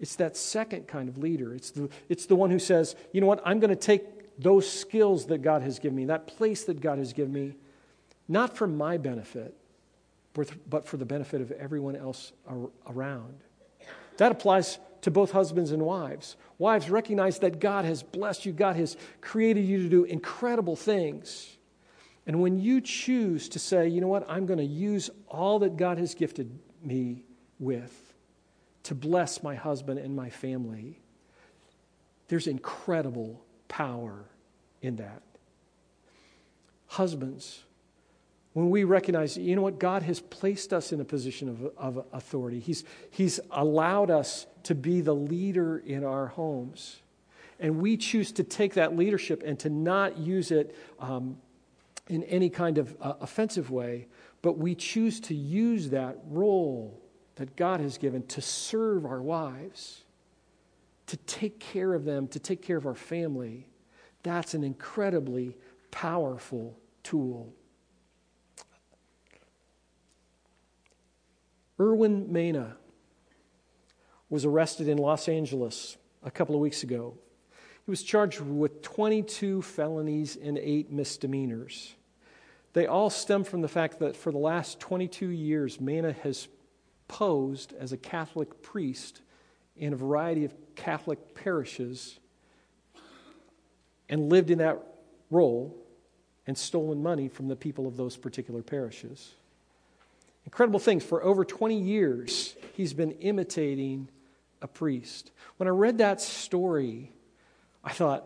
It's 0.00 0.16
that 0.16 0.36
second 0.36 0.88
kind 0.88 1.08
of 1.08 1.16
leader. 1.16 1.54
It's 1.54 1.70
the, 1.70 1.88
it's 2.08 2.26
the 2.26 2.34
one 2.34 2.50
who 2.50 2.58
says, 2.58 2.96
you 3.12 3.20
know 3.20 3.28
what, 3.28 3.42
I'm 3.44 3.60
going 3.60 3.70
to 3.70 3.76
take 3.76 4.36
those 4.36 4.68
skills 4.68 5.26
that 5.26 5.42
God 5.42 5.62
has 5.62 5.78
given 5.78 5.94
me, 5.94 6.06
that 6.06 6.26
place 6.26 6.64
that 6.64 6.80
God 6.80 6.98
has 6.98 7.12
given 7.12 7.32
me, 7.32 7.54
not 8.26 8.56
for 8.56 8.66
my 8.66 8.96
benefit, 8.96 9.54
but 10.68 10.88
for 10.88 10.96
the 10.96 11.06
benefit 11.06 11.40
of 11.40 11.52
everyone 11.52 11.94
else 11.94 12.32
around. 12.88 13.36
That 14.18 14.32
applies 14.32 14.78
to 15.02 15.10
both 15.10 15.30
husbands 15.30 15.72
and 15.72 15.82
wives. 15.82 16.36
Wives, 16.58 16.90
recognize 16.90 17.38
that 17.40 17.60
God 17.60 17.84
has 17.84 18.02
blessed 18.02 18.46
you, 18.46 18.52
God 18.52 18.76
has 18.76 18.96
created 19.20 19.64
you 19.64 19.82
to 19.82 19.88
do 19.88 20.04
incredible 20.04 20.76
things. 20.76 21.56
And 22.26 22.40
when 22.40 22.58
you 22.58 22.80
choose 22.80 23.48
to 23.50 23.58
say, 23.58 23.88
you 23.88 24.00
know 24.00 24.08
what, 24.08 24.28
I'm 24.28 24.46
going 24.46 24.58
to 24.58 24.64
use 24.64 25.10
all 25.28 25.60
that 25.60 25.76
God 25.76 25.98
has 25.98 26.14
gifted 26.14 26.58
me 26.82 27.24
with, 27.60 28.14
to 28.84 28.94
bless 28.94 29.42
my 29.42 29.54
husband 29.54 29.98
and 29.98 30.16
my 30.16 30.30
family. 30.30 31.00
There's 32.28 32.46
incredible 32.46 33.44
power 33.68 34.24
in 34.82 34.96
that. 34.96 35.22
Husbands, 36.88 37.62
when 38.56 38.70
we 38.70 38.84
recognize, 38.84 39.36
you 39.36 39.54
know 39.54 39.60
what, 39.60 39.78
God 39.78 40.02
has 40.04 40.18
placed 40.18 40.72
us 40.72 40.90
in 40.90 40.98
a 41.02 41.04
position 41.04 41.50
of, 41.50 41.72
of 41.76 42.06
authority, 42.14 42.58
he's, 42.58 42.84
he's 43.10 43.38
allowed 43.50 44.10
us 44.10 44.46
to 44.62 44.74
be 44.74 45.02
the 45.02 45.14
leader 45.14 45.76
in 45.76 46.04
our 46.04 46.28
homes. 46.28 47.02
And 47.60 47.82
we 47.82 47.98
choose 47.98 48.32
to 48.32 48.42
take 48.42 48.72
that 48.72 48.96
leadership 48.96 49.42
and 49.44 49.58
to 49.58 49.68
not 49.68 50.16
use 50.16 50.50
it 50.50 50.74
um, 50.98 51.36
in 52.08 52.24
any 52.24 52.48
kind 52.48 52.78
of 52.78 52.96
uh, 52.98 53.12
offensive 53.20 53.70
way, 53.70 54.08
but 54.40 54.56
we 54.56 54.74
choose 54.74 55.20
to 55.20 55.34
use 55.34 55.90
that 55.90 56.16
role 56.26 56.98
that 57.34 57.56
God 57.56 57.80
has 57.80 57.98
given 57.98 58.26
to 58.28 58.40
serve 58.40 59.04
our 59.04 59.20
wives, 59.20 60.02
to 61.08 61.18
take 61.18 61.60
care 61.60 61.92
of 61.92 62.06
them, 62.06 62.26
to 62.28 62.38
take 62.38 62.62
care 62.62 62.78
of 62.78 62.86
our 62.86 62.94
family, 62.94 63.66
that's 64.22 64.54
an 64.54 64.64
incredibly 64.64 65.58
powerful 65.90 66.78
tool. 67.02 67.52
Erwin 71.78 72.32
Mena 72.32 72.76
was 74.28 74.44
arrested 74.44 74.88
in 74.88 74.98
Los 74.98 75.28
Angeles 75.28 75.96
a 76.22 76.30
couple 76.30 76.54
of 76.54 76.60
weeks 76.60 76.82
ago. 76.82 77.14
He 77.84 77.90
was 77.90 78.02
charged 78.02 78.40
with 78.40 78.82
22 78.82 79.62
felonies 79.62 80.36
and 80.36 80.58
eight 80.58 80.90
misdemeanors. 80.90 81.94
They 82.72 82.86
all 82.86 83.10
stem 83.10 83.44
from 83.44 83.62
the 83.62 83.68
fact 83.68 84.00
that 84.00 84.16
for 84.16 84.32
the 84.32 84.38
last 84.38 84.80
22 84.80 85.28
years, 85.28 85.80
Mena 85.80 86.12
has 86.12 86.48
posed 87.08 87.72
as 87.74 87.92
a 87.92 87.96
Catholic 87.96 88.62
priest 88.62 89.22
in 89.76 89.92
a 89.92 89.96
variety 89.96 90.44
of 90.44 90.54
Catholic 90.74 91.34
parishes 91.34 92.18
and 94.08 94.30
lived 94.30 94.50
in 94.50 94.58
that 94.58 94.82
role 95.30 95.76
and 96.46 96.56
stolen 96.56 97.02
money 97.02 97.28
from 97.28 97.48
the 97.48 97.56
people 97.56 97.86
of 97.86 97.96
those 97.96 98.16
particular 98.16 98.62
parishes. 98.62 99.34
Incredible 100.46 100.78
things. 100.78 101.04
For 101.04 101.22
over 101.22 101.44
20 101.44 101.78
years, 101.78 102.54
he's 102.74 102.94
been 102.94 103.12
imitating 103.12 104.08
a 104.62 104.66
priest. 104.66 105.32
When 105.58 105.66
I 105.68 105.70
read 105.70 105.98
that 105.98 106.20
story, 106.20 107.12
I 107.84 107.92
thought, 107.92 108.24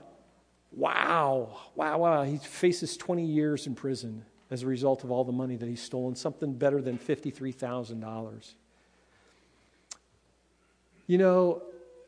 wow, 0.73 1.59
wow, 1.75 1.99
wow. 1.99 2.23
He 2.23 2.37
faces 2.37 2.97
20 2.97 3.25
years 3.25 3.67
in 3.67 3.75
prison 3.75 4.25
as 4.51 4.63
a 4.63 4.67
result 4.67 5.03
of 5.05 5.11
all 5.11 5.25
the 5.25 5.33
money 5.33 5.57
that 5.57 5.67
he's 5.67 5.83
stolen, 5.83 6.15
something 6.15 6.53
better 6.53 6.83
than 6.83 6.99
$53,000. 6.99 8.53
You 11.07 11.19
know, 11.19 11.63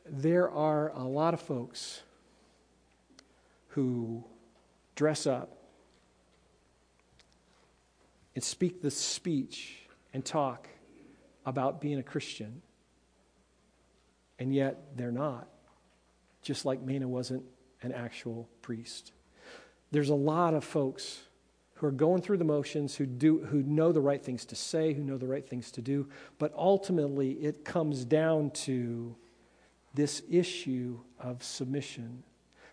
there 0.06 0.50
are 0.50 0.90
a 0.94 1.04
lot 1.04 1.34
of 1.34 1.40
folks 1.40 2.02
who 3.68 4.22
dress 4.94 5.26
up 5.26 5.56
and 8.34 8.44
speak 8.44 8.82
the 8.82 8.90
speech 8.90 9.81
and 10.12 10.24
talk 10.24 10.68
about 11.44 11.80
being 11.80 11.98
a 11.98 12.02
Christian, 12.02 12.62
and 14.38 14.54
yet 14.54 14.96
they're 14.96 15.12
not, 15.12 15.48
just 16.42 16.64
like 16.64 16.82
Mena 16.82 17.08
wasn't 17.08 17.44
an 17.82 17.92
actual 17.92 18.48
priest. 18.60 19.12
There's 19.90 20.10
a 20.10 20.14
lot 20.14 20.54
of 20.54 20.64
folks 20.64 21.22
who 21.74 21.86
are 21.86 21.92
going 21.92 22.22
through 22.22 22.36
the 22.36 22.44
motions, 22.44 22.94
who, 22.94 23.06
do, 23.06 23.40
who 23.40 23.62
know 23.64 23.90
the 23.90 24.00
right 24.00 24.24
things 24.24 24.44
to 24.46 24.54
say, 24.54 24.92
who 24.92 25.02
know 25.02 25.18
the 25.18 25.26
right 25.26 25.48
things 25.48 25.72
to 25.72 25.82
do, 25.82 26.08
but 26.38 26.52
ultimately 26.56 27.32
it 27.32 27.64
comes 27.64 28.04
down 28.04 28.50
to 28.50 29.16
this 29.94 30.22
issue 30.30 31.00
of 31.18 31.42
submission. 31.42 32.22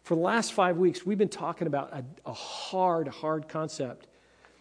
For 0.03 0.15
the 0.15 0.21
last 0.21 0.53
five 0.53 0.77
weeks, 0.77 1.05
we've 1.05 1.17
been 1.17 1.27
talking 1.27 1.67
about 1.67 1.91
a, 1.91 2.03
a 2.25 2.33
hard, 2.33 3.07
hard 3.07 3.47
concept 3.47 4.07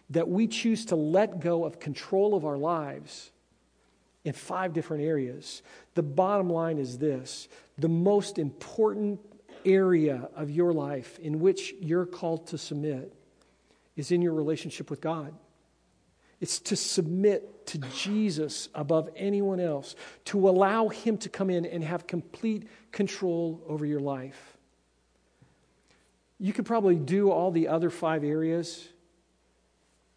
that 0.09 0.27
we 0.27 0.47
choose 0.47 0.85
to 0.85 0.95
let 0.95 1.39
go 1.39 1.65
of 1.65 1.79
control 1.79 2.35
of 2.35 2.45
our 2.45 2.57
lives 2.57 3.31
in 4.23 4.33
five 4.33 4.73
different 4.73 5.03
areas. 5.03 5.61
The 5.93 6.03
bottom 6.03 6.49
line 6.49 6.77
is 6.77 6.97
this 6.97 7.47
the 7.77 7.89
most 7.89 8.37
important 8.37 9.19
area 9.65 10.29
of 10.35 10.49
your 10.49 10.73
life 10.73 11.19
in 11.19 11.39
which 11.39 11.73
you're 11.79 12.05
called 12.05 12.47
to 12.47 12.57
submit 12.57 13.13
is 13.95 14.11
in 14.11 14.21
your 14.21 14.33
relationship 14.33 14.89
with 14.89 15.01
God. 15.01 15.33
It's 16.39 16.59
to 16.59 16.75
submit 16.75 17.67
to 17.67 17.77
Jesus 17.77 18.69
above 18.73 19.09
anyone 19.15 19.59
else, 19.59 19.95
to 20.25 20.47
allow 20.47 20.87
Him 20.87 21.17
to 21.17 21.29
come 21.29 21.49
in 21.49 21.65
and 21.65 21.83
have 21.83 22.07
complete 22.07 22.67
control 22.91 23.61
over 23.67 23.85
your 23.85 23.99
life. 23.99 24.57
You 26.39 26.53
could 26.53 26.65
probably 26.65 26.95
do 26.95 27.29
all 27.29 27.51
the 27.51 27.67
other 27.67 27.89
five 27.89 28.23
areas, 28.23 28.87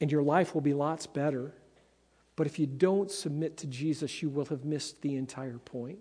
and 0.02 0.10
your 0.10 0.22
life 0.24 0.52
will 0.52 0.60
be 0.60 0.74
lots 0.74 1.06
better. 1.06 1.54
But 2.34 2.48
if 2.48 2.58
you 2.58 2.66
don't 2.66 3.08
submit 3.08 3.58
to 3.58 3.68
Jesus, 3.68 4.20
you 4.20 4.28
will 4.28 4.46
have 4.46 4.64
missed 4.64 5.00
the 5.00 5.14
entire 5.14 5.58
point. 5.58 6.00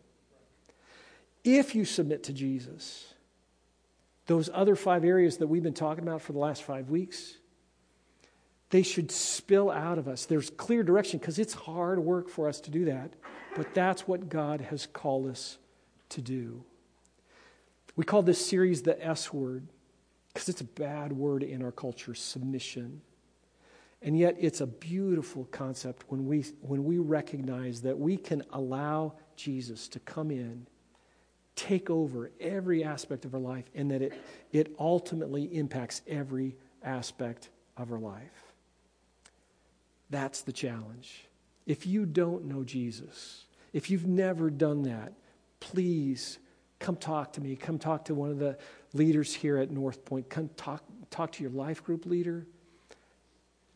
If 1.44 1.76
you 1.76 1.86
submit 1.86 2.24
to 2.24 2.34
Jesus, 2.34 3.14
those 4.26 4.50
other 4.52 4.76
five 4.76 5.06
areas 5.06 5.38
that 5.38 5.48
we've 5.48 5.62
been 5.62 5.76
talking 5.76 6.04
about 6.04 6.24
for 6.24 6.34
the 6.34 6.40
last 6.40 6.64
five 6.64 6.90
weeks, 6.90 7.38
they 8.72 8.82
should 8.82 9.12
spill 9.12 9.70
out 9.70 10.00
of 10.00 10.08
us. 10.08 10.26
There's 10.26 10.50
clear 10.50 10.82
direction 10.82 11.20
because 11.20 11.38
it's 11.38 11.54
hard 11.54 12.00
work 12.00 12.28
for 12.28 12.50
us 12.50 12.60
to 12.62 12.72
do 12.72 12.86
that, 12.86 13.14
but 13.56 13.76
that's 13.76 14.08
what 14.08 14.30
God 14.30 14.62
has 14.62 14.88
called 14.88 15.28
us 15.28 15.60
to 16.10 16.22
do. 16.22 16.64
We 17.96 18.04
call 18.04 18.24
this 18.24 18.44
series 18.44 18.82
the 18.82 19.06
S 19.06 19.32
word 19.32 19.68
because 20.34 20.50
it's 20.50 20.62
a 20.62 20.66
bad 20.66 21.14
word 21.14 21.44
in 21.44 21.62
our 21.62 21.72
culture 21.72 22.16
submission. 22.16 23.02
And 24.02 24.18
yet, 24.18 24.36
it's 24.40 24.62
a 24.62 24.68
beautiful 24.68 25.46
concept 25.46 26.06
when 26.08 26.26
we, 26.26 26.42
when 26.62 26.84
we 26.86 26.98
recognize 26.98 27.82
that 27.82 28.00
we 28.00 28.18
can 28.18 28.44
allow 28.52 29.14
Jesus 29.36 29.88
to 29.90 30.00
come 30.00 30.32
in, 30.32 30.66
take 31.56 31.90
over 31.90 32.32
every 32.40 32.84
aspect 32.84 33.26
of 33.26 33.36
our 33.36 33.40
life, 33.40 33.66
and 33.76 33.92
that 33.92 34.02
it, 34.02 34.14
it 34.52 34.76
ultimately 34.80 35.44
impacts 35.56 36.02
every 36.08 36.56
aspect 36.84 37.50
of 37.78 37.92
our 37.92 38.00
life. 38.00 38.54
That's 40.10 40.42
the 40.42 40.52
challenge. 40.52 41.28
If 41.68 41.86
you 41.86 42.06
don't 42.08 42.46
know 42.46 42.64
Jesus, 42.64 43.46
if 43.72 43.90
you've 43.90 44.08
never 44.08 44.50
done 44.50 44.84
that, 44.84 45.14
please 45.60 46.40
come 46.80 46.96
talk 46.96 47.34
to 47.34 47.42
me. 47.42 47.56
Come 47.56 47.78
talk 47.78 48.06
to 48.06 48.16
one 48.16 48.32
of 48.32 48.40
the 48.40 48.58
leaders 48.94 49.34
here 49.34 49.58
at 49.58 49.70
North 49.70 50.04
Point. 50.04 50.30
Come 50.30 50.50
talk, 50.58 50.84
talk 51.12 51.32
to 51.34 51.44
your 51.44 51.52
life 51.52 51.84
group 51.84 52.06
leader. 52.06 52.48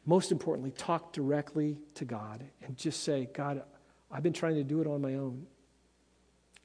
Most 0.06 0.32
importantly, 0.32 0.72
talk 0.72 1.14
directly 1.14 1.78
to 1.96 2.06
God 2.06 2.44
and 2.62 2.78
just 2.78 3.04
say, 3.04 3.28
God, 3.34 3.64
I've 4.12 4.24
been 4.24 4.34
trying 4.34 4.56
to 4.56 4.64
do 4.64 4.82
it 4.82 4.88
on 4.88 5.02
my 5.02 5.16
own. 5.16 5.48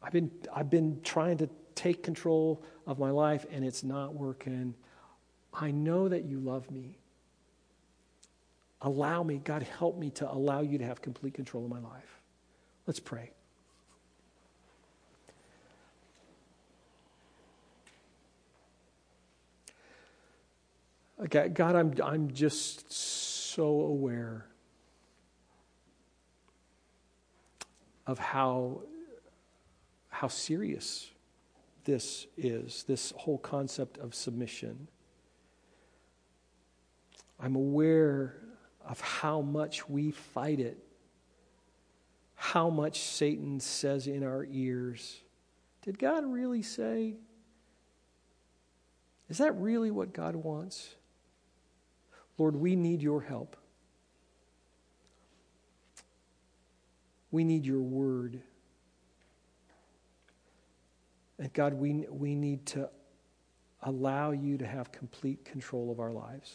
I've 0.03 0.13
been, 0.13 0.31
I've 0.55 0.71
been 0.71 1.01
trying 1.03 1.39
to 1.39 1.49
take 1.75 2.03
control 2.03 2.63
of 2.87 2.99
my 2.99 3.11
life 3.11 3.47
and 3.51 3.65
it's 3.65 3.83
not 3.83 4.15
working. 4.15 4.75
I 5.55 5.71
know 5.71 6.09
that 6.09 6.25
you 6.25 6.39
love 6.39 6.71
me. 6.71 6.99
Allow 8.83 9.23
me, 9.23 9.41
God, 9.43 9.63
help 9.63 9.99
me 9.99 10.11
to 10.11 10.31
allow 10.31 10.61
you 10.61 10.79
to 10.79 10.85
have 10.85 11.03
complete 11.03 11.35
control 11.35 11.65
of 11.65 11.71
my 11.71 11.81
life. 11.81 12.21
Let's 12.87 13.01
pray. 13.01 13.31
Okay, 21.25 21.49
God, 21.49 21.77
I'm, 21.77 21.95
I'm 22.03 22.31
just 22.33 22.91
so 23.61 23.83
aware 23.83 24.47
of 28.07 28.19
how, 28.19 28.81
how 30.09 30.29
serious 30.29 31.11
this 31.85 32.27
is, 32.39 32.85
this 32.85 33.13
whole 33.19 33.37
concept 33.37 33.99
of 33.99 34.15
submission. 34.15 34.89
I'm 37.39 37.55
aware 37.55 38.37
of 38.83 38.99
how 39.03 39.43
much 39.43 39.87
we 39.91 40.11
fight 40.11 40.59
it, 40.59 40.79
how 42.37 42.71
much 42.71 42.99
Satan 43.01 43.61
says 43.61 44.07
in 44.07 44.25
our 44.25 44.47
ears. 44.51 45.21
Did 45.83 45.99
God 45.99 46.25
really 46.25 46.63
say? 46.63 47.17
Is 49.29 49.37
that 49.37 49.55
really 49.61 49.91
what 49.91 50.15
God 50.15 50.35
wants? 50.35 50.95
Lord, 52.39 52.57
we 52.57 52.77
need 52.77 53.03
your 53.03 53.21
help. 53.21 53.57
We 57.31 57.45
need 57.45 57.65
your 57.65 57.81
word. 57.81 58.41
And 61.39 61.53
God, 61.53 61.75
we, 61.75 62.07
we 62.11 62.35
need 62.35 62.67
to 62.67 62.89
allow 63.83 64.31
you 64.33 64.59
to 64.59 64.67
have 64.67 64.93
complete 64.93 65.45
control 65.45 65.91
of 65.91 66.01
our 66.01 66.13
lives. 66.13 66.55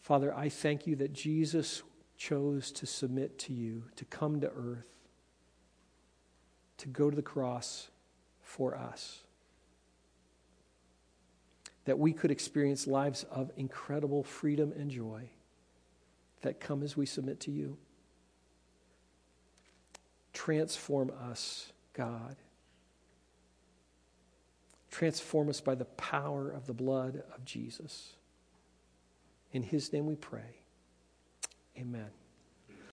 Father, 0.00 0.34
I 0.34 0.48
thank 0.48 0.86
you 0.86 0.96
that 0.96 1.12
Jesus 1.12 1.82
chose 2.16 2.70
to 2.72 2.86
submit 2.86 3.38
to 3.38 3.52
you, 3.52 3.84
to 3.96 4.04
come 4.04 4.40
to 4.40 4.48
earth, 4.48 4.84
to 6.78 6.88
go 6.88 7.08
to 7.08 7.16
the 7.16 7.22
cross 7.22 7.88
for 8.42 8.76
us. 8.76 9.22
That 11.86 11.98
we 11.98 12.12
could 12.12 12.30
experience 12.30 12.86
lives 12.86 13.24
of 13.30 13.50
incredible 13.56 14.22
freedom 14.22 14.72
and 14.76 14.90
joy 14.90 15.30
that 16.42 16.60
come 16.60 16.82
as 16.82 16.96
we 16.96 17.06
submit 17.06 17.40
to 17.40 17.50
you. 17.50 17.76
Transform 20.32 21.12
us, 21.30 21.72
God. 21.92 22.36
Transform 24.90 25.48
us 25.48 25.60
by 25.60 25.74
the 25.74 25.84
power 25.84 26.50
of 26.50 26.66
the 26.66 26.74
blood 26.74 27.22
of 27.34 27.44
Jesus. 27.44 28.14
In 29.52 29.62
his 29.62 29.92
name 29.92 30.06
we 30.06 30.16
pray. 30.16 30.64
Amen. 31.78 32.10